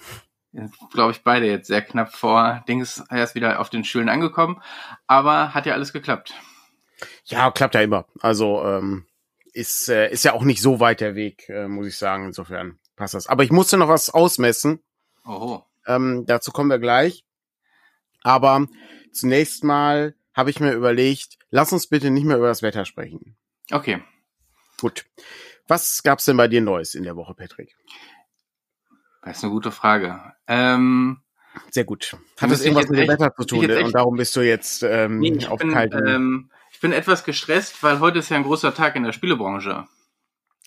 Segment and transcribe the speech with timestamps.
[0.90, 4.60] Glaube ich, beide jetzt sehr knapp vor Dings erst wieder auf den Schulen angekommen,
[5.06, 6.34] aber hat ja alles geklappt.
[7.26, 8.04] Ja, klappt ja immer.
[8.18, 9.06] Also ähm,
[9.52, 12.24] ist, äh, ist ja auch nicht so weit der Weg, äh, muss ich sagen.
[12.24, 13.28] Insofern passt das.
[13.28, 14.80] Aber ich musste noch was ausmessen.
[15.24, 15.64] Oho.
[15.86, 17.24] Ähm, dazu kommen wir gleich.
[18.24, 18.66] Aber
[19.12, 23.36] zunächst mal habe ich mir überlegt, lass uns bitte nicht mehr über das Wetter sprechen.
[23.70, 24.02] Okay.
[24.80, 25.04] Gut.
[25.66, 27.76] Was gab's denn bei dir Neues in der Woche, Patrick?
[29.22, 30.20] Das ist eine gute Frage.
[30.46, 31.18] Ähm,
[31.70, 32.16] Sehr gut.
[32.40, 33.66] Hat das irgendwas mit dem Wetter zu tun?
[33.66, 33.84] Ne?
[33.84, 36.06] Und darum bist du jetzt ähm, nee, auf bin, kalten...
[36.06, 39.86] Ähm, ich bin etwas gestresst, weil heute ist ja ein großer Tag in der Spielebranche.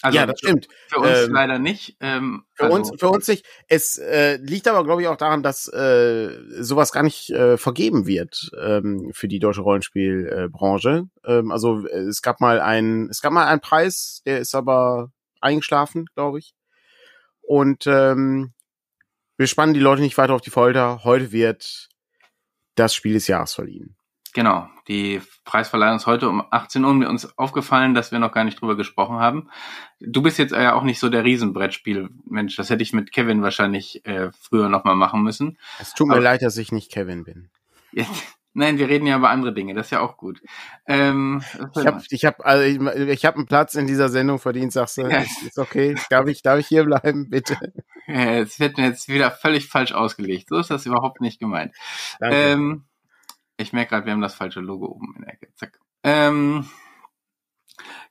[0.02, 0.68] Also ja, das stimmt.
[0.88, 1.96] Für uns ähm, leider nicht.
[2.00, 3.46] Ähm, für also uns, für uns nicht.
[3.68, 6.30] Es äh, liegt aber, glaube ich, auch daran, dass äh,
[6.62, 11.08] sowas gar nicht äh, vergeben wird ähm, für die deutsche Rollenspielbranche.
[11.24, 15.12] Äh, ähm, also es gab mal ein, es gab mal einen Preis, der ist aber
[15.40, 16.54] eingeschlafen, glaube ich.
[17.42, 18.54] Und ähm,
[19.38, 21.04] wir spannen die Leute nicht weiter auf die Folter.
[21.04, 21.90] Heute wird
[22.76, 23.96] das Spiel des Jahres verliehen.
[24.34, 28.46] Genau, die Preisverleihung ist heute um 18 Uhr mir uns aufgefallen, dass wir noch gar
[28.46, 29.50] nicht drüber gesprochen haben.
[30.00, 32.56] Du bist jetzt ja auch nicht so der Riesenbrettspiel-Mensch.
[32.56, 35.58] Das hätte ich mit Kevin wahrscheinlich äh, früher nochmal machen müssen.
[35.80, 37.50] Es tut mir Aber, leid, dass ich nicht Kevin bin.
[37.92, 38.10] Jetzt,
[38.54, 39.74] nein, wir reden ja über andere Dinge.
[39.74, 40.42] Das ist ja auch gut.
[40.88, 41.44] Ähm,
[41.76, 42.80] ich habe ich hab, also ich,
[43.10, 45.02] ich hab einen Platz in dieser Sendung verdient, sagst du.
[45.02, 45.20] Ja.
[45.20, 45.96] Ist okay.
[46.10, 47.58] Darf ich, darf ich hier bleiben, bitte?
[48.08, 50.50] Es wird mir jetzt wieder völlig falsch ausgelegt.
[50.50, 51.74] So ist das überhaupt nicht gemeint.
[52.20, 52.36] Danke.
[52.36, 52.84] Ähm,
[53.62, 55.48] ich merke gerade, wir haben das falsche Logo oben in der Ecke.
[55.56, 55.80] Zack.
[56.04, 56.68] Ähm,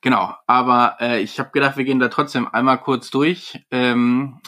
[0.01, 4.41] genau, aber äh, ich habe gedacht, wir gehen da trotzdem einmal kurz durch, ähm,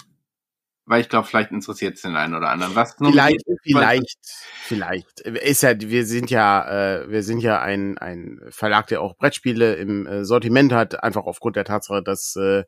[0.85, 2.75] weil ich glaube, vielleicht interessiert es den einen oder anderen.
[2.75, 4.19] Was vielleicht, vielleicht,
[4.65, 5.21] vielleicht.
[5.21, 9.75] Ist ja, wir sind ja, äh, wir sind ja ein ein Verlag, der auch Brettspiele
[9.75, 12.65] im äh, Sortiment hat, einfach aufgrund der Tatsache, dass äh,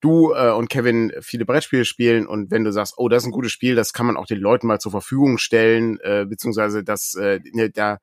[0.00, 3.32] du äh, und Kevin viele Brettspiele spielen und wenn du sagst, oh, das ist ein
[3.32, 7.14] gutes Spiel, das kann man auch den Leuten mal zur Verfügung stellen, äh, beziehungsweise das,
[7.14, 7.98] äh, ne, da,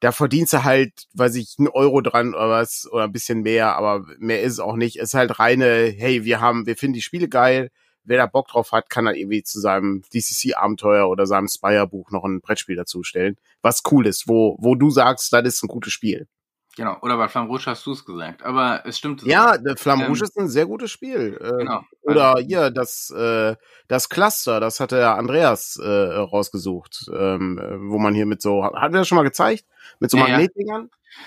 [0.00, 3.76] da verdienst du halt, weiß ich, einen Euro dran oder was, oder ein bisschen mehr,
[3.76, 4.96] aber mehr ist es auch nicht.
[4.96, 7.70] Es ist halt reine, hey, wir haben, wir finden die Spiele geil,
[8.04, 12.24] wer da Bock drauf hat, kann dann irgendwie zu seinem DCC-Abenteuer oder seinem Spire-Buch noch
[12.24, 15.92] ein Brettspiel dazu stellen, was cool ist, wo, wo du sagst, das ist ein gutes
[15.92, 16.26] Spiel.
[16.74, 19.22] Genau, oder bei Flamme Rouge hast du es gesagt, aber es stimmt.
[19.24, 21.38] Ja, Flamme Rouge ähm, ist ein sehr gutes Spiel.
[21.38, 21.82] Äh, genau.
[22.00, 23.56] Oder also, hier, das, äh,
[23.88, 28.74] das Cluster, das hatte ja Andreas äh, rausgesucht, ähm, wo man hier mit so, hat
[28.74, 29.66] er das schon mal gezeigt?
[30.00, 30.88] Mit so ja, Magnetdingern?
[30.90, 31.18] Ja.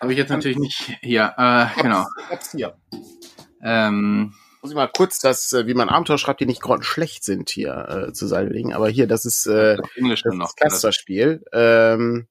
[0.00, 2.04] Habe ich jetzt natürlich nicht hier, äh, genau.
[2.20, 2.76] Ich hab's hier.
[3.60, 7.50] Ähm, muss ich mal kurz das, äh, wie man Abenteuer schreibt, die nicht schlecht sind,
[7.50, 8.72] hier äh, zur Seite legen.
[8.72, 11.44] Aber hier, das ist äh, das noch, Cluster-Spiel.
[11.52, 12.28] Ähm,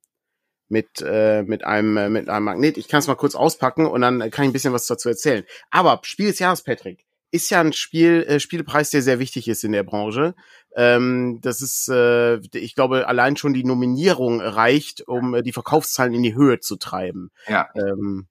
[0.73, 2.77] mit, äh, mit, einem, äh, mit einem Magnet.
[2.77, 5.45] Ich kann es mal kurz auspacken und dann kann ich ein bisschen was dazu erzählen.
[5.69, 9.63] Aber Spiel des Jahres, Patrick, ist ja ein Spiel, äh, Spielpreis, der sehr wichtig ist
[9.63, 10.35] in der Branche.
[10.75, 16.13] Ähm, das ist, äh, ich glaube, allein schon die Nominierung reicht, um äh, die Verkaufszahlen
[16.13, 17.31] in die Höhe zu treiben.
[17.47, 17.69] Ja.
[17.75, 18.27] Ähm,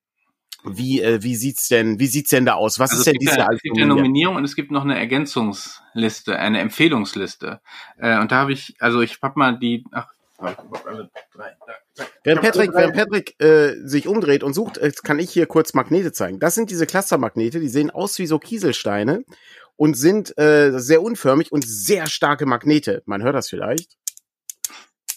[0.65, 2.79] wie, äh, wie sieht's denn, wie sieht's denn da aus?
[2.79, 3.51] Was also ist denn dieses Jahr?
[3.53, 7.61] Es gibt eine Nominierung und es gibt noch eine Ergänzungsliste, eine Empfehlungsliste.
[7.99, 10.09] Äh, und da habe ich, also ich habe mal die, ach,
[12.25, 16.13] Während Patrick, während Patrick äh, sich umdreht und sucht, äh, kann ich hier kurz Magnete
[16.13, 16.39] zeigen.
[16.39, 19.25] Das sind diese Clustermagnete, die sehen aus wie so Kieselsteine
[19.77, 23.03] und sind äh, sehr unförmig und sehr starke Magnete.
[23.05, 23.97] Man hört das vielleicht.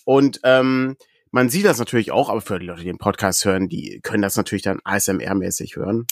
[0.03, 0.97] Und ähm,
[1.31, 4.21] man sieht das natürlich auch, aber für die Leute, die den Podcast hören, die können
[4.21, 6.05] das natürlich dann ASMR-mäßig hören.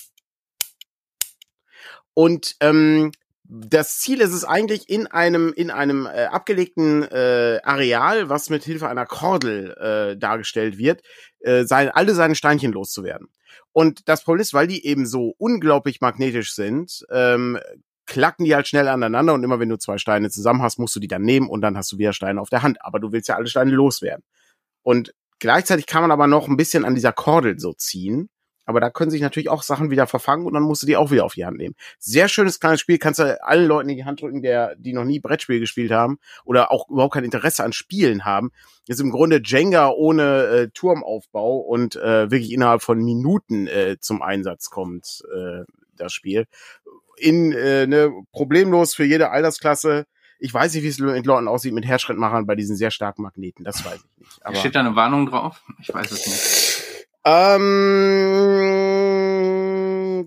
[2.14, 3.12] Und ähm,
[3.56, 8.64] das Ziel ist es eigentlich in einem in einem äh, abgelegten äh, Areal, was mit
[8.64, 11.04] Hilfe einer Kordel äh, dargestellt wird,
[11.42, 13.28] äh, sein, alle seine Steinchen loszuwerden.
[13.72, 17.60] Und das Problem ist, weil die eben so unglaublich magnetisch sind, ähm,
[18.08, 21.00] klacken die halt schnell aneinander und immer wenn du zwei Steine zusammen hast, musst du
[21.00, 22.84] die dann nehmen und dann hast du wieder Steine auf der Hand.
[22.84, 24.24] Aber du willst ja alle Steine loswerden.
[24.82, 28.30] Und gleichzeitig kann man aber noch ein bisschen an dieser Kordel so ziehen.
[28.66, 31.12] Aber da können sich natürlich auch Sachen wieder verfangen und dann musst du die auch
[31.12, 31.76] wieder auf die Hand nehmen.
[32.00, 35.04] Sehr schönes kleines Spiel, kannst du allen Leuten in die Hand drücken, der, die noch
[35.04, 38.52] nie Brettspiel gespielt haben oder auch überhaupt kein Interesse an Spielen haben.
[38.88, 44.22] ist im Grunde Jenga ohne äh, Turmaufbau und äh, wirklich innerhalb von Minuten äh, zum
[44.22, 45.64] Einsatz kommt äh,
[45.98, 46.46] das Spiel.
[47.18, 50.06] In äh, ne, problemlos für jede Altersklasse.
[50.40, 53.64] Ich weiß nicht, wie es mit Leuten aussieht mit Herzschrittmachern bei diesen sehr starken Magneten.
[53.64, 54.46] Das weiß ich nicht.
[54.46, 55.62] Aber Steht da eine Warnung drauf?
[55.80, 56.73] Ich weiß es nicht.
[57.26, 58.84] Ähm,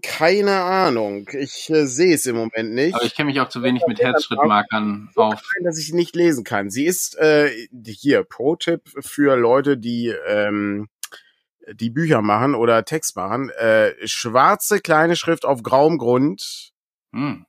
[0.03, 1.29] keine Ahnung.
[1.33, 2.95] Ich äh, sehe es im Moment nicht.
[2.95, 5.43] Aber ich kenne mich auch zu wenig mit Herzschrittmarkern so auf.
[5.43, 6.71] Klein, dass ich nicht lesen kann.
[6.71, 7.51] Sie ist äh,
[7.87, 10.89] hier Pro-Tipp für Leute, die ähm,
[11.73, 13.51] die Bücher machen oder Text machen.
[13.51, 16.73] Äh, schwarze kleine Schrift auf grauem Grund.
[17.13, 17.45] Hm.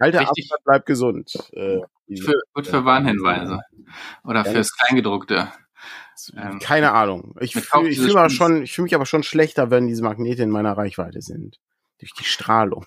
[0.00, 0.44] Halte Richtig.
[0.44, 1.34] Abstand, bleib gesund.
[1.52, 1.80] Äh,
[2.20, 3.60] für, gut für Warnhinweise.
[4.24, 5.48] Oder fürs Kleingedruckte.
[6.36, 7.34] Ähm, Keine Ahnung.
[7.40, 10.50] Ich fühle ich fühl schon, ich fühle mich aber schon schlechter, wenn diese Magnete in
[10.50, 11.58] meiner Reichweite sind.
[11.98, 12.86] Durch die Strahlung.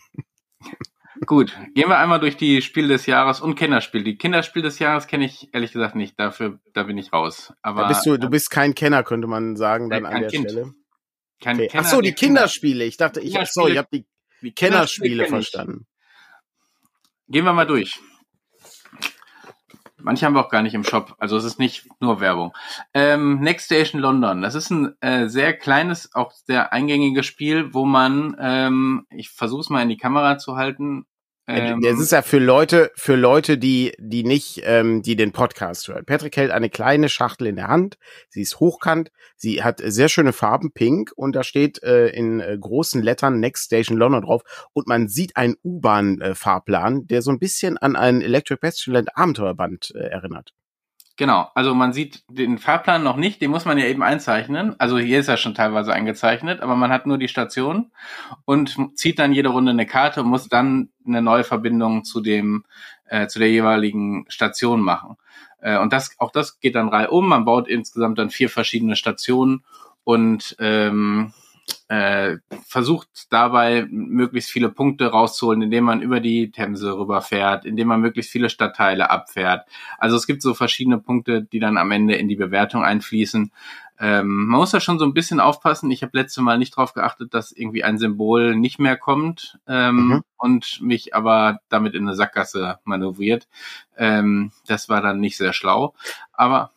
[1.25, 4.03] Gut, gehen wir einmal durch die Spiele des Jahres und Kennerspiel.
[4.03, 6.19] Die Kinderspiel des Jahres kenne ich ehrlich gesagt nicht.
[6.19, 7.53] Dafür, da bin ich raus.
[7.61, 10.51] Aber da bist du, du bist kein Kenner, könnte man sagen, dann an der kind.
[10.51, 10.73] Stelle.
[11.41, 11.67] Kein okay.
[11.67, 12.83] Kenner, Ach so, die Kinderspiele.
[12.83, 14.05] Ich dachte, ich, ach so, ich habe die,
[14.41, 15.87] die Kennerspiele, Kennerspiele verstanden.
[17.27, 17.99] Gehen wir mal durch.
[19.99, 22.53] Manche haben wir auch gar nicht im Shop, also es ist nicht nur Werbung.
[22.93, 27.85] Ähm, Next Station London, das ist ein äh, sehr kleines, auch sehr eingängiges Spiel, wo
[27.85, 31.05] man, ähm, ich versuche es mal in die Kamera zu halten,
[31.47, 35.87] ähm, das ist ja für Leute, für Leute, die, die nicht, ähm, die den Podcast
[35.87, 36.05] hören.
[36.05, 37.97] Patrick hält eine kleine Schachtel in der Hand.
[38.29, 39.11] Sie ist hochkant.
[39.37, 41.11] Sie hat sehr schöne Farben, pink.
[41.15, 44.41] Und da steht äh, in äh, großen Lettern Next Station London drauf.
[44.73, 49.93] Und man sieht einen U-Bahn-Fahrplan, äh, der so ein bisschen an ein Electric Bastionland Abenteuerband
[49.95, 50.53] äh, erinnert.
[51.17, 54.75] Genau, also man sieht den Fahrplan noch nicht, den muss man ja eben einzeichnen.
[54.77, 57.91] Also hier ist er schon teilweise eingezeichnet, aber man hat nur die Station
[58.45, 62.65] und zieht dann jede Runde eine Karte und muss dann eine neue Verbindung zu dem
[63.07, 65.17] äh, zu der jeweiligen Station machen.
[65.59, 67.27] Äh, und das auch das geht dann reihum.
[67.27, 69.63] Man baut insgesamt dann vier verschiedene Stationen
[70.03, 71.33] und ähm,
[71.89, 78.01] äh, versucht dabei möglichst viele Punkte rauszuholen, indem man über die Themse rüberfährt, indem man
[78.01, 79.65] möglichst viele Stadtteile abfährt.
[79.97, 83.51] Also es gibt so verschiedene Punkte, die dann am Ende in die Bewertung einfließen.
[83.99, 85.89] Ähm, man muss da schon so ein bisschen aufpassen.
[85.89, 89.95] Ich habe letzte Mal nicht darauf geachtet, dass irgendwie ein Symbol nicht mehr kommt ähm,
[89.95, 90.23] mhm.
[90.37, 93.47] und mich aber damit in eine Sackgasse manövriert.
[93.97, 95.95] Ähm, das war dann nicht sehr schlau.
[96.31, 96.71] Aber?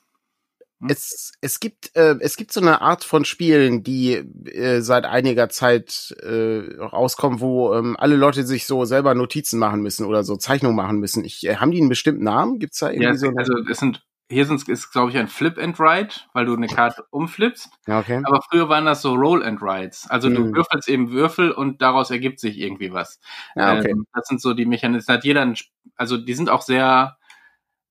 [0.88, 5.50] Es, es gibt äh, es gibt so eine Art von Spielen, die äh, seit einiger
[5.50, 10.37] Zeit äh, rauskommen, wo ähm, alle Leute sich so selber Notizen machen müssen oder so
[10.37, 11.25] Zeichnungen machen müssen.
[11.25, 12.59] Ich, äh, haben die einen bestimmten Namen?
[12.59, 13.31] Gibt's da irgendwie ja, so?
[13.37, 16.69] Also es sind hier sind ist glaube ich ein Flip and Write, weil du eine
[16.69, 17.69] Karte umflippst.
[17.87, 18.23] Okay.
[18.25, 20.09] Aber früher waren das so Roll and Writes.
[20.09, 20.35] Also mhm.
[20.35, 20.55] du hm.
[20.55, 23.21] würfelst eben Würfel und daraus ergibt sich irgendwie was.
[23.55, 23.91] Ja, okay.
[23.91, 25.17] Ähm, das sind so die Mechanismen.
[25.17, 25.56] Hat jeder, ein,
[25.97, 27.19] also die sind auch sehr,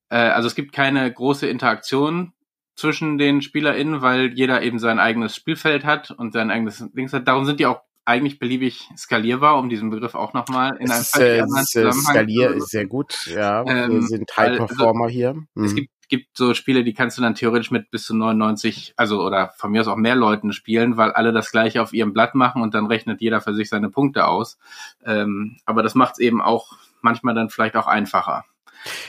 [0.10, 2.34] äh, also es gibt keine große Interaktion
[2.80, 7.28] zwischen den SpielerInnen, weil jeder eben sein eigenes Spielfeld hat und sein eigenes Dings hat.
[7.28, 11.40] Darum sind die auch eigentlich beliebig skalierbar, um diesen Begriff auch nochmal in einem äh,
[11.40, 13.64] äh, Skalier ist sehr gut, ja.
[13.68, 15.34] Ähm, wir sind High Performer also, hier.
[15.54, 15.66] Mhm.
[15.66, 19.22] Es gibt, gibt so Spiele, die kannst du dann theoretisch mit bis zu 99, also
[19.22, 22.34] oder von mir aus auch mehr Leuten spielen, weil alle das gleiche auf ihrem Blatt
[22.34, 24.58] machen und dann rechnet jeder für sich seine Punkte aus.
[25.06, 28.46] Ähm, aber das macht es eben auch manchmal dann vielleicht auch einfacher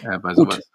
[0.02, 0.52] äh, bei Gut.
[0.52, 0.70] sowas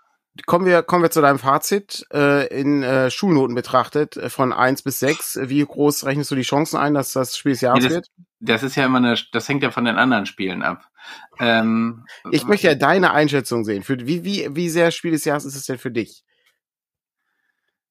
[0.45, 2.05] kommen wir, kommen wir zu deinem Fazit.
[2.13, 6.41] Äh, in äh, Schulnoten betrachtet, äh, von eins bis sechs wie groß rechnest du die
[6.41, 8.11] Chancen ein, dass das Spiel des Jahres ja, das, wird?
[8.39, 10.89] Das ist ja immer eine, das hängt ja von den anderen Spielen ab.
[11.39, 13.83] Ähm, ich möchte ja deine Einschätzung sehen.
[13.83, 16.23] Für, wie, wie, wie sehr Spiel des Jahres ist es denn für dich?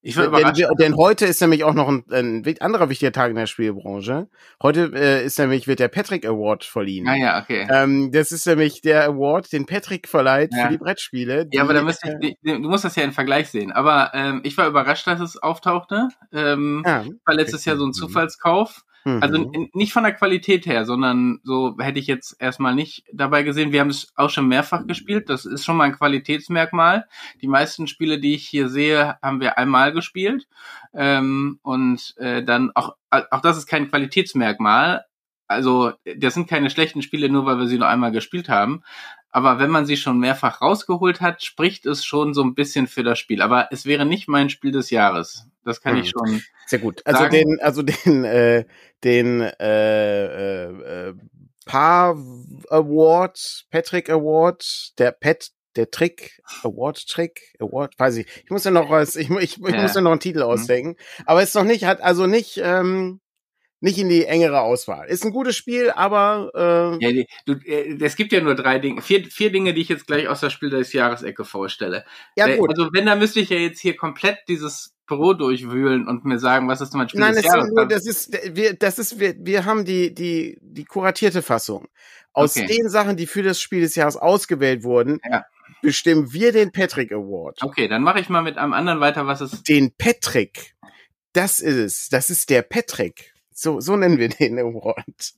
[0.06, 0.58] Ich war überrascht.
[0.58, 4.28] Denn, denn, heute ist nämlich auch noch ein, ein, anderer wichtiger Tag in der Spielbranche.
[4.62, 7.08] Heute äh, ist nämlich wird der Patrick Award verliehen.
[7.08, 7.66] Ah ja, okay.
[7.70, 10.64] Ähm, das ist nämlich der Award, den Patrick verleiht ja.
[10.64, 11.46] für die Brettspiele.
[11.46, 13.73] Die, ja, aber da müsst ich, du musst das ja in Vergleich sehen.
[13.73, 16.08] Aber ähm, ich war überrascht, dass es auftauchte.
[16.32, 17.64] Ähm, ja, war letztes.
[17.64, 18.84] Jahr so ein Zufallskauf.
[19.04, 19.68] Also mhm.
[19.75, 23.70] nicht von der Qualität her, sondern so hätte ich jetzt erstmal nicht dabei gesehen.
[23.70, 25.28] Wir haben es auch schon mehrfach gespielt.
[25.28, 27.06] Das ist schon mal ein Qualitätsmerkmal.
[27.42, 30.49] Die meisten Spiele, die ich hier sehe, haben wir einmal gespielt.
[30.94, 35.04] Ähm, und äh, dann auch, auch das ist kein Qualitätsmerkmal.
[35.46, 38.82] Also das sind keine schlechten Spiele, nur weil wir sie nur einmal gespielt haben.
[39.34, 43.02] Aber wenn man sie schon mehrfach rausgeholt hat, spricht es schon so ein bisschen für
[43.02, 43.42] das Spiel.
[43.42, 45.48] Aber es wäre nicht mein Spiel des Jahres.
[45.64, 46.02] Das kann hm.
[46.02, 46.40] ich schon.
[46.66, 47.02] Sehr gut.
[47.04, 47.32] Also sagen.
[47.32, 48.64] den, also den, äh,
[49.02, 51.14] den äh, äh, äh,
[51.66, 52.16] Paar
[52.70, 58.28] Award, Patrick Award, der Pet, der Trick, Award Trick, Award, weiß ich.
[58.44, 59.82] Ich muss ja noch was, ich, ich, ich ja.
[59.82, 60.50] muss ja noch einen Titel mhm.
[60.50, 60.96] ausdenken.
[61.26, 63.20] Aber ist noch nicht, hat also nicht, ähm,
[63.84, 65.08] nicht in die engere Auswahl.
[65.08, 66.50] Ist ein gutes Spiel, aber
[67.00, 69.90] äh, ja, du, äh, es gibt ja nur drei Dinge, vier, vier Dinge, die ich
[69.90, 72.06] jetzt gleich aus der Spiel des Jahres Ecke vorstelle.
[72.34, 72.70] Ja, äh, gut.
[72.70, 76.66] Also wenn, dann müsste ich ja jetzt hier komplett dieses Büro durchwühlen und mir sagen,
[76.66, 77.70] was ist mein Spiel Nein, des Jahres?
[77.74, 81.86] Nein, das ist wir, das ist wir, wir haben die die die kuratierte Fassung.
[82.32, 82.66] Aus okay.
[82.66, 85.44] den Sachen, die für das Spiel des Jahres ausgewählt wurden, ja.
[85.82, 87.62] bestimmen wir den Patrick Award.
[87.62, 89.68] Okay, dann mache ich mal mit einem anderen weiter, was ist.
[89.68, 90.74] Den Patrick.
[91.34, 92.08] Das ist es.
[92.08, 93.33] Das ist der Patrick.
[93.56, 95.32] So, so nennen wir den Award.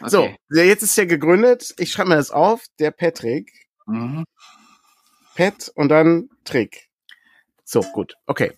[0.00, 0.08] Okay.
[0.08, 1.74] So, jetzt ist er gegründet.
[1.78, 2.64] Ich schreibe mir das auf.
[2.78, 3.52] Der Patrick.
[3.86, 4.24] Mhm.
[5.34, 6.88] Pet und dann Trick.
[7.64, 8.14] So, gut.
[8.26, 8.52] Okay.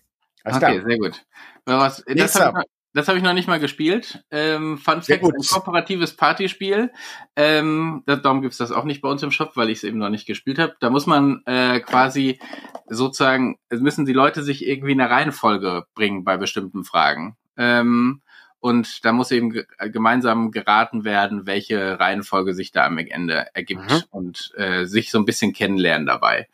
[0.45, 0.88] Alles okay, klar.
[0.88, 1.25] sehr gut.
[1.65, 2.62] Was, das habe
[2.95, 4.23] ich, hab ich, noch nicht mal gespielt.
[4.31, 6.93] Ähm, Fun Fact, ein kooperatives Partyspiel.
[7.35, 10.11] Ähm, darum gibt's das auch nicht bei uns im Shop, weil ich es eben noch
[10.11, 10.77] nicht gespielt habe.
[10.81, 12.38] Da muss man äh, quasi
[12.87, 17.37] sozusagen, müssen die Leute sich irgendwie eine Reihenfolge bringen bei bestimmten Fragen.
[17.57, 18.21] Ähm,
[18.61, 19.62] und da muss eben
[19.93, 24.03] gemeinsam geraten werden, welche Reihenfolge sich da am Ende ergibt mhm.
[24.11, 26.49] und äh, sich so ein bisschen kennenlernen dabei.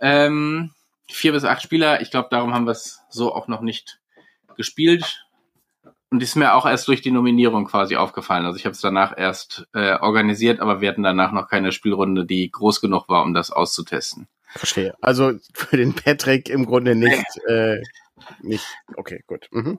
[0.00, 0.72] Ähm,
[1.08, 4.00] vier bis acht Spieler, ich glaube, darum haben wir es so auch noch nicht
[4.56, 5.24] gespielt.
[6.10, 8.46] Und ist mir auch erst durch die Nominierung quasi aufgefallen.
[8.46, 12.24] Also ich habe es danach erst äh, organisiert, aber wir hatten danach noch keine Spielrunde,
[12.24, 14.26] die groß genug war, um das auszutesten.
[14.46, 14.94] Verstehe.
[15.02, 17.26] Also für den Patrick im Grunde nicht.
[17.46, 17.82] äh,
[18.40, 18.64] nicht.
[18.96, 19.48] Okay, gut.
[19.50, 19.78] Mhm.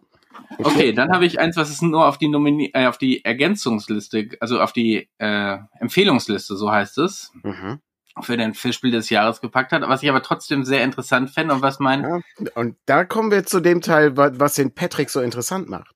[0.58, 4.30] Okay, dann habe ich eins, was es nur auf die Nomini äh, auf die Ergänzungsliste,
[4.40, 7.80] also auf die äh, Empfehlungsliste, so heißt es, mhm.
[8.22, 11.62] für den Fischspiel des Jahres gepackt hat, was ich aber trotzdem sehr interessant fände und
[11.62, 12.20] was mein ja,
[12.56, 15.96] und da kommen wir zu dem Teil, was den Patrick so interessant macht.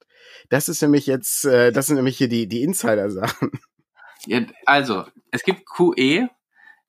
[0.50, 3.51] Das ist nämlich jetzt, äh, das sind nämlich hier die die Insider-Sachen.
[4.25, 6.29] Ja, also es gibt QE.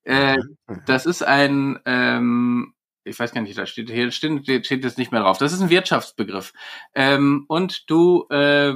[0.04, 0.82] Äh, mhm.
[0.86, 2.73] das ist ein ähm,
[3.04, 5.38] ich weiß gar nicht, da steht hier steht, steht jetzt nicht mehr drauf.
[5.38, 6.52] Das ist ein Wirtschaftsbegriff.
[6.94, 8.74] Ähm, und du äh,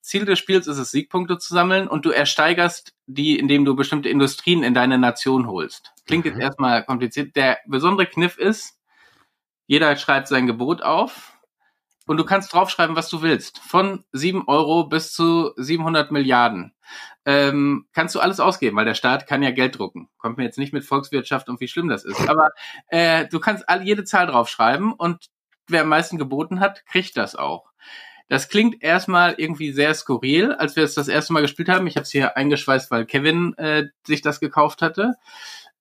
[0.00, 4.08] Ziel des Spiels ist es, Siegpunkte zu sammeln und du ersteigerst die, indem du bestimmte
[4.08, 5.92] Industrien in deine Nation holst.
[6.06, 6.32] Klingt mhm.
[6.32, 7.34] jetzt erstmal kompliziert.
[7.36, 8.78] Der besondere Kniff ist,
[9.66, 11.35] jeder schreibt sein Gebot auf
[12.06, 13.58] und du kannst draufschreiben, was du willst.
[13.58, 16.74] Von sieben Euro bis zu 700 Milliarden
[17.24, 20.08] ähm, kannst du alles ausgeben, weil der Staat kann ja Geld drucken.
[20.16, 22.28] Kommt mir jetzt nicht mit Volkswirtschaft und wie schlimm das ist.
[22.28, 22.50] Aber
[22.88, 25.26] äh, du kannst all, jede Zahl draufschreiben und
[25.66, 27.72] wer am meisten geboten hat, kriegt das auch.
[28.28, 31.86] Das klingt erstmal irgendwie sehr skurril, als wir es das erste Mal gespielt haben.
[31.86, 35.14] Ich habe es hier eingeschweißt, weil Kevin äh, sich das gekauft hatte.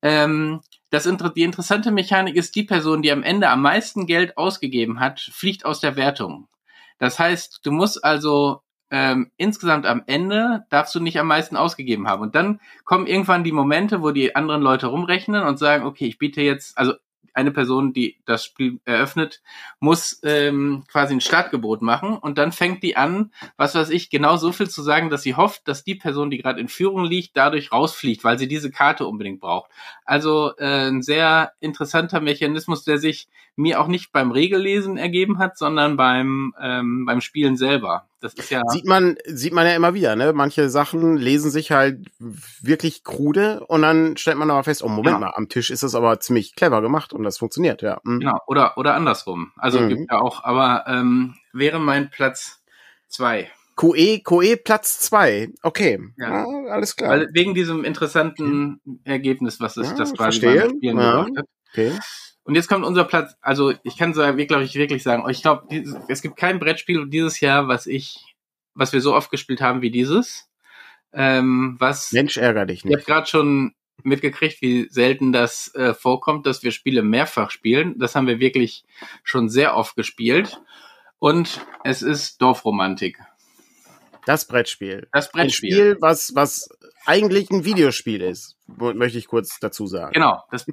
[0.01, 0.61] Ähm,
[0.95, 5.19] das, die interessante Mechanik ist, die Person, die am Ende am meisten Geld ausgegeben hat,
[5.19, 6.47] fliegt aus der Wertung.
[6.97, 8.61] Das heißt, du musst also
[8.91, 12.21] ähm, insgesamt am Ende darfst du nicht am meisten ausgegeben haben.
[12.21, 16.17] Und dann kommen irgendwann die Momente, wo die anderen Leute rumrechnen und sagen, okay, ich
[16.17, 16.93] biete jetzt, also
[17.35, 19.41] eine Person, die das Spiel eröffnet,
[19.79, 24.37] muss ähm, quasi ein Startgebot machen und dann fängt die an, was weiß ich, genau
[24.37, 27.35] so viel zu sagen, dass sie hofft, dass die Person, die gerade in Führung liegt,
[27.35, 29.69] dadurch rausfliegt, weil sie diese Karte unbedingt braucht.
[30.05, 33.27] Also äh, ein sehr interessanter Mechanismus, der sich
[33.57, 38.07] mir auch nicht beim Regellesen ergeben hat, sondern beim ähm, beim Spielen selber.
[38.25, 40.33] Das ist ja sieht man sieht man ja immer wieder, ne?
[40.33, 45.15] Manche Sachen lesen sich halt wirklich krude und dann stellt man aber fest, oh Moment
[45.15, 45.19] ja.
[45.19, 47.99] mal, am Tisch ist es aber ziemlich clever gemacht und das funktioniert, ja.
[48.03, 48.21] Mhm.
[48.21, 49.51] Genau, oder oder andersrum.
[49.57, 49.89] Also mhm.
[49.89, 52.63] gibt ja auch, aber ähm, wäre mein Platz
[53.07, 53.51] zwei.
[53.75, 55.49] QE, QE Platz zwei.
[55.61, 56.45] Okay, ja.
[56.45, 57.11] ja alles klar.
[57.11, 61.11] Weil wegen diesem interessanten Ergebnis, was es ja, das quasi beim Spielen ja.
[61.11, 61.45] gebracht hat.
[61.71, 61.91] Okay.
[62.45, 65.67] Und jetzt kommt unser Platz, also ich kann so glaube ich wirklich sagen, ich glaube,
[66.07, 68.35] es gibt kein Brettspiel dieses Jahr, was ich,
[68.75, 70.47] was wir so oft gespielt haben wie dieses.
[71.11, 72.93] Ähm, was Mensch ärger dich nicht.
[72.93, 73.73] Ich habe gerade schon
[74.03, 77.97] mitgekriegt, wie selten das äh, vorkommt, dass wir Spiele mehrfach spielen.
[77.97, 78.83] Das haben wir wirklich
[79.23, 80.61] schon sehr oft gespielt.
[81.17, 83.17] Und es ist Dorfromantik.
[84.25, 85.07] Das Brettspiel.
[85.11, 85.69] Das Brettspiel.
[85.69, 86.69] Ein Spiel, was, was
[87.05, 90.13] eigentlich ein Videospiel ist, möchte ich kurz dazu sagen.
[90.13, 90.43] Genau.
[90.51, 90.65] Das,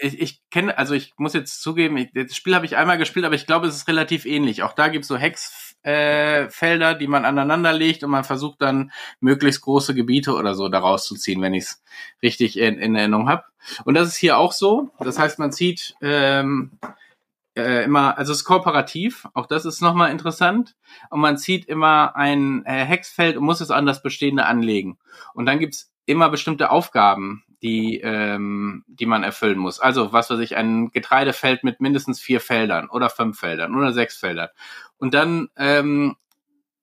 [0.00, 3.24] ich, ich kenne, also ich muss jetzt zugeben, ich, das Spiel habe ich einmal gespielt,
[3.24, 4.62] aber ich glaube, es ist relativ ähnlich.
[4.62, 8.92] Auch da gibt es so Hexfelder, äh, die man aneinander legt und man versucht dann
[9.20, 11.82] möglichst große Gebiete oder so daraus zu ziehen, wenn ich es
[12.22, 13.44] richtig in, in Erinnerung habe.
[13.84, 14.90] Und das ist hier auch so.
[14.98, 16.72] Das heißt, man zieht ähm,
[17.58, 20.76] äh, immer, also es ist kooperativ, auch das ist nochmal interessant.
[21.10, 24.98] Und man zieht immer ein äh, Hexfeld und muss es an das Bestehende anlegen.
[25.34, 29.80] Und dann gibt's immer bestimmte Aufgaben, die, ähm, die man erfüllen muss.
[29.80, 34.16] Also, was weiß ich, ein Getreidefeld mit mindestens vier Feldern oder fünf Feldern oder sechs
[34.16, 34.48] Feldern.
[34.96, 36.16] Und dann ähm,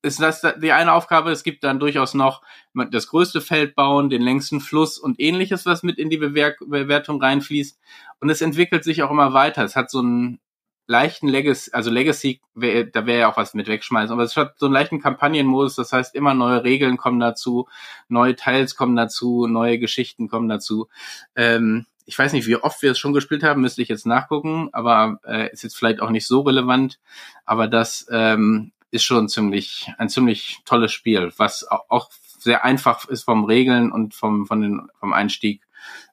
[0.05, 1.31] ist das die eine Aufgabe.
[1.31, 2.43] Es gibt dann durchaus noch
[2.91, 7.21] das größte Feld bauen, den längsten Fluss und ähnliches, was mit in die Bewer Bewertung
[7.21, 7.79] reinfließt.
[8.19, 9.63] Und es entwickelt sich auch immer weiter.
[9.63, 10.39] Es hat so ein
[10.87, 14.59] leichten Legacy, also Legacy, wär, da wäre ja auch was mit wegschmeißen, aber es hat
[14.59, 17.67] so einen leichten Kampagnenmodus, das heißt immer neue Regeln kommen dazu,
[18.07, 20.87] neue Teils kommen dazu, neue Geschichten kommen dazu.
[21.35, 24.69] Ähm, ich weiß nicht, wie oft wir es schon gespielt haben, müsste ich jetzt nachgucken,
[24.73, 26.99] aber äh, ist jetzt vielleicht auch nicht so relevant,
[27.45, 33.23] aber das ähm, ist schon ziemlich ein ziemlich tolles Spiel, was auch, sehr einfach ist
[33.23, 35.63] vom Regeln und vom von den vom Einstieg.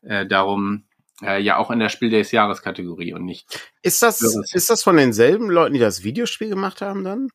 [0.00, 0.84] Äh, darum
[1.22, 3.70] äh, ja auch in der Spiel des Jahres Kategorie und nicht.
[3.82, 7.28] Ist das, ist das von denselben Leuten, die das Videospiel gemacht haben dann?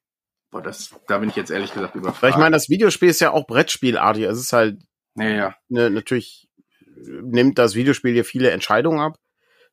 [0.52, 2.24] Boah, das, da bin ich jetzt ehrlich gesagt überfragt.
[2.24, 4.24] Weil ich meine, das Videospiel ist ja auch Brettspielartig.
[4.24, 4.80] Es ist halt
[5.18, 5.56] ja, ja.
[5.70, 6.48] Ne, natürlich
[6.96, 9.18] nimmt das Videospiel hier viele Entscheidungen ab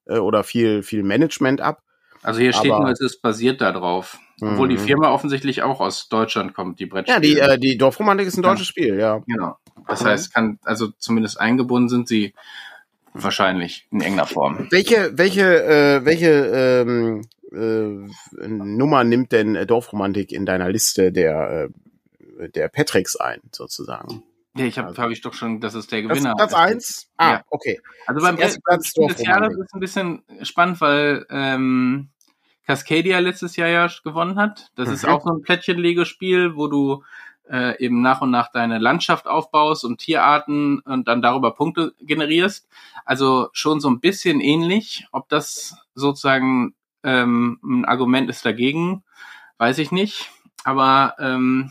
[0.06, 1.83] äh, oder viel, viel Management ab.
[2.23, 4.18] Also hier steht nur, es ist basiert darauf.
[4.40, 4.80] Obwohl die mhm.
[4.80, 7.38] Firma offensichtlich auch aus Deutschland kommt, die Brettspiele.
[7.38, 8.71] Ja, die, äh, die Dorfromantik ist ein deutsches ja.
[8.71, 9.18] Spiel, ja.
[9.26, 9.56] Genau.
[9.87, 10.06] Das mhm.
[10.06, 12.35] heißt, kann, also zumindest eingebunden sind sie
[13.14, 14.66] wahrscheinlich in irgendeiner Form.
[14.71, 21.71] Welche, welche, äh, welche ähm, äh, Nummer nimmt denn Dorfromantik in deiner Liste der,
[22.38, 24.23] äh, der Patricks ein, sozusagen?
[24.56, 26.35] Ja, ich habe also, hab ich doch schon, das ist der Gewinner.
[26.37, 27.09] Platz eins.
[27.16, 27.44] Ah, ja.
[27.50, 27.80] okay.
[28.06, 32.09] Also beim ersten Platz des Jahres ist ein bisschen spannend, weil ähm,
[32.66, 34.71] Cascadia letztes Jahr ja gewonnen hat.
[34.76, 34.94] Das mhm.
[34.94, 37.02] ist auch so ein Plättchenlegespiel, wo du
[37.49, 42.69] äh, eben nach und nach deine Landschaft aufbaust und Tierarten und dann darüber Punkte generierst.
[43.05, 45.07] Also schon so ein bisschen ähnlich.
[45.13, 49.05] Ob das sozusagen ähm, ein Argument ist dagegen,
[49.59, 50.31] weiß ich nicht.
[50.65, 51.71] Aber ähm,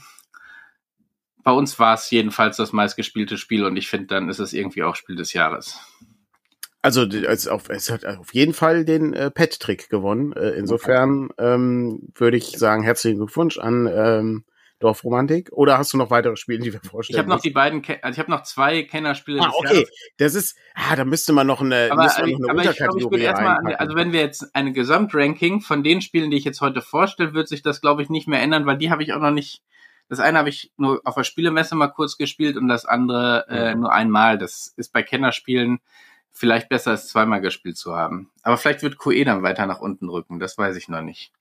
[1.44, 4.84] bei uns war es jedenfalls das meistgespielte Spiel und ich finde, dann ist es irgendwie
[4.84, 5.80] auch Spiel des Jahres.
[6.82, 10.34] Also es, auf, es hat auf jeden Fall den äh, Pet-Trick gewonnen.
[10.34, 14.44] Äh, insofern ähm, würde ich sagen, herzlichen Glückwunsch an ähm,
[14.84, 15.50] Dorfromantik.
[15.52, 17.16] Oder hast du noch weitere Spiele, die wir vorstellen?
[17.16, 19.42] Ich habe noch die beiden, also ich habe noch zwei Kennerspiele.
[19.42, 19.74] Ah, okay.
[19.74, 19.92] Jahres.
[20.18, 22.98] Das ist, ah, da müsste man noch eine, aber, müsste man noch eine aber Unterkategorie
[22.98, 26.46] ich glaub, ich erstmal, Also wenn wir jetzt eine Gesamtranking von den Spielen, die ich
[26.46, 29.14] jetzt heute vorstelle, wird sich das, glaube ich, nicht mehr ändern, weil die habe ich
[29.14, 29.62] auch noch nicht
[30.10, 33.74] das eine habe ich nur auf der Spielemesse mal kurz gespielt und das andere äh,
[33.74, 34.38] nur einmal.
[34.38, 35.80] Das ist bei Kennerspielen
[36.34, 38.32] vielleicht besser als zweimal gespielt zu haben.
[38.42, 41.32] Aber vielleicht wird QE dann weiter nach unten rücken, das weiß ich noch nicht.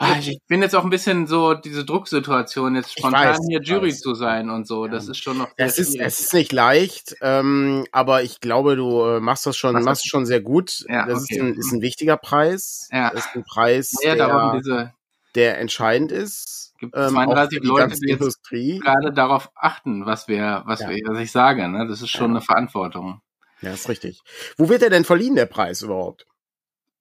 [0.00, 3.92] Ah, ich bin jetzt auch ein bisschen so diese Drucksituation, jetzt spontan weiß, hier Jury
[3.92, 4.86] zu sein und so.
[4.86, 5.48] Das ist schon noch.
[5.56, 9.82] Es ist, es ist nicht leicht, ähm, aber ich glaube, du äh, machst das schon,
[9.82, 10.84] machst schon sehr gut.
[10.88, 11.34] Ja, das okay.
[11.34, 12.88] ist, ein, ist ein wichtiger Preis.
[12.92, 13.10] Ja.
[13.10, 14.94] Das ist ein Preis, ja, der,
[15.34, 18.78] der entscheidend ist gibt ähm, 32 Leute, die jetzt Industrie.
[18.78, 20.90] gerade darauf achten, was wir, was ja.
[20.90, 21.68] wir, was ich sage.
[21.68, 21.86] Ne?
[21.86, 22.36] Das ist schon ja.
[22.36, 23.20] eine Verantwortung.
[23.60, 24.22] Ja, ist richtig.
[24.56, 26.26] Wo wird er denn verliehen, der Preis überhaupt?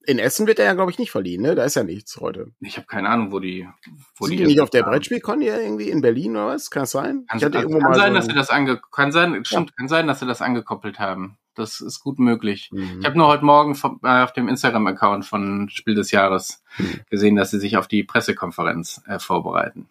[0.07, 1.53] In Essen wird er ja, glaube ich, nicht verliehen, ne?
[1.53, 2.53] Da ist ja nichts heute.
[2.61, 3.67] Ich habe keine Ahnung, wo die.
[4.15, 6.71] Wo Sind die, die nicht auf der Brettspielkon hier irgendwie in Berlin oder was?
[6.71, 7.25] Kann das sein?
[7.27, 9.75] Kann, kann mal sein, so dass sie das ange kann sein, stimmt, ja.
[9.77, 11.37] kann sein, dass sie das angekoppelt haben.
[11.55, 12.69] Das ist gut möglich.
[12.71, 12.99] Mhm.
[13.01, 17.01] Ich habe nur heute Morgen vom, äh, auf dem Instagram-Account von Spiel des Jahres mhm.
[17.09, 19.89] gesehen, dass sie sich auf die Pressekonferenz äh, vorbereiten.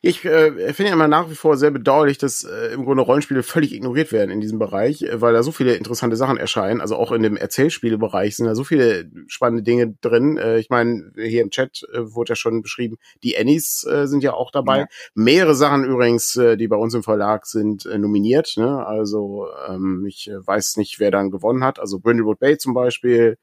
[0.00, 3.42] Ich äh, finde ja immer nach wie vor sehr bedauerlich, dass äh, im Grunde Rollenspiele
[3.42, 6.80] völlig ignoriert werden in diesem Bereich, äh, weil da so viele interessante Sachen erscheinen.
[6.80, 10.38] Also auch in dem Erzählspielbereich sind da so viele spannende Dinge drin.
[10.38, 14.22] Äh, ich meine, hier im Chat äh, wurde ja schon beschrieben, die Annies äh, sind
[14.22, 14.78] ja auch dabei.
[14.80, 14.86] Ja.
[15.14, 18.54] Mehrere Sachen übrigens, äh, die bei uns im Verlag sind, äh, nominiert.
[18.56, 18.86] Ne?
[18.86, 21.78] Also ähm, ich äh, weiß nicht, wer dann gewonnen hat.
[21.78, 23.36] Also Brindlewood Bay zum Beispiel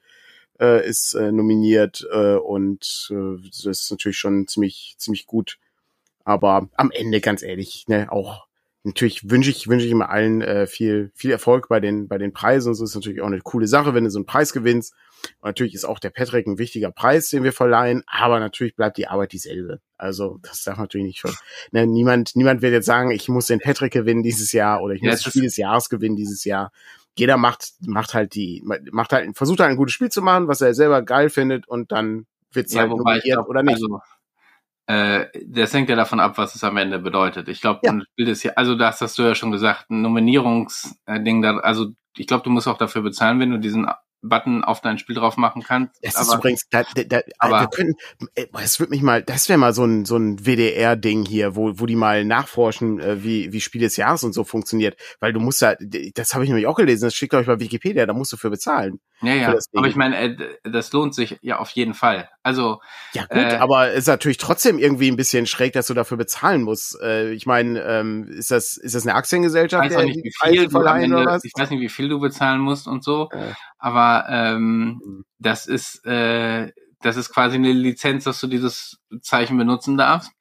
[0.59, 5.57] äh, ist äh, nominiert äh, und äh, das ist natürlich schon ziemlich ziemlich gut
[6.27, 8.47] aber am Ende, ganz ehrlich, ne, auch
[8.83, 12.33] natürlich wünsche ich, wünsche ich immer allen äh, viel, viel Erfolg bei den, bei den
[12.33, 12.69] Preisen.
[12.69, 14.93] Und so ist natürlich auch eine coole Sache, wenn du so einen Preis gewinnst.
[15.39, 18.97] Und natürlich ist auch der Patrick ein wichtiger Preis, den wir verleihen, aber natürlich bleibt
[18.97, 19.79] die Arbeit dieselbe.
[19.97, 21.33] Also das darf natürlich nicht schon.
[21.71, 25.01] Ne, niemand, niemand wird jetzt sagen, ich muss den Patrick gewinnen dieses Jahr oder ich
[25.01, 26.73] muss das Spiel des Jahres gewinnen dieses Jahr.
[27.17, 28.61] Jeder macht, macht halt die,
[28.91, 31.93] macht halt, versucht halt ein gutes Spiel zu machen, was er selber geil findet und
[31.93, 33.75] dann wird es ja, halt nominiert oder nicht.
[33.75, 34.01] Also
[34.87, 37.49] äh, das hängt ja davon ab, was es am Ende bedeutet.
[37.49, 37.91] Ich glaube, ja.
[37.91, 41.87] ein Spiel ist ja, also das hast du ja schon gesagt, ein Nominierungsding da, also
[42.15, 43.87] ich glaube, du musst auch dafür bezahlen, wenn du diesen
[44.21, 45.99] Button auf dein Spiel drauf machen kannst.
[46.01, 47.93] Das aber, ist übrigens, da, da, da, aber, wir können,
[48.53, 51.85] es wird mich mal, das wäre mal so ein, so ein WDR-Ding hier, wo, wo
[51.85, 54.99] die mal nachforschen, äh, wie, wie Spiel des Jahres und so funktioniert.
[55.19, 55.75] Weil du musst ja,
[56.13, 58.37] das habe ich nämlich auch gelesen, das steht, glaube ich, bei Wikipedia, da musst du
[58.37, 58.99] für bezahlen.
[59.21, 59.55] Ja, ja.
[59.73, 62.29] Aber ich meine, äh, das lohnt sich ja auf jeden Fall.
[62.43, 62.81] Also.
[63.13, 66.61] Ja, gut, äh, aber ist natürlich trotzdem irgendwie ein bisschen schräg, dass du dafür bezahlen
[66.61, 66.99] musst.
[67.01, 69.89] Äh, ich meine, ähm, ist das, ist das eine Aktiengesellschaft?
[69.89, 72.87] Ich weiß, nicht, wie viel du Ende, ich weiß nicht, wie viel du bezahlen musst
[72.87, 73.29] und so.
[73.33, 73.55] Ja.
[73.79, 75.25] Aber ähm, mhm.
[75.39, 80.31] das ist, äh, das ist quasi eine Lizenz, dass du dieses Zeichen benutzen darfst.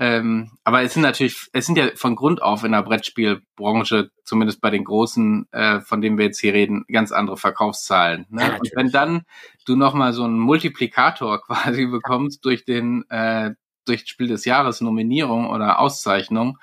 [0.00, 4.60] Ähm, aber es sind natürlich, es sind ja von Grund auf in der Brettspielbranche, zumindest
[4.60, 8.26] bei den großen, äh, von denen wir jetzt hier reden, ganz andere Verkaufszahlen.
[8.30, 8.42] Ne?
[8.42, 9.22] Ja, und wenn dann
[9.66, 13.50] du nochmal so einen Multiplikator quasi bekommst durch den, äh,
[13.86, 16.58] durch Spiel des Jahres Nominierung oder Auszeichnung,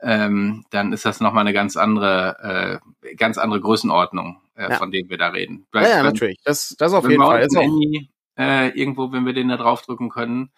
[0.00, 4.76] ähm, dann ist das nochmal eine ganz andere, äh, ganz andere Größenordnung, äh, ja.
[4.76, 5.66] von denen wir da reden.
[5.70, 6.38] Vielleicht, ja, ja, natürlich.
[6.44, 7.46] Das, das auf jeden Fall.
[7.54, 10.50] Any, äh, irgendwo, wenn wir den da draufdrücken können,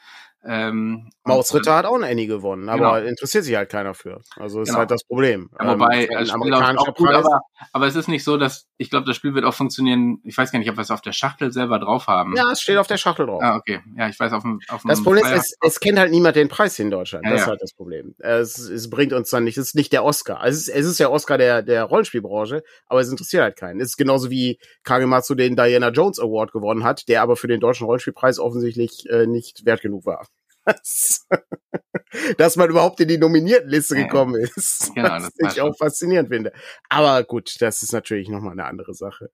[0.42, 3.10] Ähm, Maus Ritter hat auch ein Annie gewonnen, aber genau.
[3.10, 4.22] interessiert sich halt keiner für.
[4.36, 4.78] Also ist genau.
[4.78, 5.50] halt das Problem.
[5.58, 9.06] Ja, wobei, ähm, ein amerikanischer gut, aber, aber es ist nicht so, dass ich glaube,
[9.06, 10.20] das Spiel wird auch funktionieren.
[10.24, 12.34] Ich weiß gar nicht, ob wir es auf der Schachtel selber drauf haben.
[12.36, 13.42] Ja, es steht auf der Schachtel drauf.
[13.42, 13.80] Ah, okay.
[13.98, 14.60] Ja, ich weiß auf dem.
[14.68, 17.26] Auf dem das Problem ist, es, es kennt halt niemand den Preis in Deutschland.
[17.26, 18.14] Ja, das ist halt das Problem.
[18.18, 19.58] Es, es bringt uns dann nicht.
[19.58, 20.42] Es ist nicht der Oscar.
[20.46, 23.80] Es ist, es ist der Oscar der der Rollenspielbranche, aber es interessiert halt keinen.
[23.80, 27.60] Es ist genauso wie Kagematsu den Diana Jones Award gewonnen hat, der aber für den
[27.60, 30.29] deutschen Rollenspielpreis offensichtlich äh, nicht wert genug war
[30.64, 31.26] dass,
[32.38, 34.92] dass man überhaupt in die Nominiertenliste gekommen ist.
[34.94, 36.52] Genau, was ich auch faszinierend finde.
[36.88, 39.30] Aber gut, das ist natürlich nochmal eine andere Sache.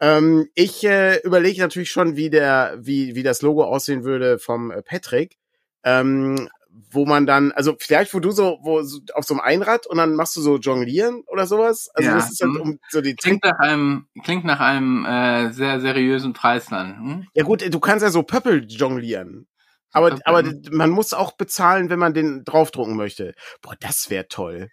[0.00, 4.70] Ähm, ich äh, überlege natürlich schon, wie der, wie, wie das Logo aussehen würde vom
[4.70, 5.38] äh, Patrick.
[5.84, 6.48] Ähm,
[6.90, 9.96] wo man dann, also vielleicht wo du so, wo so auf so einem Einrad und
[9.96, 11.88] dann machst du so Jonglieren oder sowas.
[11.94, 12.16] Also ja.
[12.16, 12.60] das ist halt mhm.
[12.60, 16.96] um so die klingt nach einem klingt nach einem äh, sehr seriösen Preis dann.
[16.96, 17.26] Hm?
[17.34, 19.46] Ja gut, du kannst ja so Pöppel jonglieren.
[19.94, 23.34] Aber, aber man muss auch bezahlen, wenn man den draufdrucken möchte.
[23.62, 24.68] Boah, das wäre toll.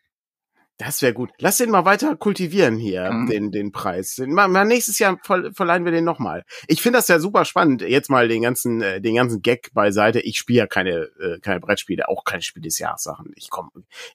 [0.81, 1.29] Das wäre gut.
[1.38, 3.27] Lass den mal weiter kultivieren hier, mhm.
[3.27, 4.19] den, den Preis.
[4.25, 6.43] Mal, mal nächstes Jahr verleihen wir den nochmal.
[6.67, 7.84] Ich finde das ja super spannend.
[7.84, 10.21] Jetzt mal den ganzen, äh, den ganzen Gag beiseite.
[10.21, 13.31] Ich spiele ja keine, äh, keine Brettspiele, auch keine Spiel des Jahres Sachen.
[13.36, 13.69] Ich komme,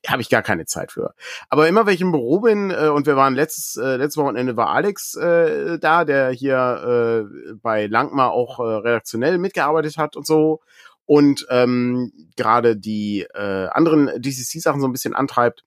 [0.08, 1.14] habe ich gar keine Zeit für.
[1.48, 4.56] Aber immer wenn ich im Büro bin, äh, und wir waren letztes, äh, letztes Wochenende
[4.56, 10.26] war Alex äh, da, der hier äh, bei Langmar auch äh, redaktionell mitgearbeitet hat und
[10.26, 10.62] so
[11.06, 15.64] und ähm, gerade die äh, anderen DCC-Sachen so ein bisschen antreibt,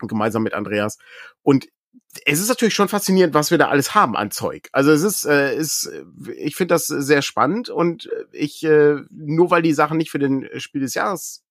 [0.00, 0.98] gemeinsam mit Andreas.
[1.42, 1.68] Und
[2.24, 4.68] es ist natürlich schon faszinierend, was wir da alles haben an Zeug.
[4.72, 5.90] Also es ist, äh, ist
[6.36, 10.48] ich finde das sehr spannend und ich, äh, nur weil die Sachen nicht für den
[10.60, 11.44] Spiel des Jahres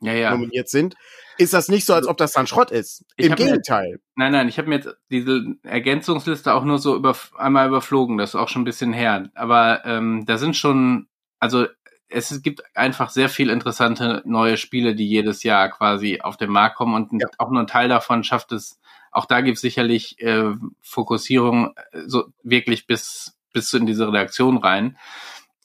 [0.00, 0.30] ja, ja.
[0.30, 0.94] nominiert sind,
[1.38, 3.04] ist das nicht so, als ob das dann Schrott ist.
[3.16, 3.92] Ich Im Gegenteil.
[3.92, 8.18] Mir, nein, nein, ich habe mir jetzt diese Ergänzungsliste auch nur so über, einmal überflogen,
[8.18, 9.30] das ist auch schon ein bisschen her.
[9.34, 11.66] Aber ähm, da sind schon, also
[12.10, 16.76] es gibt einfach sehr viel interessante neue Spiele, die jedes Jahr quasi auf den Markt
[16.76, 17.28] kommen und ja.
[17.38, 18.80] auch nur ein Teil davon schafft es.
[19.12, 24.58] Auch da gibt es sicherlich äh, Fokussierung äh, so wirklich bis bis in diese Redaktion
[24.58, 24.96] rein.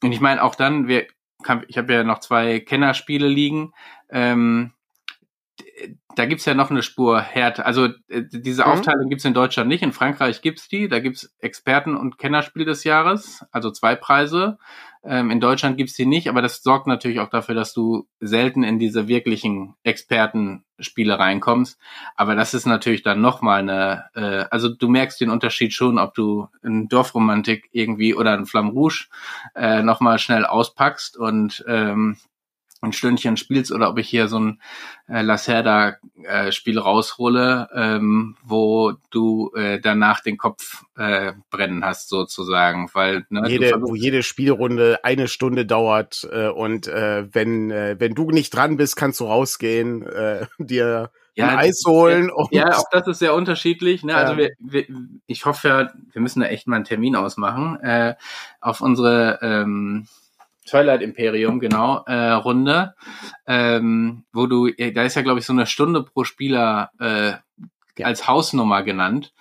[0.01, 1.07] Und ich meine auch dann, wir,
[1.67, 3.73] ich habe ja noch zwei Kennerspiele liegen.
[4.09, 4.71] Ähm,
[6.15, 7.65] da gibt's ja noch eine Spur Härte.
[7.65, 8.71] Also äh, diese mhm.
[8.71, 9.83] Aufteilung gibt's in Deutschland nicht.
[9.83, 10.87] In Frankreich gibt's die.
[10.87, 14.57] Da gibt's Experten- und Kennerspiel des Jahres, also zwei Preise.
[15.05, 18.63] Ähm, in Deutschland gibt's die nicht, aber das sorgt natürlich auch dafür, dass du selten
[18.63, 21.79] in diese wirklichen Expertenspiele reinkommst.
[22.15, 26.15] Aber das ist natürlich dann nochmal eine, äh, also du merkst den Unterschied schon, ob
[26.15, 29.05] du ein Dorfromantik irgendwie oder ein Flamme Rouge
[29.55, 32.17] äh, nochmal schnell auspackst und ähm,
[32.81, 34.61] ein Stündchen spielst oder ob ich hier so ein
[35.07, 42.89] äh, Lacerda-Spiel äh, raushole, ähm, wo du äh, danach den Kopf äh, brennen hast sozusagen,
[42.93, 48.13] weil ne, jede, wo jede Spielrunde eine Stunde dauert äh, und äh, wenn äh, wenn
[48.13, 52.29] du nicht dran bist, kannst du rausgehen, äh, dir ja, ein Eis holen.
[52.31, 54.03] Und ja, auch das ist sehr unterschiedlich.
[54.03, 54.15] Ne?
[54.15, 54.85] Also wir, wir,
[55.27, 58.15] ich hoffe ja, wir müssen da echt mal einen Termin ausmachen äh,
[58.61, 60.07] auf unsere ähm,
[60.65, 62.95] Twilight Imperium, genau, äh, Runde,
[63.47, 67.33] ähm, wo du, da ist ja, glaube ich, so eine Stunde pro Spieler äh,
[68.03, 69.33] als Hausnummer genannt.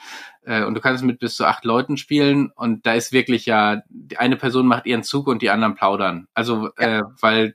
[0.43, 3.83] Äh, und du kannst mit bis zu acht Leuten spielen und da ist wirklich ja,
[4.17, 6.29] eine Person macht ihren Zug und die anderen plaudern.
[6.35, 6.99] Also, ja.
[6.99, 7.55] äh, weil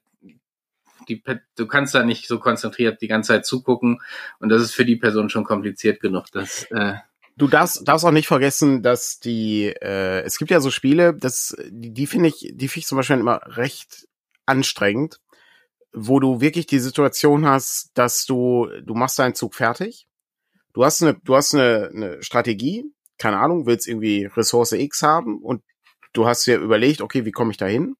[1.07, 1.23] die,
[1.55, 4.01] du kannst da nicht so konzentriert die ganze Zeit zugucken
[4.39, 6.25] und das ist für die Person schon kompliziert genug.
[6.31, 6.95] Das, äh,
[7.39, 11.55] Du darfst, darfst auch nicht vergessen, dass die, äh, es gibt ja so Spiele, das,
[11.69, 14.09] die, die finde ich, die finde ich zum Beispiel immer recht
[14.45, 15.21] anstrengend,
[15.93, 20.05] wo du wirklich die Situation hast, dass du, du machst deinen Zug fertig,
[20.73, 22.83] du hast eine, du hast eine, eine Strategie,
[23.17, 25.63] keine Ahnung, willst irgendwie Ressource X haben und
[26.11, 27.95] du hast dir überlegt, okay, wie komme ich da hin?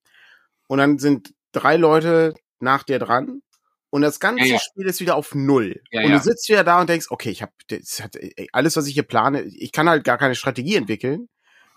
[0.67, 3.41] Und dann sind drei Leute nach dir dran
[3.89, 4.60] und das ganze ja, ja.
[4.60, 5.82] Spiel ist wieder auf Null.
[5.91, 7.52] Ja, und du sitzt wieder da und denkst, okay, ich habe
[8.52, 11.28] alles, was ich hier plane, ich kann halt gar keine Strategie entwickeln.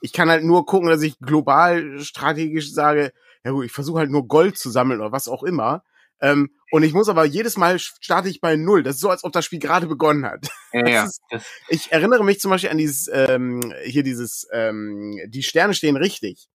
[0.01, 3.13] Ich kann halt nur gucken, dass ich global strategisch sage,
[3.45, 5.85] ja gut, ich versuche halt nur Gold zu sammeln oder was auch immer.
[6.21, 8.83] Ähm, und ich muss aber jedes Mal starte ich bei Null.
[8.83, 10.49] Das ist so, als ob das Spiel gerade begonnen hat.
[10.73, 11.21] Ist,
[11.69, 16.49] ich erinnere mich zum Beispiel an dieses, ähm, hier dieses, ähm, die Sterne stehen richtig.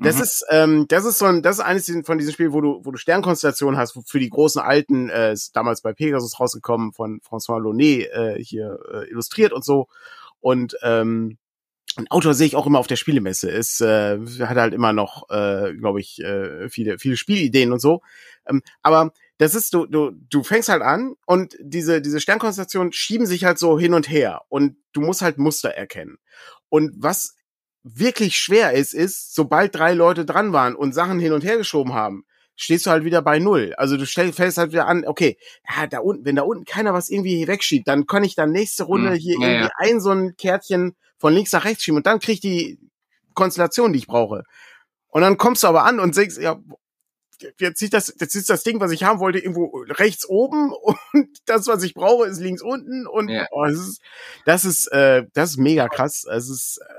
[0.00, 0.22] Das mhm.
[0.22, 2.92] ist, ähm, das ist so ein, das ist eines von diesen Spielen, wo du, wo
[2.92, 7.60] du Sternkonstellationen hast, für die großen Alten, äh, ist damals bei Pegasus rausgekommen, von François
[7.60, 9.88] Launay äh, hier äh, illustriert und so.
[10.40, 11.38] Und ähm,
[11.96, 13.50] ein Autor sehe ich auch immer auf der Spielemesse.
[13.50, 18.02] Ist äh, hat halt immer noch, äh, glaube ich, äh, viele viele Spielideen und so.
[18.46, 23.26] Ähm, aber das ist du du du fängst halt an und diese diese Sternkonstellationen schieben
[23.26, 26.18] sich halt so hin und her und du musst halt Muster erkennen.
[26.68, 27.34] Und was
[27.82, 31.94] wirklich schwer ist, ist, sobald drei Leute dran waren und Sachen hin und her geschoben
[31.94, 32.24] haben,
[32.56, 33.72] stehst du halt wieder bei null.
[33.76, 35.38] Also du fällst halt wieder an, okay,
[35.68, 38.84] ja, da unten, wenn da unten keiner was irgendwie wegschiebt, dann kann ich dann nächste
[38.84, 39.70] Runde hm, hier ja, irgendwie ja.
[39.76, 42.78] ein so ein Kärtchen von links nach rechts schieben und dann krieg ich die
[43.34, 44.42] Konstellation, die ich brauche.
[45.08, 46.60] Und dann kommst du aber an und denkst, ja,
[47.58, 50.72] jetzt sieht das, jetzt ist das Ding, was ich haben wollte, irgendwo rechts oben
[51.12, 53.46] und das, was ich brauche, ist links unten und ja.
[53.52, 54.00] oh, das ist,
[54.44, 56.24] das ist, äh, das ist mega krass.
[56.30, 56.97] Es ist, äh,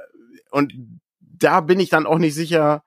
[0.50, 0.74] und
[1.20, 2.84] da bin ich dann auch nicht sicher,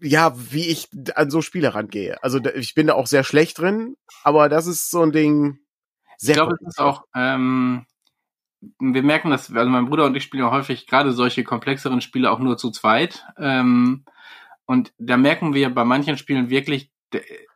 [0.00, 2.22] ja, wie ich an so Spiele rangehe.
[2.22, 5.58] Also ich bin da auch sehr schlecht drin, aber das ist so ein Ding.
[6.18, 7.86] Sehr ich glaube, es ist auch, ähm,
[8.78, 12.30] wir merken das, also mein Bruder und ich spielen ja häufig gerade solche komplexeren Spiele
[12.30, 13.24] auch nur zu zweit.
[13.38, 14.04] Ähm,
[14.66, 16.91] und da merken wir bei manchen Spielen wirklich,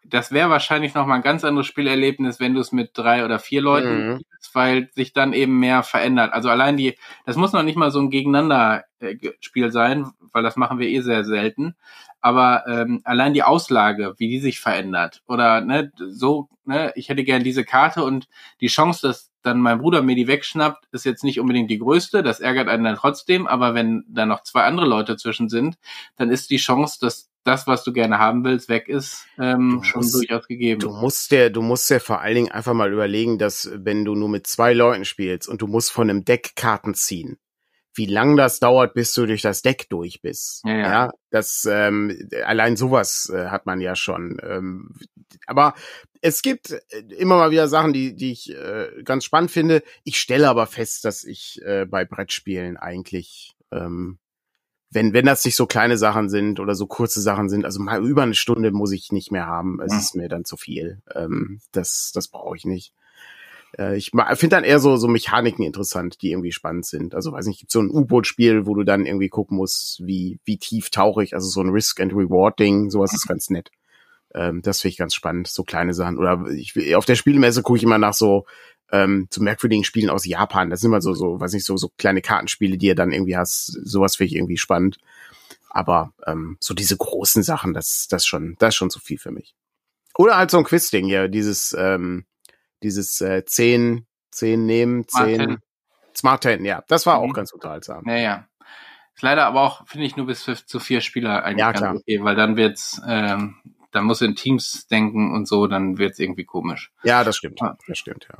[0.04, 3.38] das wäre wahrscheinlich noch mal ein ganz anderes Spielerlebnis, wenn du es mit drei oder
[3.38, 4.14] vier Leuten mhm.
[4.14, 6.32] spielst, weil sich dann eben mehr verändert.
[6.32, 10.78] Also allein die, das muss noch nicht mal so ein Gegeneinander-Spiel sein, weil das machen
[10.78, 11.74] wir eh sehr selten.
[12.20, 17.24] Aber ähm, allein die Auslage, wie die sich verändert, oder ne, so, ne, ich hätte
[17.24, 18.28] gern diese Karte und
[18.60, 22.24] die Chance, dass dann mein Bruder mir die wegschnappt, ist jetzt nicht unbedingt die größte.
[22.24, 23.46] Das ärgert einen dann trotzdem.
[23.46, 25.78] Aber wenn da noch zwei andere Leute zwischen sind,
[26.16, 30.02] dann ist die Chance, dass das, was du gerne haben willst, weg ist, ähm, schon
[30.02, 30.80] musst, durchaus gegeben.
[30.80, 34.14] Du musst dir, du musst dir vor allen Dingen einfach mal überlegen, dass wenn du
[34.14, 37.38] nur mit zwei Leuten spielst und du musst von einem Deck Karten ziehen,
[37.94, 40.62] wie lang das dauert, bis du durch das Deck durch bist.
[40.64, 40.90] Ja, ja.
[40.90, 44.38] ja das ähm, allein sowas äh, hat man ja schon.
[44.42, 44.96] Ähm,
[45.46, 45.74] aber
[46.20, 49.82] es gibt äh, immer mal wieder Sachen, die, die ich äh, ganz spannend finde.
[50.04, 54.18] Ich stelle aber fest, dass ich äh, bei Brettspielen eigentlich, ähm,
[54.90, 58.04] wenn, wenn das nicht so kleine Sachen sind oder so kurze Sachen sind, also mal
[58.04, 59.80] über eine Stunde muss ich nicht mehr haben.
[59.80, 59.98] Es ja.
[59.98, 61.02] ist mir dann zu viel.
[61.14, 62.92] Ähm, das, das brauche ich nicht.
[63.78, 67.14] Äh, ich finde dann eher so, so Mechaniken interessant, die irgendwie spannend sind.
[67.14, 70.58] Also weiß nicht, gibt so ein U-Boot-Spiel, wo du dann irgendwie gucken musst, wie, wie
[70.58, 73.70] tief tauche ich, also so ein Risk and Reward Ding, sowas ist ganz nett.
[74.34, 76.18] Ähm, das finde ich ganz spannend, so kleine Sachen.
[76.18, 78.46] Oder ich, auf der Spielmesse gucke ich immer nach so,
[78.92, 80.70] ähm, so merkwürdigen Spielen aus Japan.
[80.70, 83.36] Das sind immer so, so, weiß nicht, so, so kleine Kartenspiele, die ihr dann irgendwie
[83.36, 83.66] hast.
[83.84, 84.98] Sowas finde ich irgendwie spannend.
[85.70, 89.30] Aber ähm, so diese großen Sachen, das, das schon, das ist schon zu viel für
[89.30, 89.54] mich.
[90.16, 92.24] Oder halt so ein Quiz-Ding hier, dieses, ähm,
[92.82, 95.36] dieses äh, 10, 10 nehmen, 10.
[95.36, 95.60] Smart,
[96.16, 96.82] Smart 10, ja.
[96.88, 97.30] Das war mhm.
[97.30, 98.04] auch ganz unterhaltsam.
[98.06, 98.48] Ja, ja.
[99.14, 101.96] Ist leider aber auch, finde ich, nur bis zu vier Spieler eigentlich ja, klar.
[101.96, 103.56] okay, weil dann wird's, ähm,
[103.90, 106.92] dann muss in Teams denken und so, dann wird's irgendwie komisch.
[107.02, 107.60] Ja, das stimmt.
[107.62, 107.78] Ah.
[107.86, 108.38] Das stimmt, ja.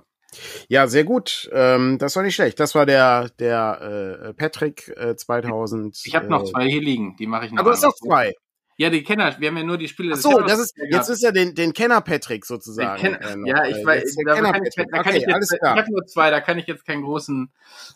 [0.68, 1.48] Ja, sehr gut.
[1.52, 2.60] Ähm, das war nicht schlecht.
[2.60, 6.00] Das war der der äh, Patrick äh, 2000.
[6.04, 7.16] Ich habe noch äh, zwei hier liegen.
[7.18, 7.60] Die mache ich noch.
[7.60, 8.32] Aber du hast noch zwei.
[8.78, 10.12] Ja, die Kenner, wir haben ja nur die Spiele.
[10.14, 13.00] Ach so, das ist, jetzt ist ja den, den Kenner Patrick sozusagen.
[13.00, 15.90] Kenner, äh, ja, ich weiß, da kann ich, da kann okay, ich jetzt, ich habe
[15.90, 17.50] nur zwei, da kann ich jetzt keinen großen,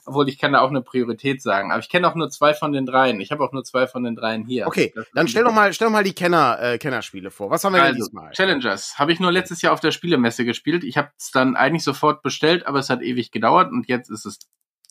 [0.06, 2.72] obwohl ich kann da auch eine Priorität sagen, aber ich kenne auch nur zwei von
[2.72, 3.20] den dreien.
[3.20, 4.66] Ich habe auch nur zwei von den dreien hier.
[4.66, 7.50] Okay, dann stell doch mal, stell doch mal die Kenner, äh, Kennerspiele vor.
[7.50, 8.32] Was haben wir also, denn diesmal?
[8.32, 10.82] Challengers habe ich nur letztes Jahr auf der Spielemesse gespielt.
[10.84, 14.24] Ich habe es dann eigentlich sofort bestellt, aber es hat ewig gedauert und jetzt ist
[14.24, 14.38] es,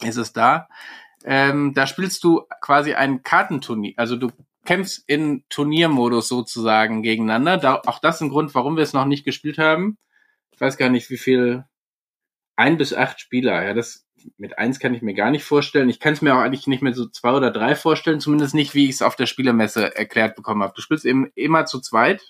[0.04, 0.68] ist es da.
[1.26, 3.94] Ähm, da spielst du quasi ein Kartenturnier.
[3.98, 4.30] Also du
[4.70, 7.58] kämpfst in Turniermodus sozusagen gegeneinander.
[7.58, 9.98] Da, auch das ist ein Grund, warum wir es noch nicht gespielt haben.
[10.52, 11.66] Ich weiß gar nicht, wie viel.
[12.56, 13.64] Ein bis acht Spieler.
[13.64, 14.06] Ja, das
[14.38, 15.90] mit eins kann ich mir gar nicht vorstellen.
[15.90, 18.76] Ich kann es mir auch eigentlich nicht mehr so zwei oder drei vorstellen, zumindest nicht,
[18.76, 20.74] wie ich es auf der Spielermesse erklärt bekommen habe.
[20.76, 22.22] Du spielst eben immer zu zweit,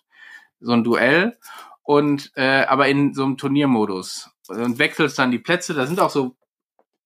[0.61, 1.37] so ein Duell,
[1.83, 5.73] und äh, aber in so einem Turniermodus und wechselst dann die Plätze.
[5.73, 6.37] Da sind auch so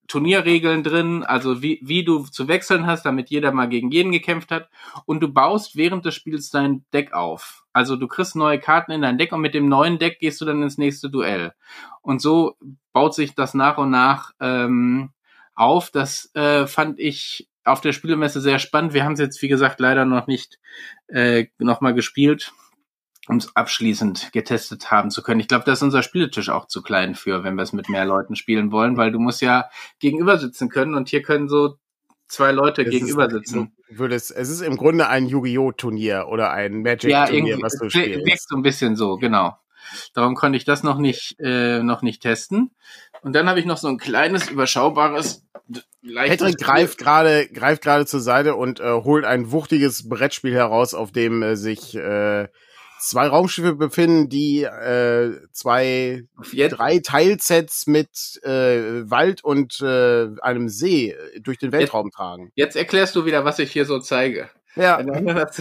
[0.07, 4.51] Turnierregeln drin, also wie, wie du zu wechseln hast, damit jeder mal gegen jeden gekämpft
[4.51, 4.69] hat.
[5.05, 7.63] Und du baust während des Spiels dein Deck auf.
[7.73, 10.45] Also du kriegst neue Karten in dein Deck und mit dem neuen Deck gehst du
[10.45, 11.53] dann ins nächste Duell.
[12.01, 12.55] Und so
[12.91, 15.11] baut sich das nach und nach ähm,
[15.55, 15.89] auf.
[15.89, 18.93] Das äh, fand ich auf der Spielemesse sehr spannend.
[18.93, 20.59] Wir haben es jetzt, wie gesagt, leider noch nicht
[21.07, 22.51] äh, nochmal gespielt
[23.27, 25.39] um es abschließend getestet haben zu können.
[25.39, 28.05] Ich glaube, da ist unser Spieletisch auch zu klein für, wenn wir es mit mehr
[28.05, 31.77] Leuten spielen wollen, weil du musst ja gegenüber sitzen können und hier können so
[32.27, 33.75] zwei Leute es gegenüber sitzen.
[33.89, 35.71] Würdest, es ist im Grunde ein Yu-Gi-Oh!
[35.71, 38.25] Turnier oder ein Magic-Turnier, ja, was du spielst.
[38.25, 39.57] Wirkt so ein bisschen so, genau.
[40.13, 42.71] Darum konnte ich das noch nicht, äh, noch nicht testen.
[43.21, 45.45] Und dann habe ich noch so ein kleines, überschaubares
[46.13, 51.11] Patrick greift gerade greift gerade zur Seite und äh, holt ein wuchtiges Brettspiel heraus, auf
[51.11, 52.47] dem äh, sich äh,
[53.09, 56.23] zwei Raumschiffe befinden, die äh, zwei,
[56.69, 62.51] drei Teilsets mit äh, Wald und äh, einem See äh, durch den Weltraum jetzt, tragen.
[62.55, 64.49] Jetzt erklärst du wieder, was ich hier so zeige.
[64.75, 64.99] Ja.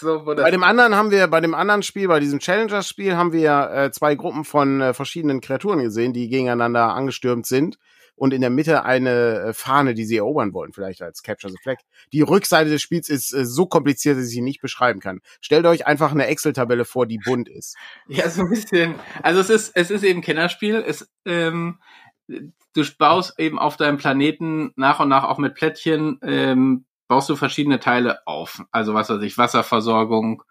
[0.00, 3.70] So, bei dem anderen haben wir, bei dem anderen Spiel, bei diesem Challengers-Spiel haben wir
[3.70, 7.78] äh, zwei Gruppen von äh, verschiedenen Kreaturen gesehen, die gegeneinander angestürmt sind.
[8.18, 11.58] Und in der Mitte eine äh, Fahne, die sie erobern wollen, vielleicht als Capture the
[11.62, 11.78] Flag.
[12.12, 15.20] Die Rückseite des Spiels ist äh, so kompliziert, dass ich sie nicht beschreiben kann.
[15.40, 17.76] Stellt euch einfach eine Excel-Tabelle vor, die bunt ist.
[18.08, 18.94] Ja, so ein bisschen.
[19.22, 20.82] Also es ist, es ist eben Kennerspiel.
[20.86, 21.78] Es, ähm,
[22.26, 27.36] du baust eben auf deinem Planeten nach und nach auch mit Plättchen, ähm, baust du
[27.36, 28.64] verschiedene Teile auf.
[28.70, 30.42] Also was weiß ich, Wasserversorgung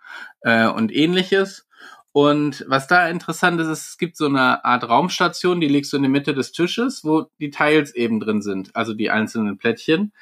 [0.41, 1.66] äh, und ähnliches.
[2.19, 5.97] Und was da interessant ist, ist, es gibt so eine Art Raumstation, die legst du
[5.97, 10.13] in die Mitte des Tisches, wo die Teils eben drin sind, also die einzelnen Plättchen.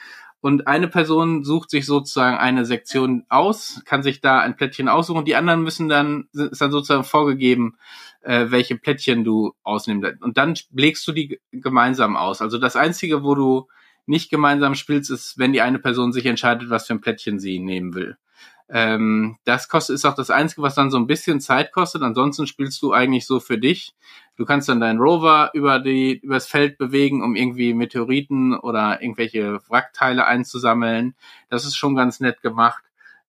[0.41, 5.23] Und eine Person sucht sich sozusagen eine Sektion aus, kann sich da ein Plättchen aussuchen
[5.23, 7.77] die anderen müssen dann, ist dann sozusagen vorgegeben,
[8.23, 10.21] äh, welche Plättchen du ausnimmst.
[10.21, 12.41] Und dann legst du die gemeinsam aus.
[12.41, 13.69] Also das Einzige, wo du
[14.05, 17.59] nicht gemeinsam spielst, ist, wenn die eine Person sich entscheidet, was für ein Plättchen sie
[17.59, 18.17] nehmen will.
[18.67, 22.01] Ähm, das kostet ist auch das Einzige, was dann so ein bisschen Zeit kostet.
[22.01, 23.93] Ansonsten spielst du eigentlich so für dich.
[24.37, 29.59] Du kannst dann deinen Rover über die übers Feld bewegen, um irgendwie Meteoriten oder irgendwelche
[29.69, 31.15] Wrackteile einzusammeln.
[31.49, 32.83] Das ist schon ganz nett gemacht.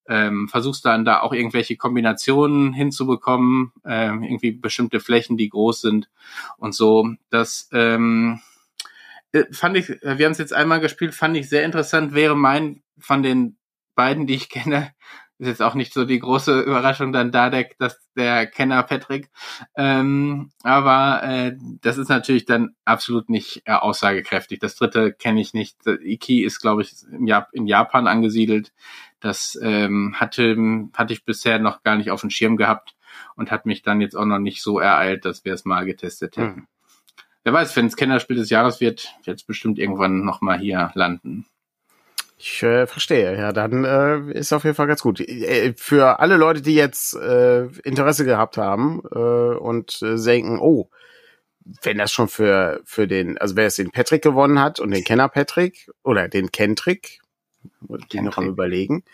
[0.08, 6.08] Ähm, versuchst dann da auch irgendwelche Kombinationen hinzubekommen, ähm, irgendwie bestimmte Flächen, die groß sind
[6.58, 7.10] und so.
[7.28, 8.40] Das ähm,
[9.32, 12.14] äh, fand ich, wir haben es jetzt einmal gespielt, fand ich sehr interessant.
[12.14, 13.56] Wäre mein von den
[13.96, 14.92] beiden, die ich kenne,
[15.38, 19.30] ist jetzt auch nicht so die große Überraschung dann da, der, dass der Kenner Patrick.
[19.76, 24.60] Ähm, aber äh, das ist natürlich dann absolut nicht äh, aussagekräftig.
[24.60, 25.76] Das dritte kenne ich nicht.
[25.86, 28.72] Iki ist, glaube ich, im Jap in Japan angesiedelt.
[29.20, 30.56] Das ähm, hatte,
[30.94, 32.96] hatte ich bisher noch gar nicht auf dem Schirm gehabt
[33.34, 36.36] und hat mich dann jetzt auch noch nicht so ereilt, dass wir es mal getestet
[36.36, 36.56] hätten.
[36.56, 36.66] Hm.
[37.44, 41.46] Wer weiß, wenn es Kennerspiel des Jahres wird, wird es bestimmt irgendwann nochmal hier landen.
[42.38, 45.20] Ich äh, verstehe, ja, dann äh, ist auf jeden Fall ganz gut.
[45.20, 50.90] Äh, für alle Leute, die jetzt äh, Interesse gehabt haben äh, und äh, denken, oh,
[51.82, 55.02] wenn das schon für für den, also wer es den Patrick gewonnen hat und den
[55.02, 57.20] Kenner Patrick oder den Kentrick,
[58.12, 59.04] die noch am überlegen,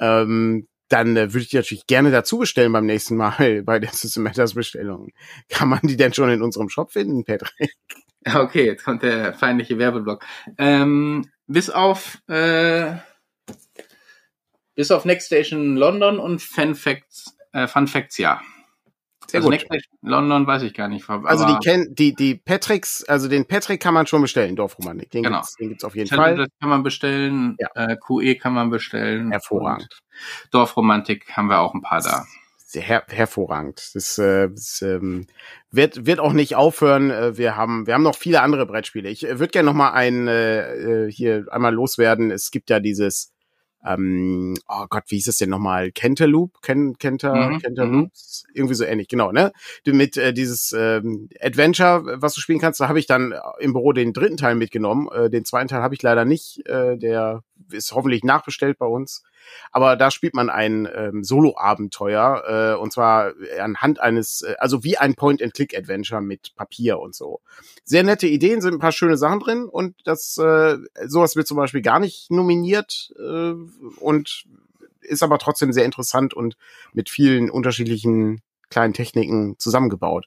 [0.00, 3.90] ähm, dann äh, würde ich die natürlich gerne dazu bestellen beim nächsten Mal bei der
[3.90, 5.12] System Matters Bestellung.
[5.48, 7.74] Kann man die denn schon in unserem Shop finden, Patrick?
[8.26, 10.24] Okay, jetzt kommt der feindliche Werbeblock.
[10.56, 12.96] Ähm, bis auf äh,
[14.74, 18.40] bis auf Next Station London und Fun Facts, äh, Fun Facts ja.
[19.26, 19.52] Sehr also gut.
[19.52, 21.08] Next Station London weiß ich gar nicht.
[21.08, 25.10] also die kennen die die Patricks, also den Patrick kann man schon bestellen, Dorfromanik.
[25.10, 25.38] Den genau.
[25.38, 26.36] gibt's, den gibt's auf jeden Fall.
[26.36, 27.56] Das kann man bestellen.
[27.58, 27.68] Ja.
[27.74, 29.30] Äh, QE kann man bestellen.
[29.30, 30.00] Hervorragend.
[30.50, 32.24] Dorfromantik haben wir auch ein paar da
[32.74, 33.90] her hervorragend.
[33.94, 35.26] Das, äh, das ähm,
[35.70, 37.10] wird wird auch nicht aufhören.
[37.10, 39.08] Äh, wir haben wir haben noch viele andere Brettspiele.
[39.08, 42.30] Ich äh, würde gerne noch mal ein äh, äh, hier einmal loswerden.
[42.30, 43.34] Es gibt ja dieses
[43.86, 45.92] ähm, oh Gott, wie hieß es denn nochmal?
[45.92, 46.62] Kenterloop?
[46.62, 47.60] Ken, Kenter, mhm.
[47.60, 48.10] Mhm.
[48.54, 49.52] Irgendwie so ähnlich, genau, ne?
[49.84, 53.92] Mit äh, dieses ähm, Adventure, was du spielen kannst, da habe ich dann im Büro
[53.92, 55.08] den dritten Teil mitgenommen.
[55.12, 56.66] Äh, den zweiten Teil habe ich leider nicht.
[56.66, 59.22] Äh, der ist hoffentlich nachbestellt bei uns.
[59.72, 64.98] Aber da spielt man ein ähm, Solo-Abenteuer äh, und zwar anhand eines, äh, also wie
[64.98, 67.40] ein Point-and-Click-Adventure mit Papier und so.
[67.84, 71.56] Sehr nette Ideen, sind ein paar schöne Sachen drin und das äh, sowas wird zum
[71.56, 73.54] Beispiel gar nicht nominiert äh,
[74.00, 74.44] und
[75.00, 76.56] ist aber trotzdem sehr interessant und
[76.92, 80.26] mit vielen unterschiedlichen kleinen Techniken zusammengebaut.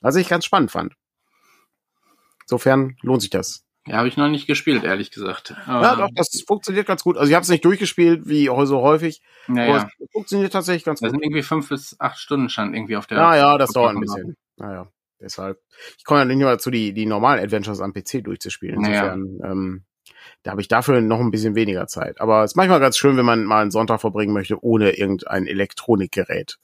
[0.00, 0.94] Was ich ganz spannend fand.
[2.42, 3.65] Insofern lohnt sich das.
[3.86, 5.54] Ja, habe ich noch nicht gespielt, ehrlich gesagt.
[5.66, 7.16] Aber ja, doch, das funktioniert ganz gut.
[7.16, 9.22] Also ich habe es nicht durchgespielt, wie so häufig.
[9.46, 9.74] Naja.
[9.76, 11.06] Aber es funktioniert tatsächlich ganz gut.
[11.06, 13.18] Da sind irgendwie fünf bis acht Stunden schon irgendwie auf der.
[13.18, 14.36] Ja, ja, das dauert ein bisschen.
[14.56, 14.88] Naja,
[15.20, 15.60] deshalb.
[15.98, 18.84] Ich komme ja nicht nur dazu, die, die normalen Adventures am PC durchzuspielen.
[18.84, 19.52] Insofern, naja.
[19.52, 19.84] ähm,
[20.42, 22.20] da habe ich dafür noch ein bisschen weniger Zeit.
[22.20, 25.46] Aber es ist manchmal ganz schön, wenn man mal einen Sonntag verbringen möchte, ohne irgendein
[25.46, 26.58] Elektronikgerät.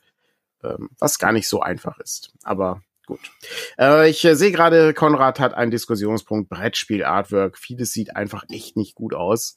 [0.65, 2.33] Ähm, was gar nicht so einfach ist.
[2.43, 3.33] Aber Gut.
[3.79, 7.59] Äh, ich äh, sehe gerade, Konrad hat einen Diskussionspunkt, Brettspiel, Artwork.
[7.59, 9.57] Vieles sieht einfach echt nicht gut aus.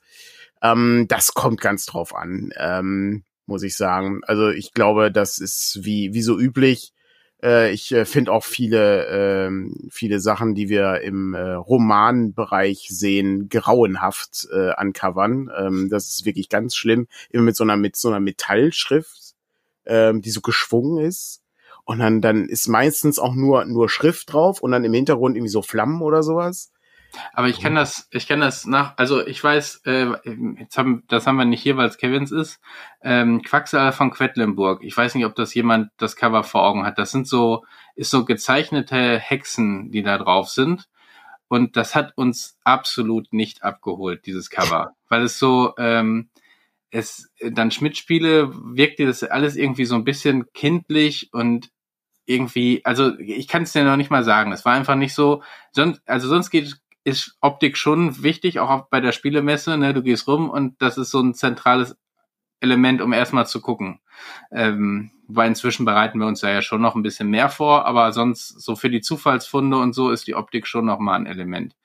[0.62, 4.21] Ähm, das kommt ganz drauf an, ähm, muss ich sagen.
[4.23, 6.93] Also ich glaube, das ist wie, wie so üblich.
[7.43, 13.49] Äh, ich äh, finde auch viele, ähm, viele Sachen, die wir im äh, Romanbereich sehen,
[13.49, 15.51] grauenhaft äh, ancovern.
[15.55, 17.08] Ähm, das ist wirklich ganz schlimm.
[17.29, 19.36] Immer mit so einer, mit so einer Metallschrift,
[19.86, 21.41] ähm, die so geschwungen ist.
[21.86, 25.51] Und dann, dann ist meistens auch nur, nur Schrift drauf und dann im Hintergrund irgendwie
[25.51, 26.71] so Flammen oder sowas.
[27.33, 30.07] Aber ich kann das, ich kann das nach, also ich weiß, äh,
[30.59, 32.59] jetzt haben, das haben wir nicht hier, weil es Kevins ist,
[33.01, 34.83] ähm, Quacksalber von Quedlinburg.
[34.83, 36.97] Ich weiß nicht, ob das jemand das Cover vor Augen hat.
[36.97, 37.65] Das sind so,
[37.95, 40.89] ist so gezeichnete Hexen, die da drauf sind.
[41.47, 44.93] Und das hat uns absolut nicht abgeholt, dieses Cover.
[45.09, 46.29] Weil es so, ähm,
[46.89, 51.69] es dann Schmidt-Spiele wirkte das alles irgendwie so ein bisschen kindlich und
[52.26, 54.51] irgendwie, also ich kann es dir noch nicht mal sagen.
[54.51, 58.99] Es war einfach nicht so, sonst, also sonst geht ist Optik schon wichtig, auch bei
[58.99, 59.78] der Spielemesse.
[59.78, 59.93] Ne?
[59.93, 61.95] Du gehst rum und das ist so ein zentrales
[62.59, 63.99] Element, um erstmal zu gucken.
[64.51, 68.11] Ähm, weil inzwischen bereiten wir uns ja, ja schon noch ein bisschen mehr vor, aber
[68.11, 71.76] sonst so für die Zufallsfunde und so ist die Optik schon nochmal ein Element.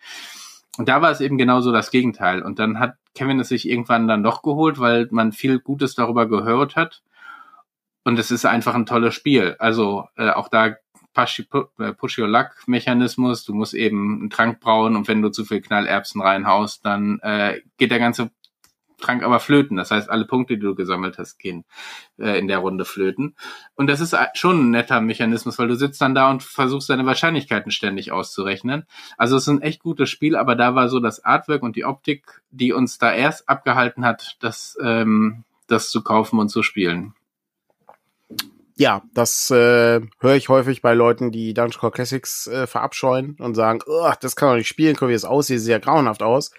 [0.78, 2.43] Und da war es eben genauso das Gegenteil.
[2.43, 6.26] Und dann hat Kevin es sich irgendwann dann doch geholt, weil man viel Gutes darüber
[6.26, 7.03] gehört hat.
[8.05, 9.57] Und es ist einfach ein tolles Spiel.
[9.59, 10.76] Also äh, auch da
[11.16, 13.44] äh, Push-Your-Luck-Mechanismus.
[13.44, 17.61] Du musst eben einen Trank brauen und wenn du zu viel Knallerbsen reinhaust, dann äh,
[17.78, 18.30] geht der ganze
[19.01, 19.76] Trank aber flöten.
[19.76, 21.64] Das heißt, alle Punkte, die du gesammelt hast, gehen
[22.18, 23.34] äh, in der Runde flöten.
[23.74, 27.07] Und das ist schon ein netter Mechanismus, weil du sitzt dann da und versuchst deine
[27.07, 28.86] Wahrscheinlichkeiten ständig auszurechnen.
[29.16, 31.84] Also es ist ein echt gutes Spiel, aber da war so das Artwork und die
[31.84, 37.14] Optik, die uns da erst abgehalten hat, das, ähm, das zu kaufen und zu spielen.
[38.81, 43.55] Ja, das äh, höre ich häufig bei Leuten, die Dungeon Core Classics äh, verabscheuen und
[43.55, 43.81] sagen,
[44.20, 46.51] das kann man nicht spielen, guck wie es aussieht, sieht ja grauenhaft aus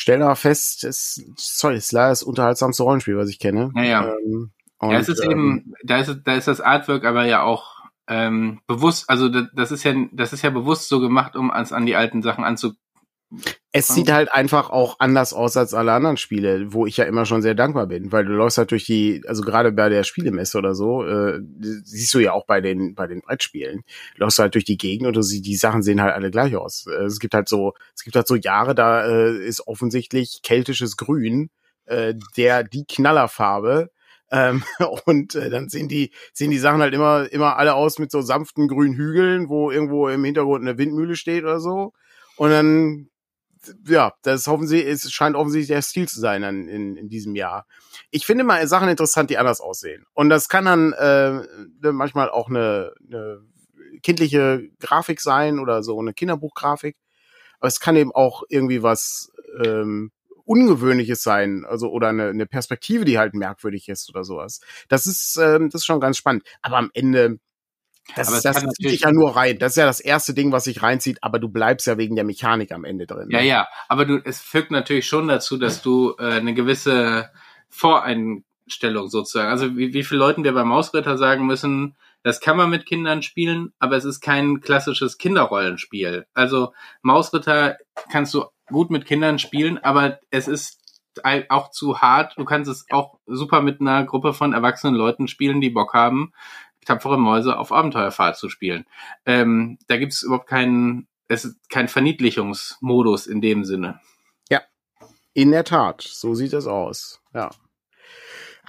[0.00, 3.70] stellen aber fest, es, sorry, es ist leider das unterhaltsamste Rollenspiel, was ich kenne.
[3.74, 4.08] Ja, ja.
[4.08, 7.42] Ähm, und, ja, es ist ähm, eben, da ist, da ist das Artwork aber ja
[7.42, 11.72] auch ähm, bewusst, also das ist ja, das ist ja bewusst so gemacht, um ans
[11.72, 12.72] an die alten Sachen anzu,
[13.72, 17.24] es sieht halt einfach auch anders aus als alle anderen Spiele, wo ich ja immer
[17.24, 20.58] schon sehr dankbar bin, weil du läufst halt durch die, also gerade bei der Spielemesse
[20.58, 21.40] oder so, äh,
[21.84, 23.82] siehst du ja auch bei den bei den Brettspielen,
[24.16, 26.86] du läufst halt durch die Gegend und du, die Sachen sehen halt alle gleich aus.
[26.86, 30.96] Äh, es gibt halt so, es gibt halt so Jahre, da äh, ist offensichtlich keltisches
[30.96, 31.50] Grün
[31.90, 33.90] äh, der die Knallerfarbe.
[34.32, 34.62] Ähm,
[35.06, 38.22] und äh, dann sehen die, sehen die Sachen halt immer, immer alle aus mit so
[38.22, 41.92] sanften grünen Hügeln, wo irgendwo im Hintergrund eine Windmühle steht oder so.
[42.36, 43.10] Und dann
[43.86, 47.66] ja, das offensichtlich, es scheint offensichtlich der Stil zu sein in, in, in diesem Jahr.
[48.10, 50.06] Ich finde mal Sachen interessant, die anders aussehen.
[50.14, 53.42] Und das kann dann äh, manchmal auch eine, eine
[54.02, 56.96] kindliche Grafik sein oder so eine Kinderbuchgrafik.
[57.58, 59.30] Aber es kann eben auch irgendwie was
[59.64, 60.12] ähm,
[60.44, 64.60] Ungewöhnliches sein, also oder eine, eine Perspektive, die halt merkwürdig ist oder sowas.
[64.88, 66.42] Das ist ähm, das ist schon ganz spannend.
[66.62, 67.38] Aber am Ende
[68.16, 69.58] das, aber das zieht dich ja nur rein.
[69.58, 72.24] Das ist ja das erste Ding, was sich reinzieht, aber du bleibst ja wegen der
[72.24, 73.28] Mechanik am Ende drin.
[73.30, 73.46] Ja, ne?
[73.46, 77.30] ja, aber du, es fügt natürlich schon dazu, dass du äh, eine gewisse
[77.68, 82.68] Voreinstellung sozusagen, also wie, wie viele Leuten wir beim Mausritter sagen müssen, das kann man
[82.68, 86.26] mit Kindern spielen, aber es ist kein klassisches Kinderrollenspiel.
[86.34, 87.78] Also Mausritter
[88.10, 90.80] kannst du gut mit Kindern spielen, aber es ist
[91.48, 92.34] auch zu hart.
[92.36, 96.32] Du kannst es auch super mit einer Gruppe von erwachsenen Leuten spielen, die Bock haben,
[96.84, 98.86] tapfere Mäuse auf Abenteuerfahrt zu spielen.
[99.26, 104.00] Ähm, da gibt es überhaupt keinen, es ist kein Verniedlichungsmodus in dem Sinne.
[104.48, 104.62] Ja,
[105.32, 107.22] in der Tat, so sieht es aus.
[107.34, 107.50] Ja.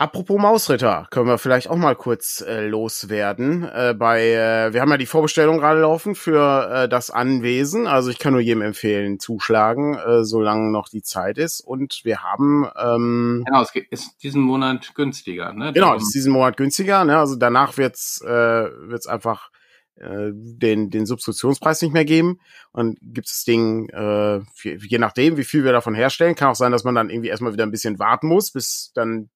[0.02, 3.66] Apropos Mausritter, können wir vielleicht auch mal kurz äh, loswerden.
[3.66, 7.86] Äh, bei, äh, wir haben ja die Vorbestellung gerade laufen für äh, das Anwesen.
[7.86, 11.60] Also ich kann nur jedem empfehlen, zuschlagen, äh, solange noch die Zeit ist.
[11.60, 15.54] Und wir haben ähm, genau, es ist diesen Monat günstiger.
[15.54, 15.72] Ne?
[15.72, 17.06] Genau, es ist diesen Monat günstiger.
[17.06, 17.20] Ne?
[17.20, 19.52] Also danach wird's äh, wird's einfach
[19.98, 22.40] äh, den den Substitutionspreis nicht mehr geben
[22.72, 26.72] und gibt das Ding äh, je nachdem wie viel wir davon herstellen kann auch sein
[26.72, 29.30] dass man dann irgendwie erstmal wieder ein bisschen warten muss bis dann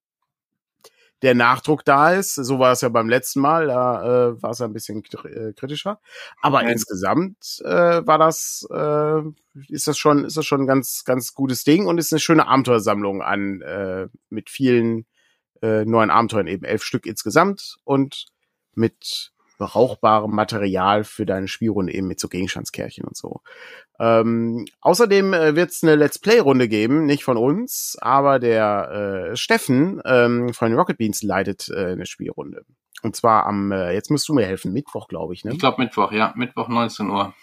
[1.25, 2.35] der Nachdruck da ist.
[2.35, 5.99] So war es ja beim letzten Mal, da äh, war es ein bisschen äh, kritischer.
[6.39, 6.69] Aber ja.
[6.69, 9.21] insgesamt äh, war das, äh,
[9.67, 12.47] ist das schon, ist das schon ein ganz, ganz gutes Ding und ist eine schöne
[12.47, 15.07] Abenteuersammlung an äh, mit vielen
[15.63, 18.27] äh, neuen Abenteuern, eben elf Stück insgesamt und
[18.75, 23.41] mit brauchbarem Material für deine Spielrunde eben mit so Gegenstandskärchen und so.
[23.99, 29.35] Ähm, außerdem äh, wird es eine Let's Play-Runde geben, nicht von uns, aber der äh,
[29.35, 32.65] Steffen ähm, von Rocket Beans leitet äh, eine Spielrunde.
[33.01, 35.51] Und zwar am, äh, jetzt musst du mir helfen, Mittwoch, glaube ich, ne?
[35.53, 37.33] Ich glaube Mittwoch, ja, Mittwoch 19 Uhr.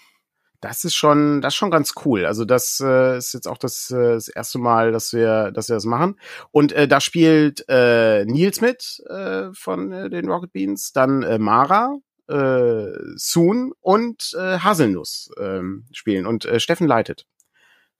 [0.62, 2.24] Das ist schon, das ist schon ganz cool.
[2.24, 5.74] Also das äh, ist jetzt auch das, äh, das erste Mal, dass wir, dass wir
[5.74, 6.20] das machen.
[6.52, 11.38] Und äh, da spielt äh, Nils mit äh, von äh, den Rocket Beans, dann äh,
[11.38, 11.96] Mara,
[12.28, 12.86] äh,
[13.16, 17.26] Soon und äh, Haselnuss äh, spielen und äh, Steffen leitet.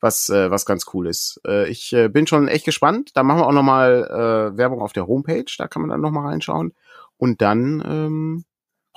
[0.01, 1.41] Was, äh, was ganz cool ist.
[1.45, 3.11] Äh, ich äh, bin schon echt gespannt.
[3.15, 6.29] Da machen wir auch nochmal äh, Werbung auf der Homepage, da kann man dann nochmal
[6.29, 6.75] reinschauen.
[7.17, 8.45] Und dann ähm,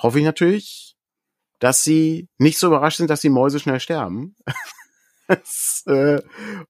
[0.00, 0.95] hoffe ich natürlich,
[1.58, 4.36] dass sie nicht so überrascht sind, dass die Mäuse schnell sterben.
[5.86, 6.20] äh,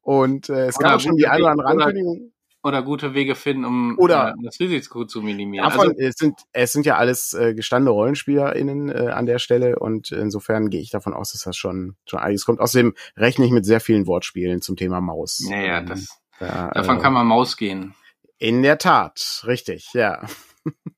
[0.03, 2.33] und äh, es oder gab schon die eine oder andere Ankündigung.
[2.63, 5.69] Oder gute Wege finden, um oder, äh, das Risiko zu minimieren.
[5.69, 9.79] Davon, also, es, sind, es sind ja alles äh, gestandene RollenspielerInnen äh, an der Stelle
[9.79, 12.59] und insofern gehe ich davon aus, dass das schon, schon einiges kommt.
[12.59, 15.47] Außerdem rechne ich mit sehr vielen Wortspielen zum Thema Maus.
[15.49, 17.95] Naja, das, ja, davon äh, kann man Maus gehen.
[18.39, 20.27] In der Tat, richtig, ja.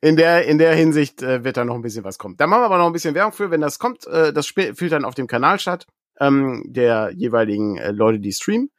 [0.00, 2.36] in der, in der Hinsicht äh, wird da noch ein bisschen was kommen.
[2.36, 4.06] Da machen wir aber noch ein bisschen Werbung für, wenn das kommt.
[4.06, 5.86] Äh, das Spiel fühlt dann auf dem Kanal statt,
[6.20, 8.70] ähm, der jeweiligen äh, Leute, die streamen.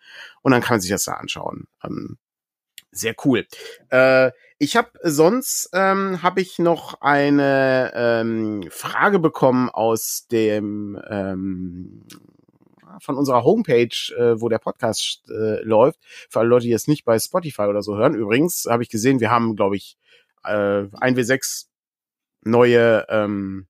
[0.41, 1.67] Und dann kann man sich das da anschauen.
[1.83, 2.17] Ähm,
[2.91, 3.45] sehr cool.
[3.89, 12.05] Äh, ich habe sonst ähm, habe ich noch eine ähm, Frage bekommen aus dem ähm,
[13.01, 15.99] von unserer Homepage, äh, wo der Podcast äh, läuft.
[16.29, 18.15] Für alle Leute, die jetzt nicht bei Spotify oder so hören.
[18.15, 19.97] Übrigens habe ich gesehen, wir haben, glaube ich,
[20.43, 21.65] äh, 1W6
[22.43, 23.67] neue ähm,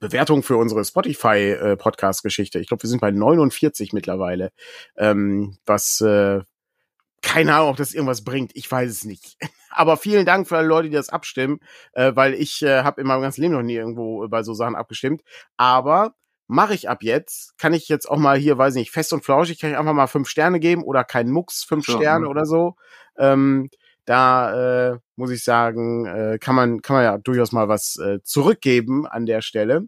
[0.00, 2.58] Bewertung für unsere Spotify-Podcast-Geschichte.
[2.58, 4.52] ich glaube, wir sind bei 49 mittlerweile,
[4.96, 6.40] ähm, was äh,
[7.22, 8.52] keine Ahnung, ob das irgendwas bringt.
[8.54, 9.36] Ich weiß es nicht.
[9.70, 11.60] Aber vielen Dank für alle Leute, die das abstimmen,
[11.92, 14.76] äh, weil ich äh, habe in meinem ganzen Leben noch nie irgendwo bei so Sachen
[14.76, 15.22] abgestimmt.
[15.56, 16.14] Aber
[16.46, 19.58] mache ich ab jetzt, kann ich jetzt auch mal hier, weiß nicht, fest und flauschig,
[19.58, 22.76] kann ich einfach mal fünf Sterne geben oder kein Mucks, fünf so, Sterne oder so.
[23.18, 23.70] Ähm,
[24.06, 28.22] da äh, muss ich sagen, äh, kann man kann man ja durchaus mal was äh,
[28.22, 29.86] zurückgeben an der Stelle.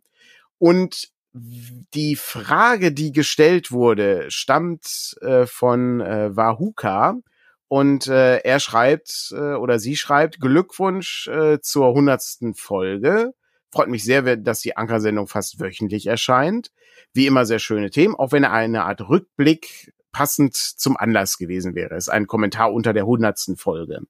[0.58, 7.16] Und die Frage, die gestellt wurde, stammt äh, von äh, Wahuka
[7.68, 13.34] und äh, er schreibt äh, oder sie schreibt Glückwunsch äh, zur hundertsten Folge.
[13.70, 16.70] Freut mich sehr, dass die Ankersendung fast wöchentlich erscheint.
[17.12, 21.94] Wie immer sehr schöne Themen, auch wenn eine Art Rückblick passend zum Anlass gewesen wäre.
[21.94, 24.00] Es ist ein Kommentar unter der hundertsten Folge.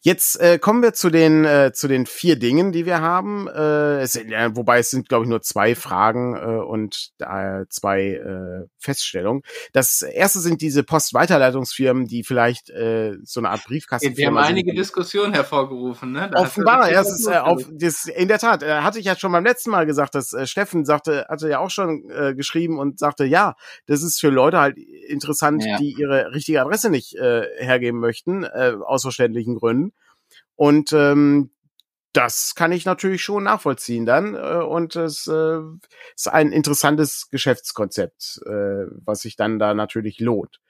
[0.00, 3.48] Jetzt äh, kommen wir zu den äh, zu den vier Dingen, die wir haben.
[3.48, 8.12] Äh, es äh, wobei es sind, glaube ich, nur zwei Fragen äh, und äh, zwei
[8.12, 9.42] äh, Feststellungen.
[9.72, 14.16] Das erste sind diese Postweiterleitungsfirmen, die vielleicht äh, so eine Art Briefkasten.
[14.16, 14.78] Wir haben einige sind.
[14.78, 16.12] Diskussionen hervorgerufen.
[16.12, 16.30] Ne?
[16.32, 18.62] Da Offenbar, ja, ist, äh, auf, das, in der Tat.
[18.62, 21.58] Äh, hatte ich ja schon beim letzten Mal gesagt, dass äh, Steffen sagte, hatte ja
[21.58, 23.54] auch schon äh, geschrieben und sagte, ja,
[23.86, 25.76] das ist für Leute halt interessant, ja.
[25.76, 29.92] die ihre richtige Adresse nicht äh, hergeben möchten, äh, aus verständlichen Gründen.
[30.54, 31.50] Und ähm,
[32.12, 34.34] das kann ich natürlich schon nachvollziehen dann.
[34.34, 35.58] Äh, und es äh,
[36.14, 40.60] ist ein interessantes Geschäftskonzept, äh, was sich dann da natürlich lohnt.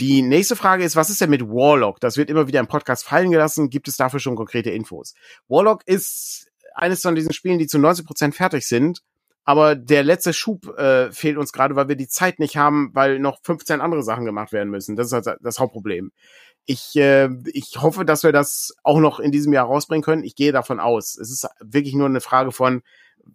[0.00, 1.98] Die nächste Frage ist, was ist denn mit Warlock?
[2.00, 3.70] Das wird immer wieder im Podcast fallen gelassen.
[3.70, 5.14] Gibt es dafür schon konkrete Infos?
[5.48, 9.02] Warlock ist eines von diesen Spielen, die zu 90 Prozent fertig sind.
[9.48, 13.18] Aber der letzte Schub äh, fehlt uns gerade, weil wir die Zeit nicht haben, weil
[13.18, 14.94] noch 15 andere Sachen gemacht werden müssen.
[14.94, 16.12] Das ist halt das Hauptproblem
[16.66, 20.22] ich, äh, ich hoffe, dass wir das auch noch in diesem Jahr rausbringen können.
[20.22, 21.16] Ich gehe davon aus.
[21.16, 22.82] Es ist wirklich nur eine Frage von,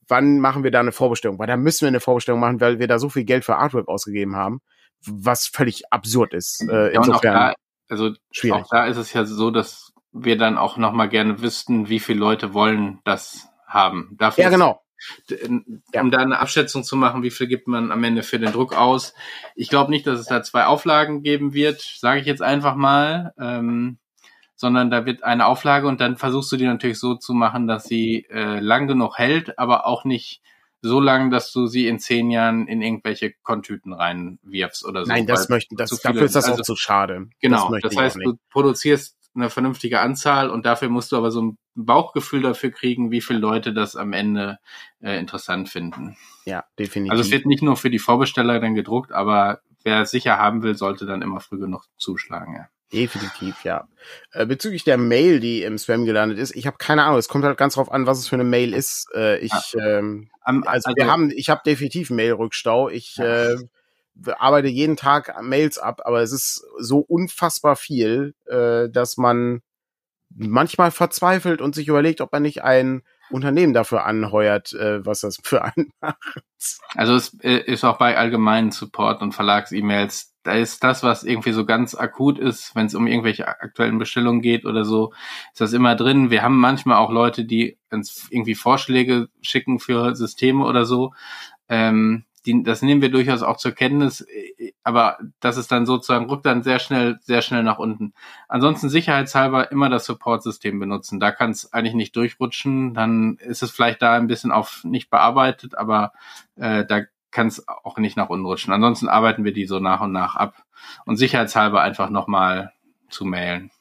[0.08, 1.40] wann machen wir da eine Vorbestellung?
[1.40, 3.88] Weil da müssen wir eine Vorbestellung machen, weil wir da so viel Geld für Artwork
[3.88, 4.62] ausgegeben haben,
[5.08, 6.62] was völlig absurd ist.
[6.70, 7.54] Äh, insofern ja, auch da,
[7.90, 8.62] also schwierig.
[8.62, 12.00] auch da ist es ja so, dass wir dann auch noch mal gerne wüssten, wie
[12.00, 14.16] viele Leute wollen das haben.
[14.20, 14.84] Dafür ja, genau
[15.48, 16.04] um ja.
[16.04, 19.14] da eine Abschätzung zu machen, wie viel gibt man am Ende für den Druck aus.
[19.56, 23.34] Ich glaube nicht, dass es da zwei Auflagen geben wird, sage ich jetzt einfach mal,
[23.40, 23.98] ähm,
[24.56, 27.86] sondern da wird eine Auflage und dann versuchst du die natürlich so zu machen, dass
[27.86, 30.42] sie äh, lang genug hält, aber auch nicht
[30.82, 35.12] so lang, dass du sie in zehn Jahren in irgendwelche Kontüten reinwirfst oder so.
[35.12, 37.28] Nein, das möchten, das, dafür ist das also, auch zu schade.
[37.40, 41.42] Genau, das, das heißt, du produzierst eine vernünftige Anzahl und dafür musst du aber so
[41.42, 44.60] ein Bauchgefühl dafür kriegen, wie viele Leute das am Ende
[45.02, 46.18] äh, interessant finden.
[46.46, 47.12] Ja, definitiv.
[47.12, 50.64] Also es wird nicht nur für die Vorbesteller dann gedruckt, aber wer es sicher haben
[50.64, 52.68] will, sollte dann immer früh genug zuschlagen, ja.
[52.94, 53.88] Definitiv, ja.
[54.34, 57.18] Äh, bezüglich der Mail, die im Spam gelandet ist, ich habe keine Ahnung.
[57.18, 59.08] Es kommt halt ganz drauf an, was es für eine Mail ist.
[59.16, 62.90] Äh, ich, ähm, also, also, wir haben, ich habe definitiv Mail-Rückstau.
[62.90, 63.54] Ich ja.
[63.54, 63.58] äh,
[64.38, 69.62] arbeite jeden Tag Mails ab, aber es ist so unfassbar viel, äh, dass man
[70.36, 75.38] manchmal verzweifelt und sich überlegt, ob man nicht ein Unternehmen dafür anheuert, äh, was das
[75.44, 76.18] für einen macht.
[76.96, 81.54] Also es äh, ist auch bei allgemeinen Support und Verlags-E-Mails, da ist das, was irgendwie
[81.54, 85.14] so ganz akut ist, wenn es um irgendwelche aktuellen Bestellungen geht oder so,
[85.54, 86.32] ist das immer drin.
[86.32, 91.14] Wir haben manchmal auch Leute, die uns irgendwie Vorschläge schicken für Systeme oder so.
[91.70, 96.30] Ähm, die, das nehmen wir durchaus auch zur Kenntnis, äh, aber das ist dann sozusagen,
[96.30, 98.14] rückt dann sehr schnell, sehr schnell nach unten.
[98.48, 101.20] Ansonsten sicherheitshalber immer das Support-System benutzen.
[101.20, 102.94] Da kann es eigentlich nicht durchrutschen.
[102.94, 106.14] Dann ist es vielleicht da ein bisschen auf nicht bearbeitet, aber
[106.56, 108.74] äh, da kann es auch nicht nach unten rutschen.
[108.74, 110.64] Ansonsten arbeiten wir die so nach und nach ab
[111.06, 112.72] und sicherheitshalber einfach nochmal
[113.10, 113.72] zu mailen.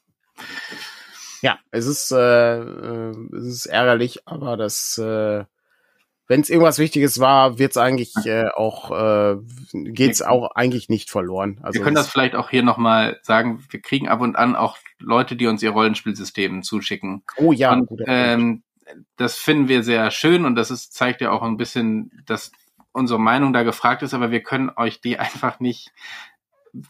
[1.41, 5.43] Ja, es ist, äh, äh, es ist ärgerlich, aber das äh,
[6.27, 9.35] wenn es irgendwas Wichtiges war, wird es eigentlich äh, auch, äh,
[9.73, 11.59] geht es auch eigentlich nicht verloren.
[11.61, 14.77] Also wir können das vielleicht auch hier nochmal sagen, wir kriegen ab und an auch
[14.99, 17.23] Leute, die uns ihr Rollenspielsystem zuschicken.
[17.37, 18.63] Oh ja, und, ähm,
[19.17, 22.51] das finden wir sehr schön und das ist, zeigt ja auch ein bisschen, dass
[22.93, 25.91] unsere Meinung da gefragt ist, aber wir können euch die einfach nicht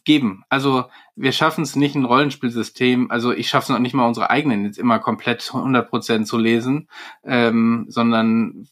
[0.06, 0.44] geben.
[0.48, 4.30] Also wir schaffen es nicht, ein Rollenspielsystem, also ich schaffe es noch nicht mal unsere
[4.30, 6.88] eigenen jetzt immer komplett 100% zu lesen,
[7.26, 8.68] ähm, sondern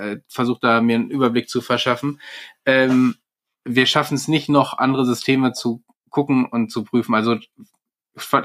[0.00, 2.20] äh, versuche da mir einen Überblick zu verschaffen.
[2.64, 3.16] Ähm,
[3.64, 7.14] wir schaffen es nicht, noch andere Systeme zu gucken und zu prüfen.
[7.14, 7.36] Also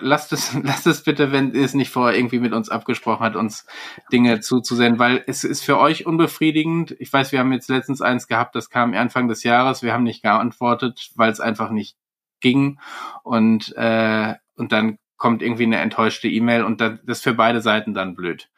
[0.02, 3.36] lasst es, lasst es bitte, wenn ihr es nicht vorher irgendwie mit uns abgesprochen hat,
[3.36, 3.66] uns
[4.12, 6.96] Dinge zuzusenden, weil es ist für euch unbefriedigend.
[7.00, 10.04] Ich weiß, wir haben jetzt letztens eins gehabt, das kam Anfang des Jahres, wir haben
[10.04, 11.96] nicht geantwortet, weil es einfach nicht
[12.42, 12.80] ging
[13.24, 17.94] und äh, und dann kommt irgendwie eine enttäuschte E-Mail und das ist für beide Seiten
[17.94, 18.50] dann blöd.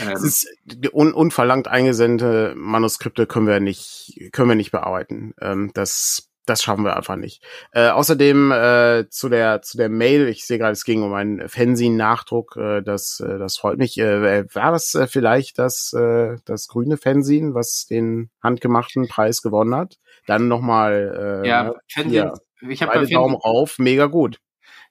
[0.00, 0.46] Ähm, ist,
[0.92, 5.34] un, unverlangt eingesendete Manuskripte können wir nicht können wir nicht bearbeiten.
[5.40, 7.42] Ähm, das das schaffen wir einfach nicht.
[7.72, 11.48] Äh, außerdem äh, zu der zu der Mail, ich sehe gerade, es ging um einen
[11.48, 13.98] Fanzine-Nachdruck, äh, das äh, das freut mich.
[13.98, 19.74] Äh, war das äh, vielleicht das äh, das grüne Fanzine, was den handgemachten Preis gewonnen
[19.74, 19.98] hat?
[20.26, 22.34] Dann nochmal äh, ja, ne, Fanzine,
[22.68, 24.38] ich habe Daumen auf, mega gut.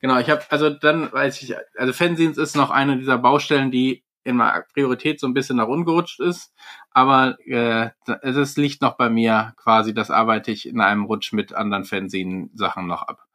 [0.02, 4.04] Genau, ich habe also dann weiß ich, also Fanzines ist noch eine dieser Baustellen, die
[4.24, 6.54] in meiner Priorität so ein bisschen nach unten gerutscht ist.
[6.91, 7.89] Aber äh,
[8.22, 12.88] es liegt noch bei mir quasi, das arbeite ich in einem Rutsch mit anderen Fernsehen-Sachen
[12.88, 13.26] noch ab.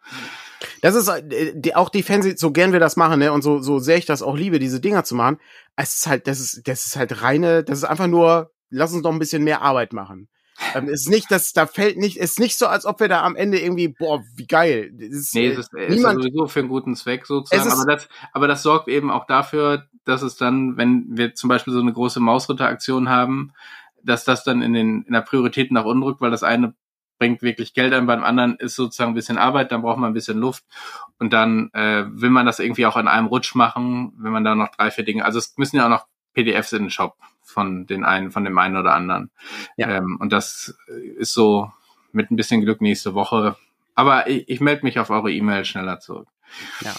[0.83, 3.33] Das ist äh, die, auch die Fernsehen, so gern wir das machen, ne?
[3.33, 5.39] Und so, so sehr ich das auch liebe, diese Dinger zu machen.
[5.75, 9.03] Es ist halt, das ist, das ist halt reine, das ist einfach nur, lass uns
[9.03, 10.29] noch ein bisschen mehr Arbeit machen.
[10.75, 13.37] Ähm, ist nicht, dass da fällt nicht, ist nicht so, als ob wir da am
[13.37, 14.93] Ende irgendwie, boah, wie geil.
[14.99, 17.71] Ist, nee, es ist, niemand, ist sowieso für einen guten Zweck sozusagen.
[17.71, 21.73] aber das, aber das sorgt eben auch dafür, dass es dann, wenn wir zum Beispiel
[21.73, 23.53] so eine große Mausritteraktion haben,
[24.03, 26.75] dass das dann in den in der Priorität nach unten rückt, weil das eine
[27.19, 30.15] bringt wirklich Geld ein, beim anderen ist sozusagen ein bisschen Arbeit, dann braucht man ein
[30.15, 30.65] bisschen Luft
[31.19, 34.55] und dann äh, will man das irgendwie auch in einem Rutsch machen, wenn man da
[34.55, 37.17] noch drei, vier Dinge, also es müssen ja auch noch PDFs in den Shop
[37.57, 39.31] von den einen, von dem einen oder anderen.
[39.79, 39.89] Ja.
[39.89, 40.77] Ähm, und das
[41.17, 41.73] ist so
[42.13, 43.57] mit ein bisschen Glück nächste Woche.
[43.95, 46.29] Aber ich, ich melde mich auf eure E-Mail schneller zurück.
[46.83, 46.95] Ja.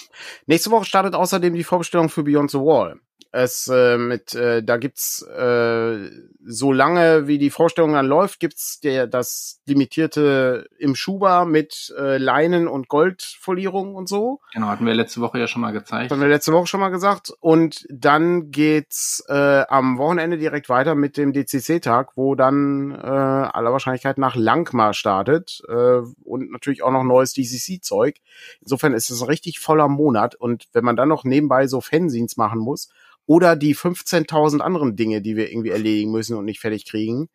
[0.48, 3.00] Nächste Woche startet außerdem die Vorbestellung für Beyond the Wall
[3.32, 6.10] es äh, mit äh, da gibt's äh,
[6.46, 12.18] so lange wie die Vorstellung dann läuft, gibt's der das limitierte im Schuber mit äh,
[12.18, 14.40] Leinen und Goldfolierung und so.
[14.54, 16.12] Genau, hatten wir letzte Woche ja schon mal gezeigt.
[16.12, 20.96] Hatten wir letzte Woche schon mal gesagt und dann geht's äh, am Wochenende direkt weiter
[20.96, 26.82] mit dem DCC Tag, wo dann äh, aller Wahrscheinlichkeit nach Langmar startet äh, und natürlich
[26.82, 28.18] auch noch neues DCC Zeug.
[28.62, 32.38] Insofern ist es ein richtig voller Monat und wenn man dann noch nebenbei so Fanzines
[32.38, 32.90] machen muss,
[33.28, 37.30] oder die 15.000 anderen Dinge, die wir irgendwie erledigen müssen und nicht fertig kriegen.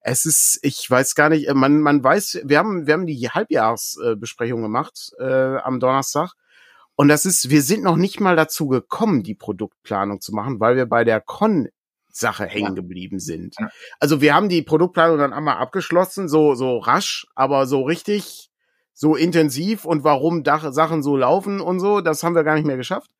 [0.00, 4.60] Es ist, ich weiß gar nicht, man, man weiß, wir haben, wir haben die Halbjahresbesprechung
[4.60, 6.32] gemacht äh, am Donnerstag.
[6.96, 10.76] Und das ist, wir sind noch nicht mal dazu gekommen, die Produktplanung zu machen, weil
[10.76, 11.68] wir bei der Con
[12.10, 13.56] Sache hängen geblieben sind.
[13.58, 13.68] Ja.
[13.98, 18.50] Also wir haben die Produktplanung dann einmal abgeschlossen, so, so rasch, aber so richtig,
[18.92, 22.76] so intensiv und warum Sachen so laufen und so, das haben wir gar nicht mehr
[22.76, 23.10] geschafft.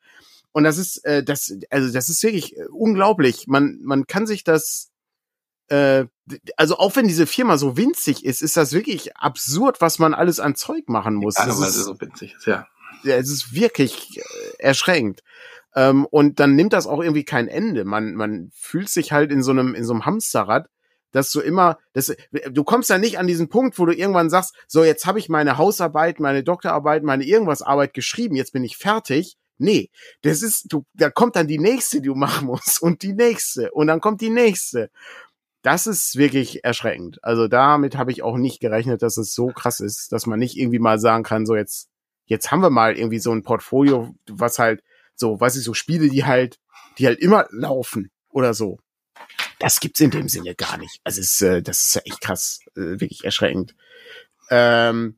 [0.54, 3.48] Und das ist, äh, das, also das ist wirklich äh, unglaublich.
[3.48, 4.92] Man, man kann sich das,
[5.66, 6.04] äh,
[6.56, 10.38] also auch wenn diese Firma so winzig ist, ist das wirklich absurd, was man alles
[10.38, 11.34] an Zeug machen muss.
[11.38, 12.68] Ja, weil sie so winzig ist, ja.
[13.02, 14.22] Ja, es ist wirklich äh,
[14.58, 15.24] erschreckend.
[15.74, 17.84] Ähm, und dann nimmt das auch irgendwie kein Ende.
[17.84, 20.68] Man, man fühlt sich halt in so einem, in so einem Hamsterrad,
[21.10, 24.54] dass du immer, das, du kommst ja nicht an diesen Punkt, wo du irgendwann sagst,
[24.68, 28.76] so jetzt habe ich meine Hausarbeit, meine Doktorarbeit, meine irgendwas Arbeit geschrieben, jetzt bin ich
[28.76, 29.90] fertig, Nee,
[30.22, 33.70] das ist, du, da kommt dann die nächste, die du machen musst und die nächste
[33.72, 34.90] und dann kommt die nächste.
[35.62, 37.22] Das ist wirklich erschreckend.
[37.22, 40.58] Also damit habe ich auch nicht gerechnet, dass es so krass ist, dass man nicht
[40.58, 41.88] irgendwie mal sagen kann, so jetzt,
[42.26, 44.82] jetzt haben wir mal irgendwie so ein Portfolio, was halt
[45.14, 46.58] so, weiß ich, so Spiele, die halt,
[46.98, 48.78] die halt immer laufen oder so.
[49.58, 51.00] Das gibt's in dem Sinne gar nicht.
[51.04, 53.74] Also es, äh, das ist ja echt krass, äh, wirklich erschreckend.
[54.50, 55.16] Ähm,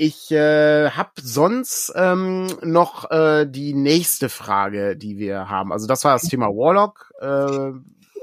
[0.00, 5.74] ich äh, habe sonst ähm, noch äh, die nächste Frage, die wir haben.
[5.74, 7.12] Also das war das Thema Warlock.
[7.20, 7.72] Äh,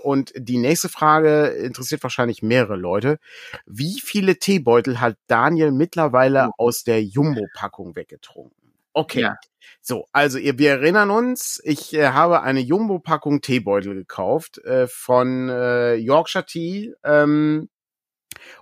[0.02, 3.20] und die nächste Frage interessiert wahrscheinlich mehrere Leute.
[3.68, 8.74] Wie viele Teebeutel hat Daniel mittlerweile aus der Jumbo-Packung weggetrunken?
[8.94, 9.22] Okay.
[9.22, 9.36] Ja.
[9.80, 15.48] So, also ihr, wir erinnern uns, ich äh, habe eine Jumbo-Packung Teebeutel gekauft äh, von
[15.50, 16.94] äh, Yorkshire Tea.
[17.04, 17.70] Ähm,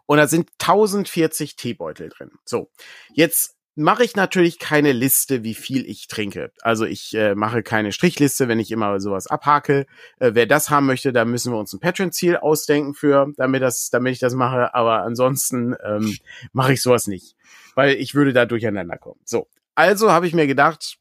[0.06, 2.32] und da sind 1040 Teebeutel drin.
[2.46, 2.70] So,
[3.14, 6.52] jetzt mache ich natürlich keine Liste, wie viel ich trinke.
[6.62, 9.86] Also ich äh, mache keine Strichliste, wenn ich immer sowas abhake.
[10.20, 13.90] Äh, wer das haben möchte, da müssen wir uns ein Patreon-Ziel ausdenken für, damit das,
[13.90, 14.74] damit ich das mache.
[14.74, 16.18] Aber ansonsten ähm,
[16.54, 17.36] mache ich sowas nicht,
[17.76, 19.20] weil ich würde da durcheinander kommen.
[19.26, 20.98] So, also habe ich mir gedacht,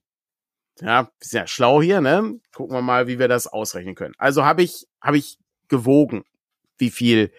[0.80, 2.40] ja, ist ja schlau hier, ne?
[2.52, 4.14] Gucken wir mal, wie wir das ausrechnen können.
[4.18, 6.24] Also habe ich, habe ich gewogen,
[6.78, 7.32] wie viel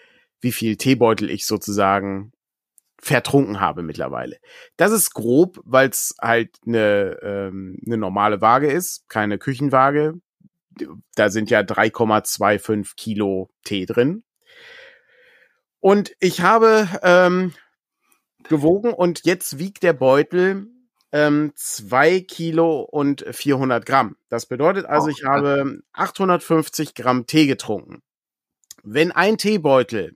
[0.45, 2.31] wie viel Teebeutel ich sozusagen
[3.01, 4.37] vertrunken habe mittlerweile.
[4.77, 10.13] Das ist grob, weil es halt eine, ähm, eine normale Waage ist, keine Küchenwaage.
[11.15, 14.23] Da sind ja 3,25 Kilo Tee drin.
[15.79, 17.53] Und ich habe ähm,
[18.43, 20.67] gewogen und jetzt wiegt der Beutel
[21.11, 24.15] ähm, 2 Kilo und 400 Gramm.
[24.29, 28.03] Das bedeutet also, ich habe 850 Gramm Tee getrunken.
[28.83, 30.15] Wenn ein Teebeutel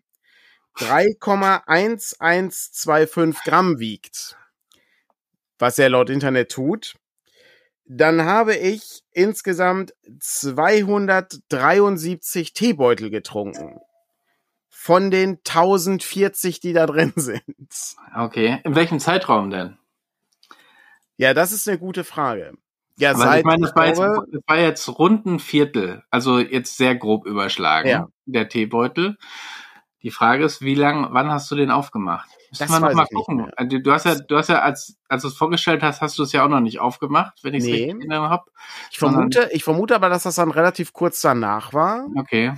[0.77, 4.37] 3,1125 Gramm wiegt,
[5.57, 6.95] was er laut Internet tut,
[7.85, 13.81] dann habe ich insgesamt 273 Teebeutel getrunken.
[14.69, 17.95] Von den 1040, die da drin sind.
[18.15, 18.59] Okay.
[18.63, 19.77] In welchem Zeitraum denn?
[21.17, 22.53] Ja, das ist eine gute Frage.
[22.97, 26.39] Ja, Aber seit, ich meine, das war, jetzt, das war jetzt rund ein Viertel, also
[26.39, 28.07] jetzt sehr grob überschlagen, ja.
[28.25, 29.17] der Teebeutel.
[30.01, 32.29] Die Frage ist, wie lang, wann hast du den aufgemacht?
[32.51, 33.51] Müssen das wir noch mal gucken.
[33.55, 36.23] Also, du hast ja, du hast ja, als, als du es vorgestellt hast, hast du
[36.23, 37.73] es ja auch noch nicht aufgemacht, wenn ich es nee.
[37.73, 38.45] richtig erinnere habe.
[38.91, 42.07] Ich vermute, ich vermute aber, dass das dann relativ kurz danach war.
[42.15, 42.53] Okay.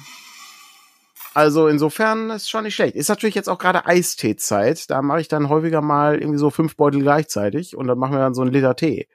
[1.33, 2.95] Also insofern ist schon nicht schlecht.
[2.95, 4.89] Ist natürlich jetzt auch gerade Eisteezeit.
[4.89, 8.19] Da mache ich dann häufiger mal irgendwie so fünf Beutel gleichzeitig und dann machen wir
[8.19, 9.07] dann so einen Liter Tee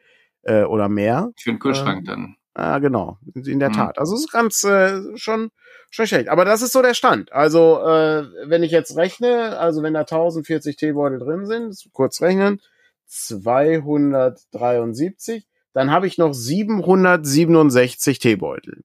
[0.42, 1.30] äh, oder mehr.
[1.38, 2.36] Für den Kühlschrank ähm, dann.
[2.54, 3.74] Ah, genau, in der mhm.
[3.74, 3.98] Tat.
[3.98, 5.50] Also es ist ganz äh, schon
[5.90, 6.28] schon schlecht.
[6.28, 7.32] Aber das ist so der Stand.
[7.32, 12.60] Also äh, wenn ich jetzt rechne, also wenn da 1040 Teebeutel drin sind, kurz rechnen,
[13.06, 18.82] 273, dann habe ich noch 767 Teebeutel.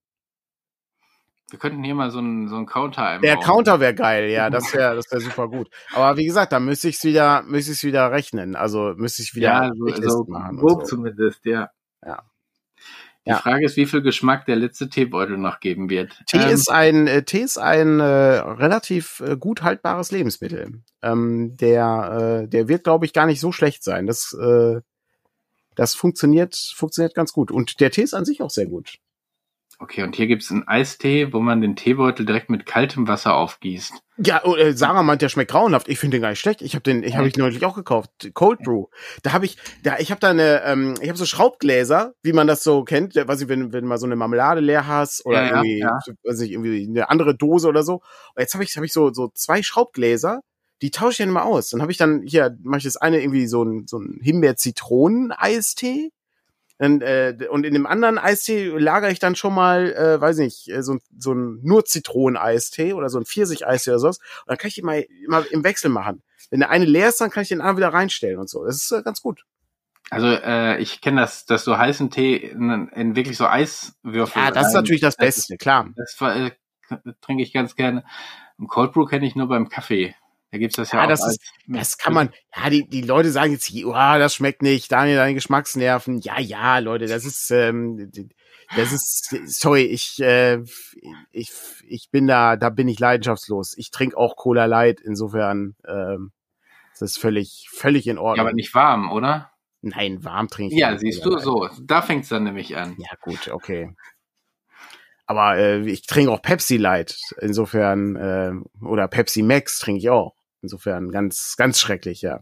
[1.50, 3.20] Wir könnten hier mal so einen, so einen Counter.
[3.20, 5.70] Der Counter wäre geil, ja, das wäre das wäre super gut.
[5.94, 8.56] Aber wie gesagt, da müsste ich es wieder, müsste ich wieder rechnen.
[8.56, 10.56] Also müsste ich wieder ja, so, so machen.
[10.58, 10.96] Grob so.
[10.96, 11.70] zumindest, ja.
[12.06, 12.24] Ja.
[13.32, 13.42] Die ja.
[13.42, 16.20] Frage ist, wie viel Geschmack der letzte Teebeutel noch geben wird.
[16.28, 20.82] Tee ähm, ist ein äh, Tee ist ein äh, relativ äh, gut haltbares Lebensmittel.
[21.02, 24.06] Ähm, der äh, der wird, glaube ich, gar nicht so schlecht sein.
[24.06, 24.82] Das äh,
[25.76, 28.98] das funktioniert funktioniert ganz gut und der Tee ist an sich auch sehr gut.
[29.82, 33.94] Okay, und hier gibt's einen Eistee, wo man den Teebeutel direkt mit kaltem Wasser aufgießt.
[34.18, 35.90] Ja, oh, äh, Sarah meint, der schmeckt grauenhaft.
[35.90, 36.62] Ich finde den gar nicht schlecht.
[36.62, 38.86] Ich habe den, ich habe ich neulich auch gekauft, Cold Brew.
[39.24, 42.46] Da habe ich, da ich habe da eine, ähm, ich habe so Schraubgläser, wie man
[42.46, 45.48] das so kennt, was ich, wenn wenn mal so eine Marmelade leer hast oder ja,
[45.48, 45.98] irgendwie, ja.
[46.26, 47.96] weiß ich, irgendwie eine andere Dose oder so.
[47.96, 50.42] Und jetzt habe ich, habe ich so so zwei Schraubgläser.
[50.84, 51.72] Die tausche ich ja immer aus.
[51.72, 56.12] Dann habe ich dann hier, mache ich das eine irgendwie so ein so ein Himbeer-Zitronen-Eistee
[56.82, 60.68] dann, äh, und in dem anderen Eistee lagere ich dann schon mal, äh, weiß nicht,
[60.68, 64.18] äh, so, so ein nur Zitronen-Eistee oder so ein Pfirsich-Eistee oder sowas.
[64.18, 66.24] Und dann kann ich die mal immer im Wechsel machen.
[66.50, 68.66] Wenn der eine leer ist, dann kann ich den anderen wieder reinstellen und so.
[68.66, 69.46] Das ist äh, ganz gut.
[70.10, 74.42] Also äh, ich kenne das, dass du heißen Tee in, in wirklich so Eiswürfel.
[74.42, 75.88] Ja, das ist natürlich das Beste, klar.
[75.96, 78.04] Das, das äh, trinke ich ganz gerne.
[78.68, 80.16] Cold Brew kenne ich nur beim Kaffee.
[80.52, 81.10] Da gibt's das ja, ja auch.
[81.10, 84.92] Das, ist, das kann man, ja, die, die Leute sagen jetzt, oh, das schmeckt nicht,
[84.92, 86.20] Daniel, deine Geschmacksnerven.
[86.20, 88.12] Ja, ja, Leute, das ist, ähm,
[88.76, 90.62] das ist, sorry, ich, äh,
[91.32, 91.52] ich,
[91.88, 93.78] ich bin da, da bin ich leidenschaftslos.
[93.78, 96.34] Ich trinke auch Cola Light, insofern, ähm,
[96.92, 98.36] das ist völlig, völlig in Ordnung.
[98.38, 99.52] Ja, aber nicht warm, oder?
[99.82, 100.80] Nein, warm trinke ich.
[100.80, 101.74] Ja, siehst Cola du, Light.
[101.74, 102.96] so, da fängt's dann nämlich an.
[102.98, 103.96] Ja, gut, okay.
[105.26, 108.52] Aber äh, ich trinke auch Pepsi Light, insofern, äh,
[108.86, 110.36] oder Pepsi Max trinke ich auch.
[110.62, 112.42] Insofern ganz, ganz schrecklich, ja.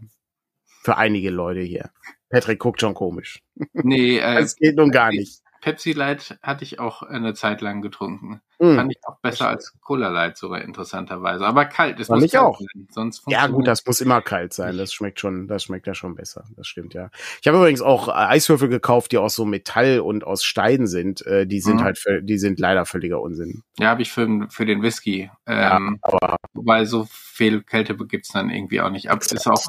[0.83, 1.91] Für einige Leute hier.
[2.29, 3.43] Patrick guckt schon komisch.
[3.73, 5.41] Nee, äh, das geht nun gar nicht.
[5.61, 8.41] Pepsi Light hatte ich auch eine Zeit lang getrunken.
[8.59, 8.75] Mm.
[8.75, 11.45] Fand ich auch besser als Cola Light sogar interessanterweise.
[11.45, 12.59] Aber kalt, es muss ich auch.
[12.59, 14.77] Sein, sonst ja gut, das muss immer kalt sein.
[14.77, 16.45] Das schmeckt schon, das schmeckt ja schon besser.
[16.55, 17.09] Das stimmt ja.
[17.41, 21.25] Ich habe übrigens auch äh, Eiswürfel gekauft, die aus so Metall und aus Stein sind.
[21.25, 21.83] Äh, die sind mhm.
[21.83, 23.63] halt, die sind leider völliger Unsinn.
[23.77, 25.31] Ja, habe ich für, für den Whisky.
[25.45, 29.09] Ähm, ja, aber wobei so viel Kälte gibt's dann irgendwie auch nicht.
[29.09, 29.65] Aber ist auch.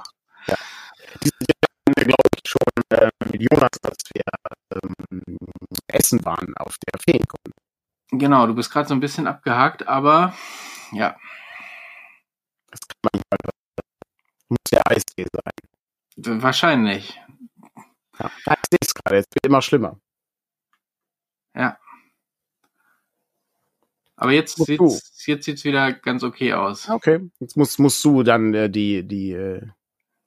[0.47, 0.57] Ja.
[1.22, 4.22] Die sind, glaube ich, schon äh, mit Jonas, als wir
[5.88, 7.52] essen waren auf der Feenkunde.
[8.12, 10.34] Genau, du bist gerade so ein bisschen abgehakt, aber
[10.92, 11.16] ja.
[12.70, 13.24] Das kann man nicht
[14.50, 16.42] muss ja Eistee sein.
[16.42, 17.20] Wahrscheinlich.
[18.18, 19.98] Ja, ich sehe es gerade, es wird immer schlimmer.
[21.54, 21.78] Ja.
[24.16, 26.90] Aber jetzt sieht es jetzt sieht's wieder ganz okay aus.
[26.90, 29.66] Okay, jetzt musst, musst du dann äh, die, die, äh,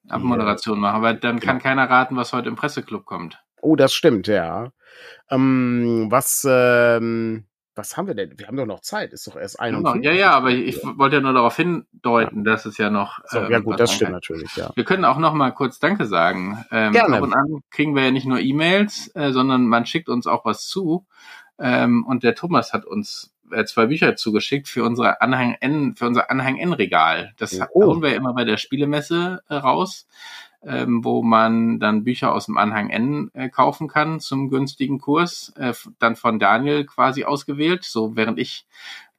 [0.10, 1.64] Abmoderation machen, weil dann kann genau.
[1.64, 3.43] keiner raten, was heute im Presseclub kommt.
[3.64, 4.72] Oh, das stimmt, ja.
[5.30, 7.46] Ähm, was, ähm,
[7.76, 8.38] was haben wir denn?
[8.38, 9.96] Wir haben doch noch Zeit, ist doch erst ein genau.
[9.96, 12.52] Ja, ja, aber ich wollte ja nur darauf hindeuten, ja.
[12.52, 13.20] dass es ja noch.
[13.26, 14.72] So, ähm, ja gut, das stimmt natürlich, ja.
[14.76, 16.64] Wir können auch noch mal kurz Danke sagen.
[16.72, 17.18] Ähm, Gerne.
[17.18, 20.46] Ab und an kriegen wir ja nicht nur E-Mails, äh, sondern man schickt uns auch
[20.46, 21.08] was zu.
[21.58, 26.06] Ähm, und der Thomas hat uns äh, zwei Bücher zugeschickt für unsere Anhang N, für
[26.06, 27.34] unser Anhang N-Regal.
[27.38, 27.86] Das oh.
[27.86, 30.08] holen wir immer bei der Spielemesse äh, raus,
[30.66, 35.54] ähm, wo man dann Bücher aus dem Anhang N äh, kaufen kann zum günstigen Kurs,
[35.58, 37.84] äh, dann von Daniel quasi ausgewählt.
[37.84, 38.66] So während ich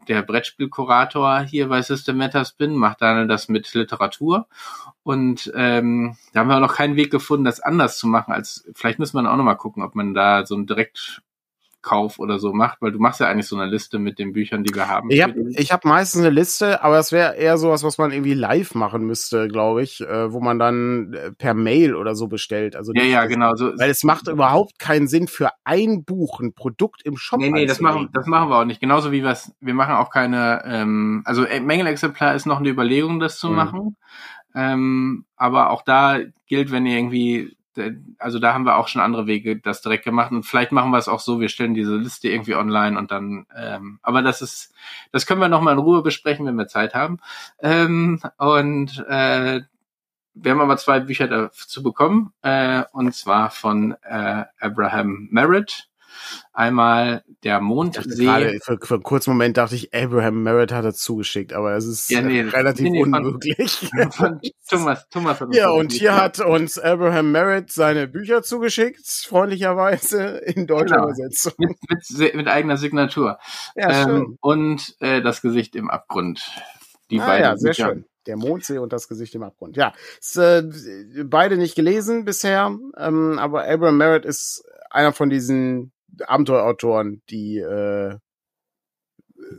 [0.08, 4.46] der Brettspielkurator hier bei System Matters bin, macht Daniel das mit Literatur.
[5.02, 8.98] Und ähm, da haben wir noch keinen Weg gefunden, das anders zu machen, als vielleicht
[8.98, 11.22] müssen wir auch noch mal gucken, ob man da so ein direkt
[11.84, 14.64] Kauf oder so macht, weil du machst ja eigentlich so eine Liste mit den Büchern,
[14.64, 15.10] die wir haben.
[15.10, 18.34] Ich habe ich hab meistens eine Liste, aber es wäre eher sowas, was man irgendwie
[18.34, 22.74] live machen müsste, glaube ich, äh, wo man dann äh, per Mail oder so bestellt.
[22.74, 23.54] Also ja, ja, genau.
[23.54, 27.38] So, weil es macht überhaupt keinen Sinn für ein Buch, ein Produkt im Shop.
[27.38, 28.80] Nee, nee, das machen, das machen wir auch nicht.
[28.80, 33.20] Genauso wie wir wir machen auch keine, ähm, also äh, Mängelexemplar ist noch eine Überlegung,
[33.20, 33.56] das zu mhm.
[33.56, 33.96] machen.
[34.54, 37.56] Ähm, aber auch da gilt, wenn ihr irgendwie
[38.18, 40.98] also da haben wir auch schon andere Wege das direkt gemacht und vielleicht machen wir
[40.98, 44.74] es auch so, wir stellen diese Liste irgendwie online und dann, ähm, aber das ist,
[45.12, 47.18] das können wir nochmal in Ruhe besprechen, wenn wir Zeit haben.
[47.60, 49.62] Ähm, und äh,
[50.34, 55.88] wir haben aber zwei Bücher dazu bekommen, äh, und zwar von äh, Abraham Merritt
[56.52, 58.24] Einmal der Mondsee.
[58.24, 61.84] Gerade für, für einen kurzen Moment dachte ich, Abraham Merritt hat er zugeschickt, aber es
[61.84, 63.90] ist ja, nee, relativ nee, unmöglich.
[63.90, 69.06] Von, von Thomas, Thomas hat ja, und hier hat uns Abraham Merritt seine Bücher zugeschickt,
[69.06, 71.04] freundlicherweise in deutscher genau.
[71.08, 71.52] Übersetzung.
[71.58, 73.38] Mit, mit, mit, eigener Signatur.
[73.74, 76.50] Ja, ähm, und äh, das Gesicht im Abgrund.
[77.10, 77.88] Die ah, beiden ja, sehr Bücher.
[77.88, 78.04] schön.
[78.26, 79.76] Der Mondsee und das Gesicht im Abgrund.
[79.76, 80.62] Ja, ist, äh,
[81.24, 85.92] beide nicht gelesen bisher, ähm, aber Abraham Merritt ist einer von diesen
[86.26, 88.16] Abenteuerautoren, die äh,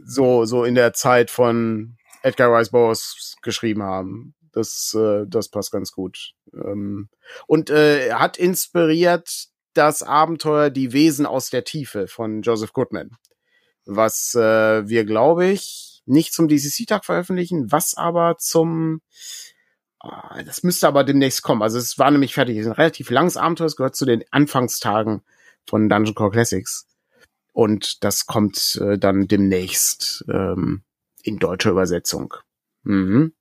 [0.05, 4.35] so, so in der Zeit von Edgar Rice Burroughs geschrieben haben.
[4.51, 6.31] Das, äh, das passt ganz gut.
[6.53, 7.09] Ähm,
[7.47, 13.11] und äh, hat inspiriert das Abenteuer Die Wesen aus der Tiefe von Joseph Goodman.
[13.85, 19.01] Was äh, wir, glaube ich, nicht zum DCC-Tag veröffentlichen, was aber zum
[19.99, 21.61] ah, das müsste aber demnächst kommen.
[21.61, 22.57] Also es war nämlich fertig.
[22.57, 23.67] Es ist ein relativ langes Abenteuer.
[23.67, 25.21] Es gehört zu den Anfangstagen
[25.67, 26.87] von Dungeon Core Classics.
[27.53, 30.83] Und das kommt äh, dann demnächst ähm,
[31.23, 32.33] in deutscher Übersetzung.
[32.83, 33.33] Mhm.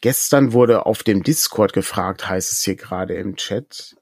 [0.00, 3.96] Gestern wurde auf dem Discord gefragt, heißt es hier gerade im Chat,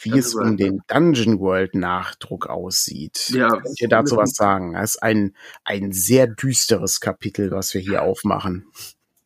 [0.00, 3.30] wie das es um den Dungeon World Nachdruck aussieht.
[3.30, 4.74] Ja, Könnt ihr dazu was sagen?
[4.74, 8.66] Das ist ein, ein sehr düsteres Kapitel, was wir hier aufmachen.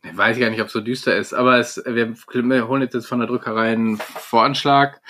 [0.04, 3.18] Ich weiß gar nicht, ob es so düster ist, aber es, wir holen jetzt von
[3.18, 5.02] der Druckerei einen Voranschlag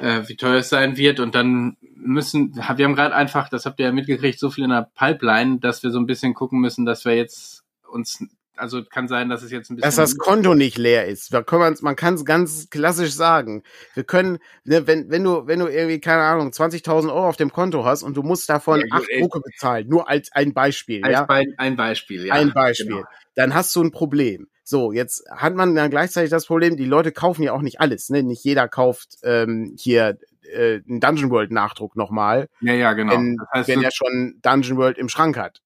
[0.00, 1.20] äh, wie teuer es sein wird.
[1.20, 4.70] Und dann müssen, wir haben gerade einfach, das habt ihr ja mitgekriegt, so viel in
[4.70, 8.24] der Pipeline, dass wir so ein bisschen gucken müssen, dass wir jetzt uns
[8.60, 9.88] also kann sein, dass es jetzt ein bisschen.
[9.88, 11.32] Dass das Konto nicht leer ist.
[11.32, 13.62] Da kann man kann es ganz klassisch sagen.
[13.94, 17.52] Wir können, ne, wenn, wenn du, wenn du irgendwie, keine Ahnung, 20.000 Euro auf dem
[17.52, 21.02] Konto hast und du musst davon ja, acht Drucke bezahlen, nur als ein Beispiel.
[21.02, 21.22] Als ja?
[21.24, 22.34] Be ein Beispiel, ja.
[22.34, 22.88] Ein Beispiel.
[22.88, 23.08] Genau.
[23.34, 24.48] Dann hast du ein Problem.
[24.70, 28.08] So, jetzt hat man dann gleichzeitig das Problem, die Leute kaufen ja auch nicht alles,
[28.08, 28.22] ne?
[28.22, 32.46] Nicht jeder kauft ähm, hier äh, einen Dungeon World Nachdruck nochmal.
[32.60, 33.14] Ja, ja, genau.
[33.14, 35.60] Wenn, das heißt, wenn er schon Dungeon World im Schrank hat.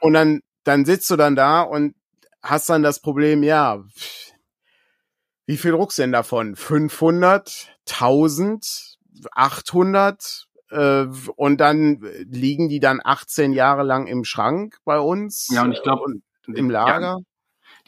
[0.00, 1.94] und dann, dann sitzt du dann da und
[2.42, 3.84] hast dann das Problem, ja,
[5.46, 6.56] wie viel druckst denn davon?
[6.56, 8.98] 500, 1000,
[9.30, 10.48] 800?
[10.70, 11.06] Äh,
[11.36, 15.46] und dann liegen die dann 18 Jahre lang im Schrank bei uns.
[15.52, 16.14] Ja, und ich glaube,
[16.48, 17.00] im Lager.
[17.00, 17.16] Ja,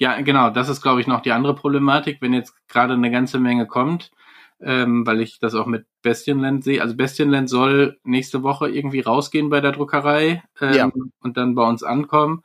[0.01, 3.39] ja, genau, das ist, glaube ich, noch die andere Problematik, wenn jetzt gerade eine ganze
[3.39, 4.11] Menge kommt,
[4.59, 6.81] ähm, weil ich das auch mit Bestienland sehe.
[6.81, 10.91] Also Bestienland soll nächste Woche irgendwie rausgehen bei der Druckerei ähm, ja.
[11.21, 12.43] und dann bei uns ankommen.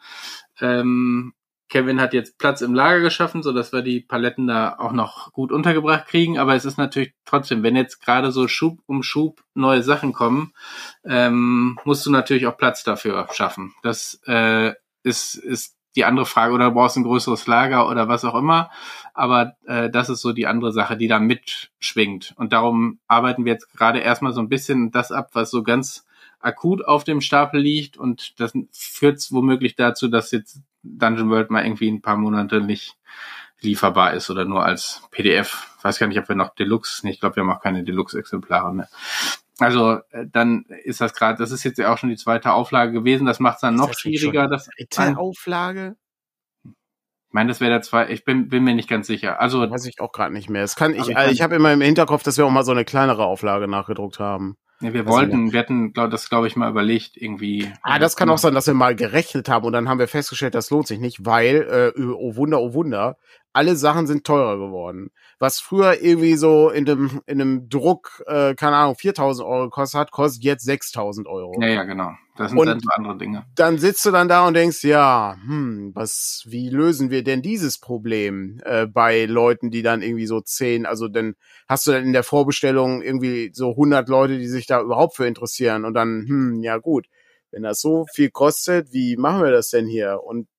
[0.60, 1.34] Ähm,
[1.70, 5.32] Kevin hat jetzt Platz im Lager geschaffen, so dass wir die Paletten da auch noch
[5.32, 6.38] gut untergebracht kriegen.
[6.38, 10.52] Aber es ist natürlich trotzdem, wenn jetzt gerade so Schub um Schub neue Sachen kommen,
[11.06, 13.74] ähm, musst du natürlich auch Platz dafür schaffen.
[13.82, 18.26] Das äh, ist, ist die andere Frage, oder du brauchst ein größeres Lager oder was
[18.26, 18.70] auch immer.
[19.14, 22.34] Aber äh, das ist so die andere Sache, die da mitschwingt.
[22.38, 26.06] Und darum arbeiten wir jetzt gerade erstmal so ein bisschen das ab, was so ganz
[26.40, 27.98] akut auf dem Stapel liegt.
[27.98, 32.98] Und das führt womöglich dazu, dass jetzt Dungeon World mal irgendwie ein paar Monate nicht
[33.62, 35.76] lieferbar ist oder nur als PDF.
[35.78, 38.74] Ich weiß gar nicht, ob wir noch Deluxe, ich glaube, wir haben auch keine Deluxe-Exemplare
[38.74, 38.90] mehr.
[39.60, 42.92] Also äh, dann ist das gerade, das ist jetzt ja auch schon die zweite Auflage
[42.92, 44.48] gewesen, das macht es dann noch das schwieriger.
[44.48, 45.96] Das zweite Auflage?
[46.64, 49.42] Ich meine, das wäre der zwei, ich bin, bin mir nicht ganz sicher.
[49.42, 50.64] Also weiß ich auch gerade nicht mehr.
[50.64, 52.86] Es kann ich, ich, ich habe immer im Hinterkopf, dass wir auch mal so eine
[52.86, 54.58] kleinere Auflage nachgedruckt haben.
[54.82, 57.72] Ja, wir wollten, wir hatten glaub, das, glaube ich, mal überlegt, irgendwie.
[57.82, 60.54] Ah, das kann auch sein, dass wir mal gerechnet haben und dann haben wir festgestellt,
[60.54, 63.18] das lohnt sich nicht, weil, äh, oh Wunder, oh Wunder,
[63.56, 65.12] alle Sachen sind teurer geworden.
[65.40, 70.00] Was früher irgendwie so in dem in einem Druck, äh, keine Ahnung, 4000 Euro kostet
[70.00, 71.54] hat, kostet jetzt 6000 Euro.
[71.62, 72.12] Ja, ja, genau.
[72.36, 73.46] Das sind und dann andere Dinge.
[73.56, 77.78] Dann sitzt du dann da und denkst, ja, hm, was, wie lösen wir denn dieses
[77.78, 81.36] Problem äh, bei Leuten, die dann irgendwie so zehn, also dann
[81.70, 85.28] hast du dann in der Vorbestellung irgendwie so 100 Leute, die sich da überhaupt für
[85.28, 87.08] interessieren und dann, hm, ja gut,
[87.52, 90.20] wenn das so viel kostet, wie machen wir das denn hier?
[90.22, 90.50] Und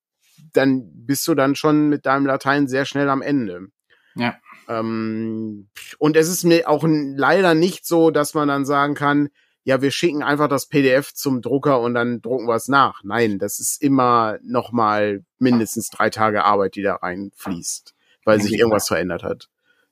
[0.53, 3.68] dann bist du dann schon mit deinem Latein sehr schnell am Ende.
[4.14, 4.37] Ja.
[4.68, 5.68] Ähm,
[5.99, 9.28] und es ist mir auch leider nicht so, dass man dann sagen kann,
[9.64, 13.03] ja, wir schicken einfach das PDF zum Drucker und dann drucken wir es nach.
[13.03, 18.53] Nein, das ist immer noch mal mindestens drei Tage Arbeit, die da reinfließt, weil sich
[18.53, 19.49] irgendwas verändert hat.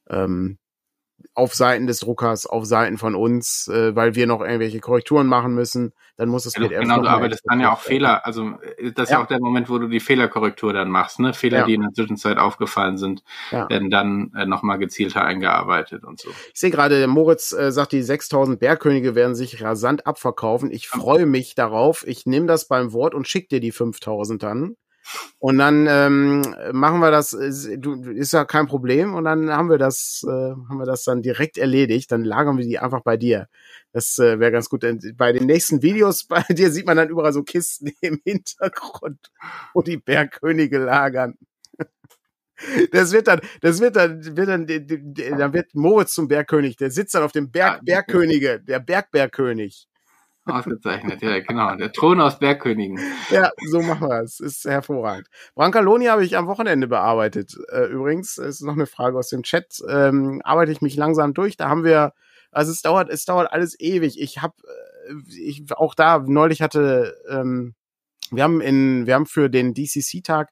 [0.08, 0.58] Ähm,
[1.34, 5.54] auf Seiten des Druckers, auf Seiten von uns, äh, weil wir noch irgendwelche Korrekturen machen
[5.54, 8.92] müssen, dann muss es ja, PDF Genau, du arbeitest dann ja auch Fehler, also äh,
[8.92, 9.18] das ist ja.
[9.18, 11.32] ja auch der Moment, wo du die Fehlerkorrektur dann machst, ne?
[11.34, 11.66] Fehler, ja.
[11.66, 16.30] die in der Zwischenzeit aufgefallen sind, werden dann äh, nochmal gezielter eingearbeitet und so.
[16.52, 20.70] Ich sehe gerade, Moritz äh, sagt, die 6000 Bergkönige werden sich rasant abverkaufen.
[20.70, 22.06] Ich freue mich darauf.
[22.06, 24.76] Ich nehme das beim Wort und schick dir die 5000 dann.
[25.38, 26.42] Und dann ähm,
[26.72, 29.14] machen wir das, ist, ist ja kein Problem.
[29.14, 32.10] Und dann haben wir das, äh, haben wir das dann direkt erledigt.
[32.12, 33.48] Dann lagern wir die einfach bei dir.
[33.92, 34.84] Das äh, wäre ganz gut.
[35.16, 39.30] Bei den nächsten Videos bei dir sieht man dann überall so Kisten im Hintergrund,
[39.72, 41.36] wo die Bergkönige lagern.
[42.92, 46.76] Das wird dann, das wird dann, wird dann, dann wird Moritz zum Bergkönig.
[46.76, 49.88] Der sitzt dann auf dem Berg, Bergkönige, der Bergbergkönig.
[50.46, 51.74] Ausgezeichnet, ja, genau.
[51.76, 52.98] Der Thron aus Bergkönigen.
[53.30, 54.40] Ja, so machen wir es.
[54.40, 55.28] Ist hervorragend.
[55.54, 57.56] Brancaloni habe ich am Wochenende bearbeitet.
[57.72, 59.82] Äh, übrigens, ist noch eine Frage aus dem Chat.
[59.88, 61.56] Ähm, arbeite ich mich langsam durch.
[61.56, 62.12] Da haben wir,
[62.50, 64.20] also es dauert, es dauert alles ewig.
[64.20, 64.54] Ich habe,
[65.08, 67.74] äh, ich auch da neulich hatte, ähm,
[68.30, 70.50] wir haben in, wir haben für den DCC-Tag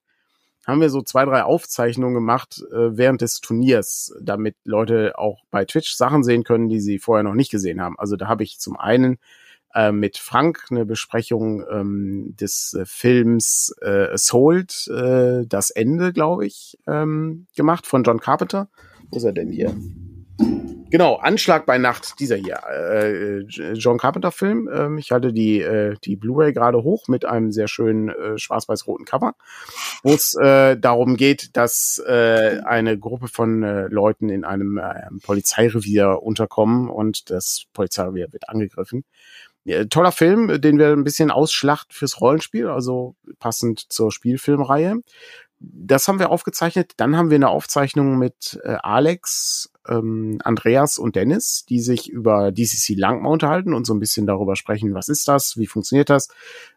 [0.66, 5.64] haben wir so zwei, drei Aufzeichnungen gemacht äh, während des Turniers, damit Leute auch bei
[5.64, 7.98] Twitch Sachen sehen können, die sie vorher noch nicht gesehen haben.
[7.98, 9.18] Also da habe ich zum einen
[9.74, 16.46] äh, mit Frank eine Besprechung ähm, des äh, Films äh, Sold, äh, das Ende, glaube
[16.46, 18.68] ich, ähm, gemacht von John Carpenter.
[19.10, 19.74] Wo ist er denn hier?
[20.92, 23.38] Genau, Anschlag bei Nacht, dieser hier, äh,
[23.72, 24.68] John Carpenter Film.
[24.70, 29.06] Ähm, ich halte die, äh, die Blu-ray gerade hoch mit einem sehr schönen äh, schwarz-weiß-roten
[29.06, 29.34] Cover,
[30.02, 35.08] wo es äh, darum geht, dass äh, eine Gruppe von äh, Leuten in einem äh,
[35.22, 39.04] Polizeirevier unterkommen und das Polizeirevier wird angegriffen.
[39.90, 44.96] Toller Film, den wir ein bisschen ausschlachten fürs Rollenspiel, also passend zur Spielfilmreihe.
[45.60, 46.92] Das haben wir aufgezeichnet.
[46.96, 52.52] Dann haben wir eine Aufzeichnung mit äh, Alex, ähm, Andreas und Dennis, die sich über
[52.52, 56.28] DCC Langma unterhalten und so ein bisschen darüber sprechen, was ist das, wie funktioniert das,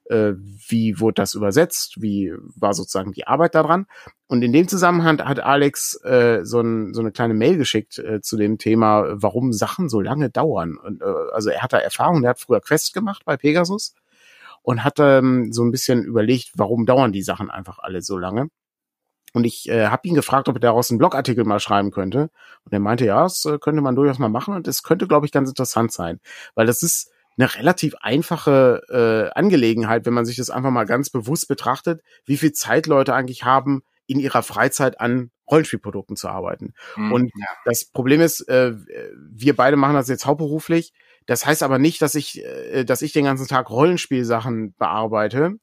[0.06, 0.34] äh,
[0.68, 3.86] wie wurde das übersetzt, wie war sozusagen die Arbeit daran.
[4.28, 8.22] Und in dem Zusammenhang hat Alex äh, so, ein, so eine kleine Mail geschickt äh,
[8.22, 10.78] zu dem Thema, warum Sachen so lange dauern.
[10.78, 13.94] Und, äh, also er hat da Erfahrung, er hat früher Quest gemacht bei Pegasus
[14.64, 18.50] und hat ähm, so ein bisschen überlegt, warum dauern die Sachen einfach alle so lange.
[19.36, 22.30] Und ich äh, habe ihn gefragt, ob er daraus einen Blogartikel mal schreiben könnte.
[22.64, 24.56] Und er meinte, ja, das äh, könnte man durchaus mal machen.
[24.56, 26.22] Und es könnte, glaube ich, ganz interessant sein.
[26.56, 31.10] Weil das ist eine relativ einfache äh, Angelegenheit, wenn man sich das einfach mal ganz
[31.10, 36.74] bewusst betrachtet, wie viel Zeit Leute eigentlich haben, in ihrer Freizeit an Rollenspielprodukten zu arbeiten.
[36.96, 37.48] Mhm, und ja.
[37.66, 38.74] das Problem ist, äh,
[39.34, 40.94] wir beide machen das jetzt hauptberuflich.
[41.26, 45.56] Das heißt aber nicht, dass ich, äh, dass ich den ganzen Tag Rollenspielsachen bearbeite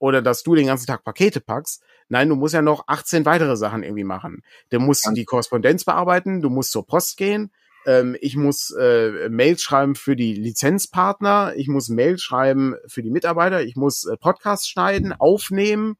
[0.00, 3.56] oder dass du den ganzen Tag Pakete packst, Nein, du musst ja noch 18 weitere
[3.56, 4.42] Sachen irgendwie machen.
[4.70, 7.50] Du musst die Korrespondenz bearbeiten, du musst zur Post gehen,
[7.86, 13.10] ähm, ich muss äh, Mails schreiben für die Lizenzpartner, ich muss Mails schreiben für die
[13.10, 15.96] Mitarbeiter, ich muss äh, Podcasts schneiden, aufnehmen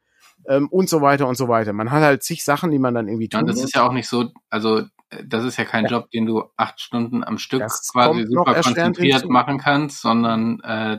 [0.47, 1.73] ähm, und so weiter und so weiter.
[1.73, 3.65] Man hat halt zig Sachen, die man dann irgendwie tun ja, das muss.
[3.67, 4.79] ist ja auch nicht so, also
[5.11, 5.91] äh, das ist ja kein ja.
[5.91, 10.99] Job, den du acht Stunden am Stück das quasi super konzentriert machen kannst, sondern äh,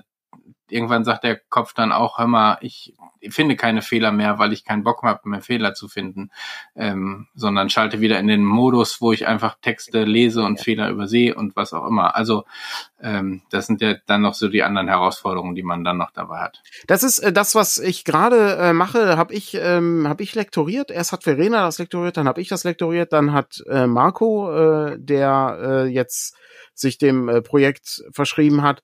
[0.71, 2.93] irgendwann sagt der Kopf dann auch, hör mal, ich
[3.29, 6.31] finde keine Fehler mehr, weil ich keinen Bock habe, mehr Fehler zu finden,
[6.75, 11.35] ähm, sondern schalte wieder in den Modus, wo ich einfach Texte lese und Fehler übersehe
[11.35, 12.15] und was auch immer.
[12.15, 12.45] Also
[12.99, 16.39] ähm, das sind ja dann noch so die anderen Herausforderungen, die man dann noch dabei
[16.39, 16.61] hat.
[16.87, 20.89] Das ist äh, das, was ich gerade äh, mache, habe ich ähm, habe ich lektoriert.
[20.89, 24.97] Erst hat Verena das lektoriert, dann habe ich das lektoriert, dann hat äh, Marco, äh,
[24.97, 26.35] der äh, jetzt
[26.73, 28.81] sich dem äh, Projekt verschrieben hat,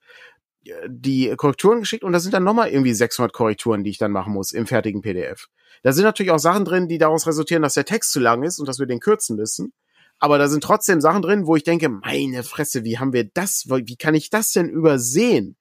[0.86, 4.32] die Korrekturen geschickt und da sind dann nochmal irgendwie 600 Korrekturen, die ich dann machen
[4.32, 5.46] muss im fertigen PDF.
[5.82, 8.58] Da sind natürlich auch Sachen drin, die daraus resultieren, dass der Text zu lang ist
[8.58, 9.72] und dass wir den kürzen müssen.
[10.18, 13.66] Aber da sind trotzdem Sachen drin, wo ich denke, meine Fresse, wie haben wir das,
[13.68, 15.56] wie kann ich das denn übersehen?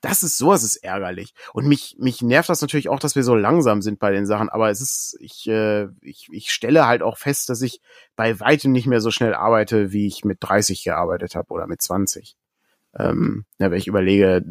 [0.00, 1.34] das ist sowas ist ärgerlich.
[1.52, 4.48] Und mich, mich nervt das natürlich auch, dass wir so langsam sind bei den Sachen.
[4.48, 7.80] Aber es ist, ich, äh, ich, ich stelle halt auch fest, dass ich
[8.16, 11.82] bei weitem nicht mehr so schnell arbeite, wie ich mit 30 gearbeitet habe oder mit
[11.82, 12.36] 20.
[12.98, 14.44] Ähm, ja, wenn ich überlege,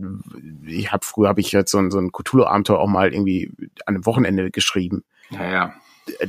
[0.66, 3.52] ich habe früher habe ich jetzt so ein, so ein Cthulhu-Abenteuer auch mal irgendwie
[3.86, 5.04] an einem Wochenende geschrieben.
[5.30, 5.74] Ja, ja.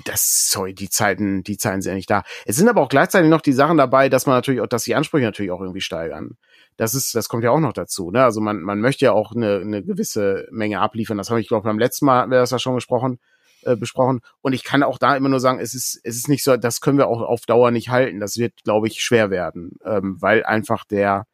[0.04, 2.22] Das, sorry, die Zeiten, die Zeiten sind ja nicht da.
[2.44, 4.94] Es sind aber auch gleichzeitig noch die Sachen dabei, dass man natürlich auch, dass die
[4.94, 6.36] Ansprüche natürlich auch irgendwie steigern.
[6.76, 8.10] Das ist, das kommt ja auch noch dazu.
[8.10, 8.22] Ne?
[8.22, 11.16] Also man, man möchte ja auch eine, eine gewisse Menge abliefern.
[11.16, 13.20] Das habe ich glaube beim letzten Mal haben wir das ja schon gesprochen
[13.62, 14.20] äh, besprochen.
[14.40, 16.80] Und ich kann auch da immer nur sagen, es ist, es ist nicht so, das
[16.80, 18.20] können wir auch auf Dauer nicht halten.
[18.20, 21.26] Das wird, glaube ich, schwer werden, ähm, weil einfach der,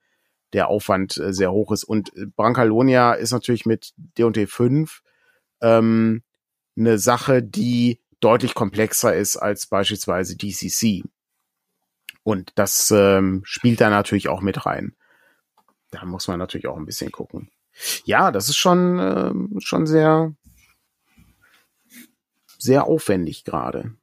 [0.53, 1.84] der Aufwand äh, sehr hoch ist.
[1.84, 5.03] Und äh, Brancalonia ist natürlich mit D&D 5
[5.61, 6.22] ähm,
[6.76, 11.03] eine Sache, die deutlich komplexer ist als beispielsweise DCC.
[12.22, 14.97] Und das ähm, spielt da natürlich auch mit rein.
[15.90, 17.51] Da muss man natürlich auch ein bisschen gucken.
[18.05, 20.34] Ja, das ist schon, ähm, schon sehr,
[22.59, 23.94] sehr aufwendig gerade.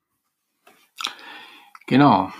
[1.87, 2.31] Genau.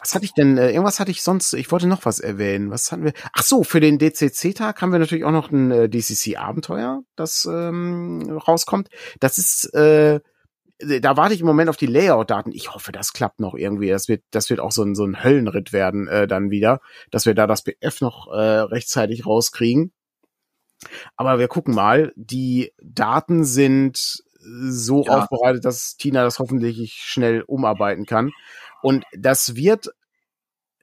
[0.00, 0.58] Was hatte ich denn?
[0.58, 1.52] Äh, irgendwas hatte ich sonst.
[1.54, 2.70] Ich wollte noch was erwähnen.
[2.70, 3.12] Was hatten wir?
[3.32, 8.38] Ach so, für den DCC-Tag haben wir natürlich auch noch ein äh, DCC-Abenteuer, das ähm,
[8.46, 8.88] rauskommt.
[9.20, 10.20] Das ist, äh,
[10.78, 12.52] da warte ich im Moment auf die Layout-Daten.
[12.52, 13.88] Ich hoffe, das klappt noch irgendwie.
[13.88, 16.80] Das wird, das wird auch so ein so ein Höllenritt werden äh, dann wieder,
[17.10, 19.92] dass wir da das BF noch äh, rechtzeitig rauskriegen.
[21.16, 22.12] Aber wir gucken mal.
[22.14, 25.18] Die Daten sind so ja.
[25.18, 28.30] aufbereitet, dass Tina das hoffentlich schnell umarbeiten kann.
[28.82, 29.88] Und das wird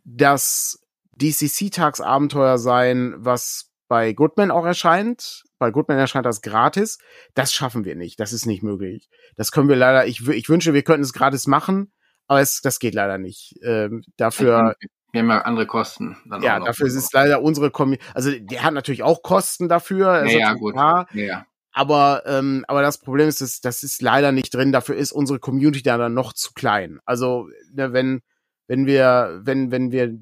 [0.03, 0.79] das
[1.21, 5.43] DCC-Tagsabenteuer sein, was bei Goodman auch erscheint.
[5.57, 6.97] Bei Goodman erscheint das gratis.
[7.33, 8.19] Das schaffen wir nicht.
[8.19, 9.09] Das ist nicht möglich.
[9.35, 11.93] Das können wir leider, ich, ich wünsche, wir könnten es gratis machen,
[12.27, 13.55] aber es, das geht leider nicht.
[13.63, 14.75] Ähm, dafür.
[15.11, 16.17] Wir haben ja andere Kosten.
[16.41, 17.99] ja, dafür ist es leider unsere Kombi.
[18.13, 20.25] Also, der hat natürlich auch Kosten dafür.
[20.25, 20.75] Ja, ja gut.
[20.75, 21.45] Ja.
[21.77, 24.71] Aber, ähm, aber das Problem ist, dass, das ist leider nicht drin.
[24.71, 27.01] Dafür ist unsere Community da dann noch zu klein.
[27.03, 28.21] Also, ne, wenn,
[28.67, 30.17] wenn wir, wenn, wenn wir,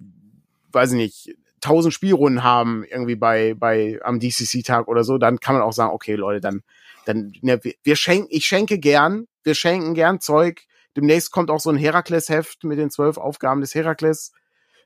[0.71, 5.53] weiß ich nicht, tausend Spielrunden haben, irgendwie bei, bei, am DCC-Tag oder so, dann kann
[5.53, 6.63] man auch sagen, okay, Leute, dann,
[7.05, 10.63] dann, ne, wir, schenken, ich schenke gern, wir schenken gern Zeug.
[10.97, 14.31] Demnächst kommt auch so ein Herakles-Heft mit den zwölf Aufgaben des Herakles,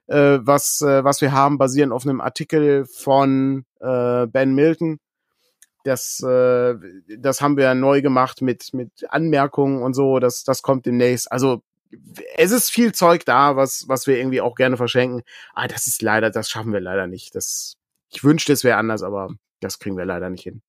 [0.08, 5.00] äh, was, äh, was wir haben, basierend auf einem Artikel von äh, Ben Milton
[5.88, 6.76] das, äh,
[7.18, 10.20] das haben wir neu gemacht mit, mit Anmerkungen und so.
[10.20, 11.32] Das, das kommt demnächst.
[11.32, 11.64] Also
[12.36, 15.24] es ist viel Zeug da, was, was wir irgendwie auch gerne verschenken.
[15.54, 17.34] Ah, das ist leider, das schaffen wir leider nicht.
[17.36, 17.76] Das,
[18.10, 19.30] ich wünschte, es wäre anders, aber
[19.62, 20.62] das kriegen wir leider nicht hin.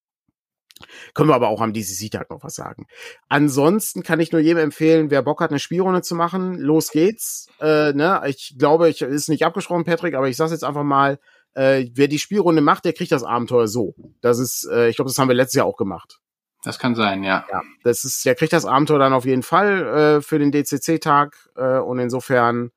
[1.13, 2.87] Können wir aber auch am DCC-Tag noch was sagen.
[3.27, 7.47] Ansonsten kann ich nur jedem empfehlen, wer Bock hat, eine Spielrunde zu machen, los geht's.
[7.59, 8.21] Äh, ne?
[8.27, 11.19] Ich glaube, ich ist nicht abgesprochen, Patrick, aber ich sag's jetzt einfach mal,
[11.53, 13.95] äh, wer die Spielrunde macht, der kriegt das Abenteuer so.
[14.21, 16.19] Das ist, äh, ich glaube, das haben wir letztes Jahr auch gemacht.
[16.63, 17.45] Das kann sein, ja.
[17.49, 21.35] Ja, das ist, der kriegt das Abenteuer dann auf jeden Fall äh, für den DCC-Tag
[21.55, 22.71] äh, und insofern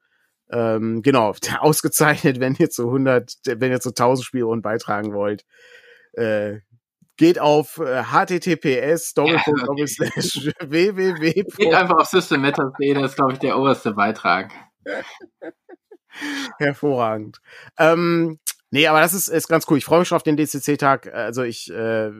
[0.50, 5.44] ähm, genau ausgezeichnet, wenn ihr zu 100, wenn ihr zu 1000 Spielrunden beitragen wollt.
[6.12, 6.60] Äh,
[7.16, 11.32] geht auf äh, https www.
[11.32, 14.52] Geht einfach auf systemeta.de, das ist glaube ich der oberste Beitrag.
[16.58, 17.38] Hervorragend.
[17.78, 18.38] Ähm,
[18.72, 19.76] Nee, aber das ist, ist ganz cool.
[19.76, 21.12] Ich freue mich schon auf den DCC-Tag.
[21.12, 22.10] Also ich, äh,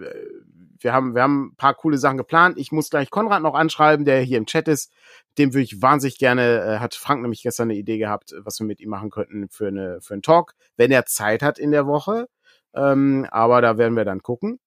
[0.79, 2.59] wir haben, wir haben ein paar coole Sachen geplant.
[2.59, 4.93] Ich muss gleich Konrad noch anschreiben, der hier im Chat ist.
[5.39, 8.67] Dem würde ich wahnsinnig gerne, äh, hat Frank nämlich gestern eine Idee gehabt, was wir
[8.67, 11.87] mit ihm machen könnten für eine, für einen Talk, wenn er Zeit hat in der
[11.87, 12.29] Woche.
[12.75, 14.61] Ähm, aber da werden wir dann gucken.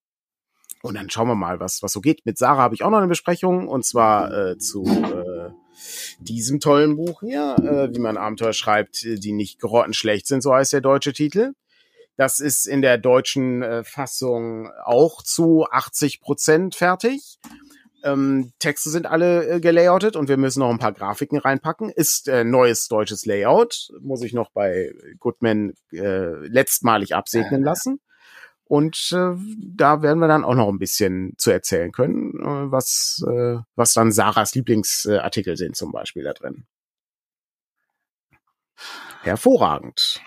[0.82, 2.26] Und dann schauen wir mal, was, was so geht.
[2.26, 5.52] Mit Sarah habe ich auch noch eine Besprechung und zwar äh, zu äh,
[6.20, 10.74] diesem tollen Buch hier, äh, wie man Abenteuer schreibt, die nicht grottenschlecht sind, so heißt
[10.74, 11.54] der deutsche Titel.
[12.18, 17.40] Das ist in der deutschen äh, Fassung auch zu 80 Prozent fertig.
[18.04, 21.90] Ähm, Texte sind alle äh, gelayoutet und wir müssen noch ein paar Grafiken reinpacken.
[21.90, 28.00] Ist äh, neues deutsches Layout, muss ich noch bei Goodman äh, letztmalig absegnen lassen.
[28.64, 29.36] Und äh,
[29.76, 33.94] da werden wir dann auch noch ein bisschen zu erzählen können, äh, was, äh, was
[33.94, 36.66] dann Sarahs Lieblingsartikel sind zum Beispiel da drin.
[39.22, 40.22] Hervorragend.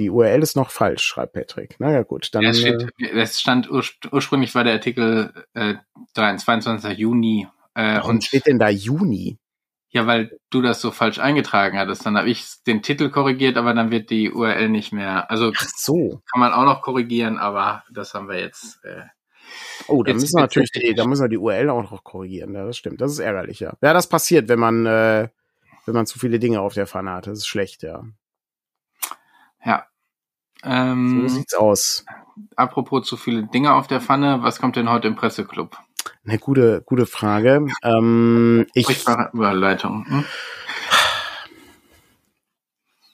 [0.00, 1.78] Die URL ist noch falsch, schreibt Patrick.
[1.78, 2.40] Naja, gut, dann.
[2.40, 5.74] Ja, es, steht, äh, es stand ur, ursprünglich war der Artikel äh,
[6.14, 6.96] 22.
[6.96, 7.46] Juni.
[7.74, 9.38] Äh, Warum und steht denn da Juni?
[9.90, 12.06] Ja, weil du das so falsch eingetragen hattest.
[12.06, 15.30] Dann habe ich den Titel korrigiert, aber dann wird die URL nicht mehr.
[15.30, 16.22] Also Ach so.
[16.32, 18.82] kann man auch noch korrigieren, aber das haben wir jetzt.
[18.82, 19.02] Äh,
[19.86, 22.54] oh, da müssen wir natürlich die, da müssen wir die URL auch noch korrigieren.
[22.54, 23.02] Ja, das stimmt.
[23.02, 23.74] Das ist ärgerlich, ja.
[23.82, 25.28] Ja, das passiert, wenn man, äh,
[25.84, 27.26] wenn man zu viele Dinge auf der Pfanne hat.
[27.26, 28.02] Das ist schlecht, ja.
[29.62, 29.86] Ja,
[30.64, 32.04] Ähm, so sieht's aus.
[32.56, 35.78] Apropos zu viele Dinge auf der Pfanne, was kommt denn heute im Presseclub?
[36.24, 37.66] Eine gute, gute Frage.
[37.82, 38.88] Ähm, ich,
[39.32, 40.06] Überleitung.
[40.06, 40.24] Hm?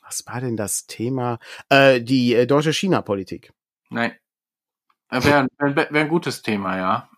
[0.02, 1.38] was war denn das Thema?
[1.68, 3.52] Äh, die äh, deutsche China-Politik.
[3.90, 4.12] Nein.
[5.10, 7.08] Wäre wär, wär ein gutes Thema, ja.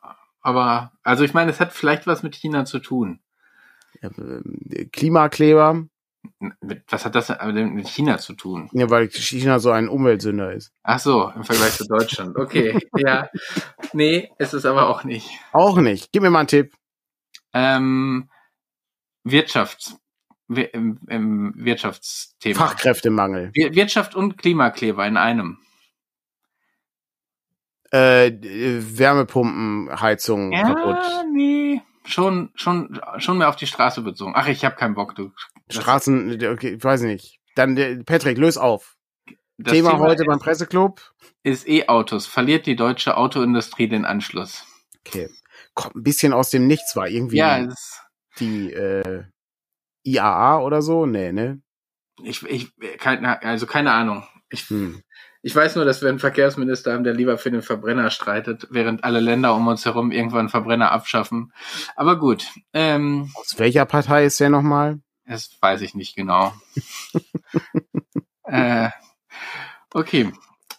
[0.40, 3.20] Aber, also ich meine, es hat vielleicht was mit China zu tun.
[4.00, 5.84] Ja, äh, Klimakleber.
[6.88, 8.68] Was hat das mit China zu tun?
[8.72, 10.72] Ja, weil China so ein Umweltsünder ist.
[10.82, 12.36] Ach so, im Vergleich zu Deutschland.
[12.36, 13.28] Okay, ja.
[13.92, 15.30] Nee, ist es aber auch nicht.
[15.52, 16.12] Auch nicht.
[16.12, 16.74] Gib mir mal einen Tipp.
[17.52, 18.28] Ähm,
[20.48, 22.58] im Wirtschaftsthema.
[22.58, 23.52] Fachkräftemangel.
[23.54, 25.58] Wirtschaft und Klimakleber in einem.
[27.90, 30.98] Äh, Wärmepumpenheizung ja, kaputt.
[31.32, 31.80] nee.
[32.04, 34.32] Schon, schon, schon mehr auf die Straße bezogen.
[34.34, 35.14] Ach, ich habe keinen Bock.
[35.14, 35.32] Du,
[35.70, 37.38] Straßen, okay, ich weiß nicht.
[37.54, 38.96] Dann, Patrick, löse auf.
[39.64, 41.02] Thema, Thema, heute beim Presseclub
[41.42, 42.26] ist E-Autos.
[42.26, 44.64] Verliert die deutsche Autoindustrie den Anschluss?
[45.04, 45.28] Okay.
[45.74, 47.38] Kommt ein bisschen aus dem Nichts war irgendwie.
[47.38, 47.68] Ja,
[48.38, 49.24] die äh,
[50.04, 51.06] IAA oder so?
[51.06, 51.60] Nee, ne?
[52.22, 54.24] Ich, ich, keine, also keine Ahnung.
[54.50, 55.02] Ich, hm.
[55.42, 59.04] ich weiß nur, dass wir einen Verkehrsminister haben, der lieber für den Verbrenner streitet, während
[59.04, 61.52] alle Länder um uns herum irgendwann Verbrenner abschaffen.
[61.96, 62.46] Aber gut.
[62.72, 65.00] Ähm, Aus welcher Partei ist der nochmal?
[65.28, 66.52] Das weiß ich nicht genau.
[68.44, 68.88] äh,
[69.92, 70.32] okay.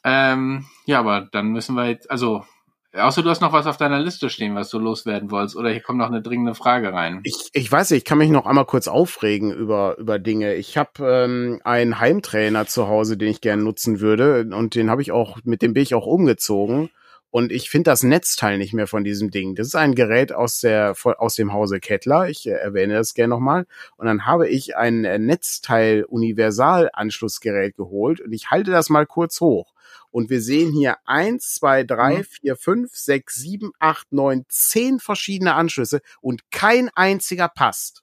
[0.04, 2.44] Ähm, ja, aber dann müssen wir jetzt, also
[2.92, 5.82] Außer du hast noch was auf deiner Liste stehen, was du loswerden wolltest, oder hier
[5.82, 7.22] kommt noch eine dringende Frage rein.
[7.24, 10.56] Ich, ich weiß nicht, ich kann mich noch einmal kurz aufregen über, über Dinge.
[10.56, 15.04] Ich habe ähm, einen Heimtrainer zu Hause, den ich gerne nutzen würde, und den habe
[15.04, 16.90] ich auch, mit dem bin ich auch umgezogen.
[17.32, 19.54] Und ich finde das Netzteil nicht mehr von diesem Ding.
[19.54, 22.28] Das ist ein Gerät aus der aus dem Hause Kettler.
[22.28, 23.68] Ich äh, erwähne das gerne nochmal.
[23.98, 29.42] Und dann habe ich ein äh, Netzteil Universal-Anschlussgerät geholt und ich halte das mal kurz
[29.42, 29.74] hoch.
[30.12, 32.24] Und wir sehen hier eins, zwei, drei, mhm.
[32.24, 38.02] vier, fünf, sechs, sieben, acht, neun, zehn verschiedene Anschlüsse und kein einziger passt.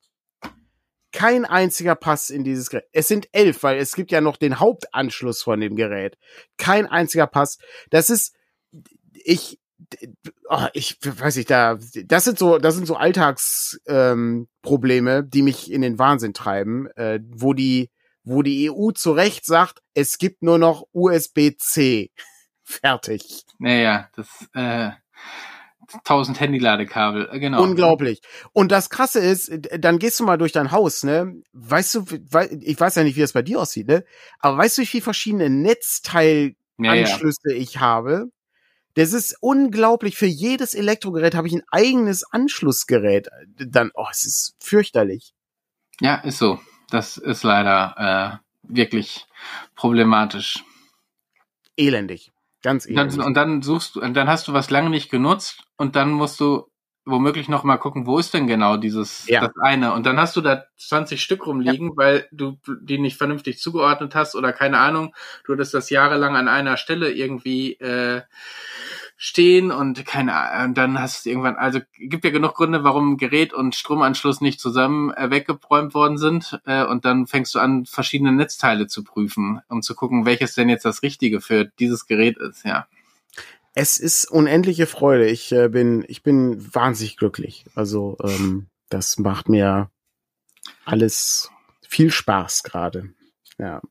[1.12, 2.86] Kein einziger passt in dieses Gerät.
[2.92, 6.16] Es sind elf, weil es gibt ja noch den Hauptanschluss von dem Gerät.
[6.58, 7.62] Kein einziger passt.
[7.90, 8.34] Das ist,
[9.24, 9.58] ich,
[10.48, 15.70] oh, ich weiß nicht, da, das sind so, das sind so Alltagsprobleme, ähm, die mich
[15.70, 17.90] in den Wahnsinn treiben, äh, wo die,
[18.24, 22.10] wo die EU zu Recht sagt, es gibt nur noch USB-C.
[22.64, 23.44] Fertig.
[23.58, 24.90] Naja, das, äh,
[26.04, 27.62] 1000 Handyladekabel, äh, genau.
[27.62, 28.20] Unglaublich.
[28.52, 31.40] Und das Krasse ist, dann gehst du mal durch dein Haus, ne?
[31.52, 32.04] Weißt du,
[32.60, 34.04] ich weiß ja nicht, wie das bei dir aussieht, ne?
[34.40, 37.56] Aber weißt du, wie viele verschiedene Netzteilanschlüsse ja, ja.
[37.56, 38.30] ich habe?
[38.96, 40.16] Das ist unglaublich.
[40.16, 43.28] Für jedes Elektrogerät habe ich ein eigenes Anschlussgerät.
[43.58, 45.34] Dann, oh, es ist fürchterlich.
[46.00, 46.58] Ja, ist so.
[46.90, 49.26] Das ist leider äh, wirklich
[49.74, 50.64] problematisch.
[51.76, 52.32] Elendig.
[52.62, 53.18] Ganz elendig.
[53.18, 56.10] Dann, und dann suchst du, und dann hast du was lange nicht genutzt und dann
[56.12, 56.66] musst du
[57.06, 59.40] womöglich noch mal gucken, wo ist denn genau dieses ja.
[59.40, 61.96] das eine und dann hast du da 20 Stück rumliegen, ja.
[61.96, 65.14] weil du die nicht vernünftig zugeordnet hast oder keine Ahnung,
[65.44, 68.22] du hattest das jahrelang an einer Stelle irgendwie äh,
[69.16, 70.34] stehen und keine
[70.64, 74.60] und dann hast du irgendwann, also gibt ja genug Gründe, warum Gerät und Stromanschluss nicht
[74.60, 79.60] zusammen äh, weggeräumt worden sind äh, und dann fängst du an, verschiedene Netzteile zu prüfen,
[79.68, 82.86] um zu gucken, welches denn jetzt das Richtige für dieses Gerät ist, ja.
[83.78, 85.26] Es ist unendliche Freude.
[85.26, 87.66] Ich äh, bin, ich bin wahnsinnig glücklich.
[87.74, 89.90] Also ähm, das macht mir
[90.86, 91.50] alles
[91.86, 93.10] viel Spaß gerade.
[93.58, 93.82] Ja.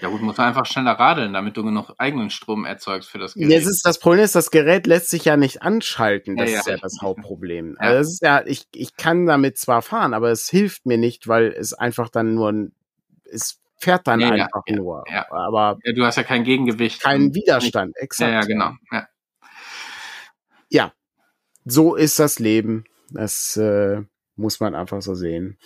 [0.00, 3.34] Ja gut, muss man einfach schneller radeln, damit du genug eigenen Strom erzeugst für das
[3.34, 3.50] Gerät.
[3.50, 6.36] Jetzt ist das Problem ist, das Gerät lässt sich ja nicht anschalten.
[6.36, 7.76] Das ja, ist ja, ja das Hauptproblem.
[7.78, 7.86] Ja.
[7.86, 11.28] Also das ist ja, ich, ich kann damit zwar fahren, aber es hilft mir nicht,
[11.28, 12.70] weil es einfach dann nur,
[13.24, 15.04] es fährt dann ja, einfach nur.
[15.10, 15.26] Ja.
[15.30, 17.02] Aber ja, du hast ja kein Gegengewicht.
[17.02, 18.30] Keinen Widerstand, exakt.
[18.30, 18.72] Ja, ja, genau.
[18.92, 19.08] Ja.
[20.68, 20.92] ja,
[21.64, 22.84] so ist das Leben.
[23.10, 24.02] Das äh,
[24.36, 25.58] muss man einfach so sehen.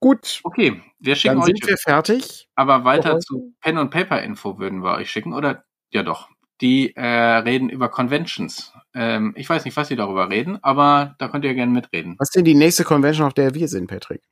[0.00, 0.40] Gut.
[0.42, 2.48] Okay, wir schicken Dann sind wir fertig.
[2.54, 5.64] Aber weiter zu Pen und Paper Info würden wir euch schicken, oder?
[5.90, 6.28] Ja doch.
[6.60, 8.72] Die äh, reden über Conventions.
[8.94, 12.16] Ähm, ich weiß nicht, was sie darüber reden, aber da könnt ihr gerne mitreden.
[12.18, 14.22] Was ist denn die nächste Convention, auf der wir sind, Patrick?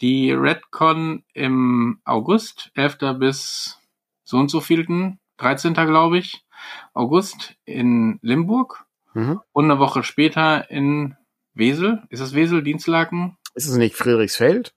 [0.00, 3.18] Die Redcon im August, 11.
[3.18, 3.78] bis
[4.24, 5.74] so und so vielten, 13.
[5.74, 6.44] glaube ich,
[6.92, 9.40] August in Limburg mhm.
[9.52, 11.16] und eine Woche später in
[11.54, 12.02] Wesel.
[12.08, 13.36] Ist es Wesel, Dienstlaken?
[13.54, 14.74] Ist es nicht Friedrichsfeld?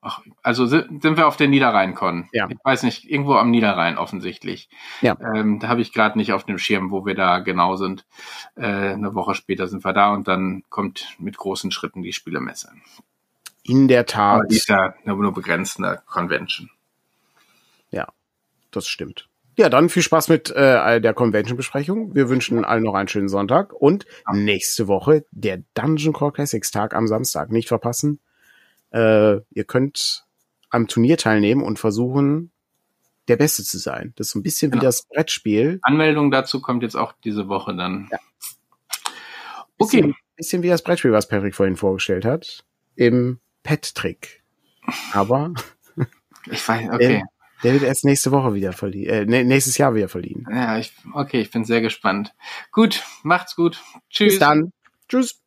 [0.00, 2.28] Ach, also sind wir auf der Niederrhein-Con.
[2.32, 2.46] Ja.
[2.48, 4.68] Ich weiß nicht, irgendwo am Niederrhein offensichtlich.
[5.00, 5.16] Ja.
[5.34, 8.06] Ähm, da habe ich gerade nicht auf dem Schirm, wo wir da genau sind.
[8.54, 12.70] Äh, eine Woche später sind wir da und dann kommt mit großen Schritten die Spielemesse.
[13.68, 14.40] In der Tat.
[14.40, 16.70] Aber die ist ja nur, nur begrenzt eine Convention.
[17.90, 18.08] Ja.
[18.70, 19.28] das stimmt.
[19.56, 22.14] Ja, dann viel Spaß mit äh, der Convention-Besprechung.
[22.14, 26.94] Wir wünschen allen noch einen schönen Sonntag und nächste Woche der Dungeon Core Classics Tag
[26.94, 27.50] am Samstag.
[27.50, 28.20] Nicht verpassen.
[28.90, 30.24] Äh, ihr könnt
[30.70, 32.52] am Turnier teilnehmen und versuchen,
[33.26, 34.12] der Beste zu sein.
[34.16, 34.82] Das ist so ein bisschen genau.
[34.82, 35.80] wie das Brettspiel.
[35.82, 38.08] Anmeldung dazu kommt jetzt auch diese Woche dann.
[38.12, 38.18] Ja.
[39.78, 39.96] Okay.
[40.02, 42.64] Bisschen, bisschen wie das Brettspiel, was Patrick vorhin vorgestellt hat.
[42.94, 44.42] Im Pet-Trick.
[45.12, 45.52] Aber.
[46.50, 47.24] Ich weiß, okay.
[47.62, 50.46] Der wird erst nächste Woche wieder verliehen, äh, nächstes Jahr wieder verliehen.
[50.50, 52.34] Ja, ich, okay, ich bin sehr gespannt.
[52.72, 53.82] Gut, macht's gut.
[54.08, 54.34] Tschüss.
[54.34, 54.72] Bis dann.
[55.10, 55.42] Tschüss.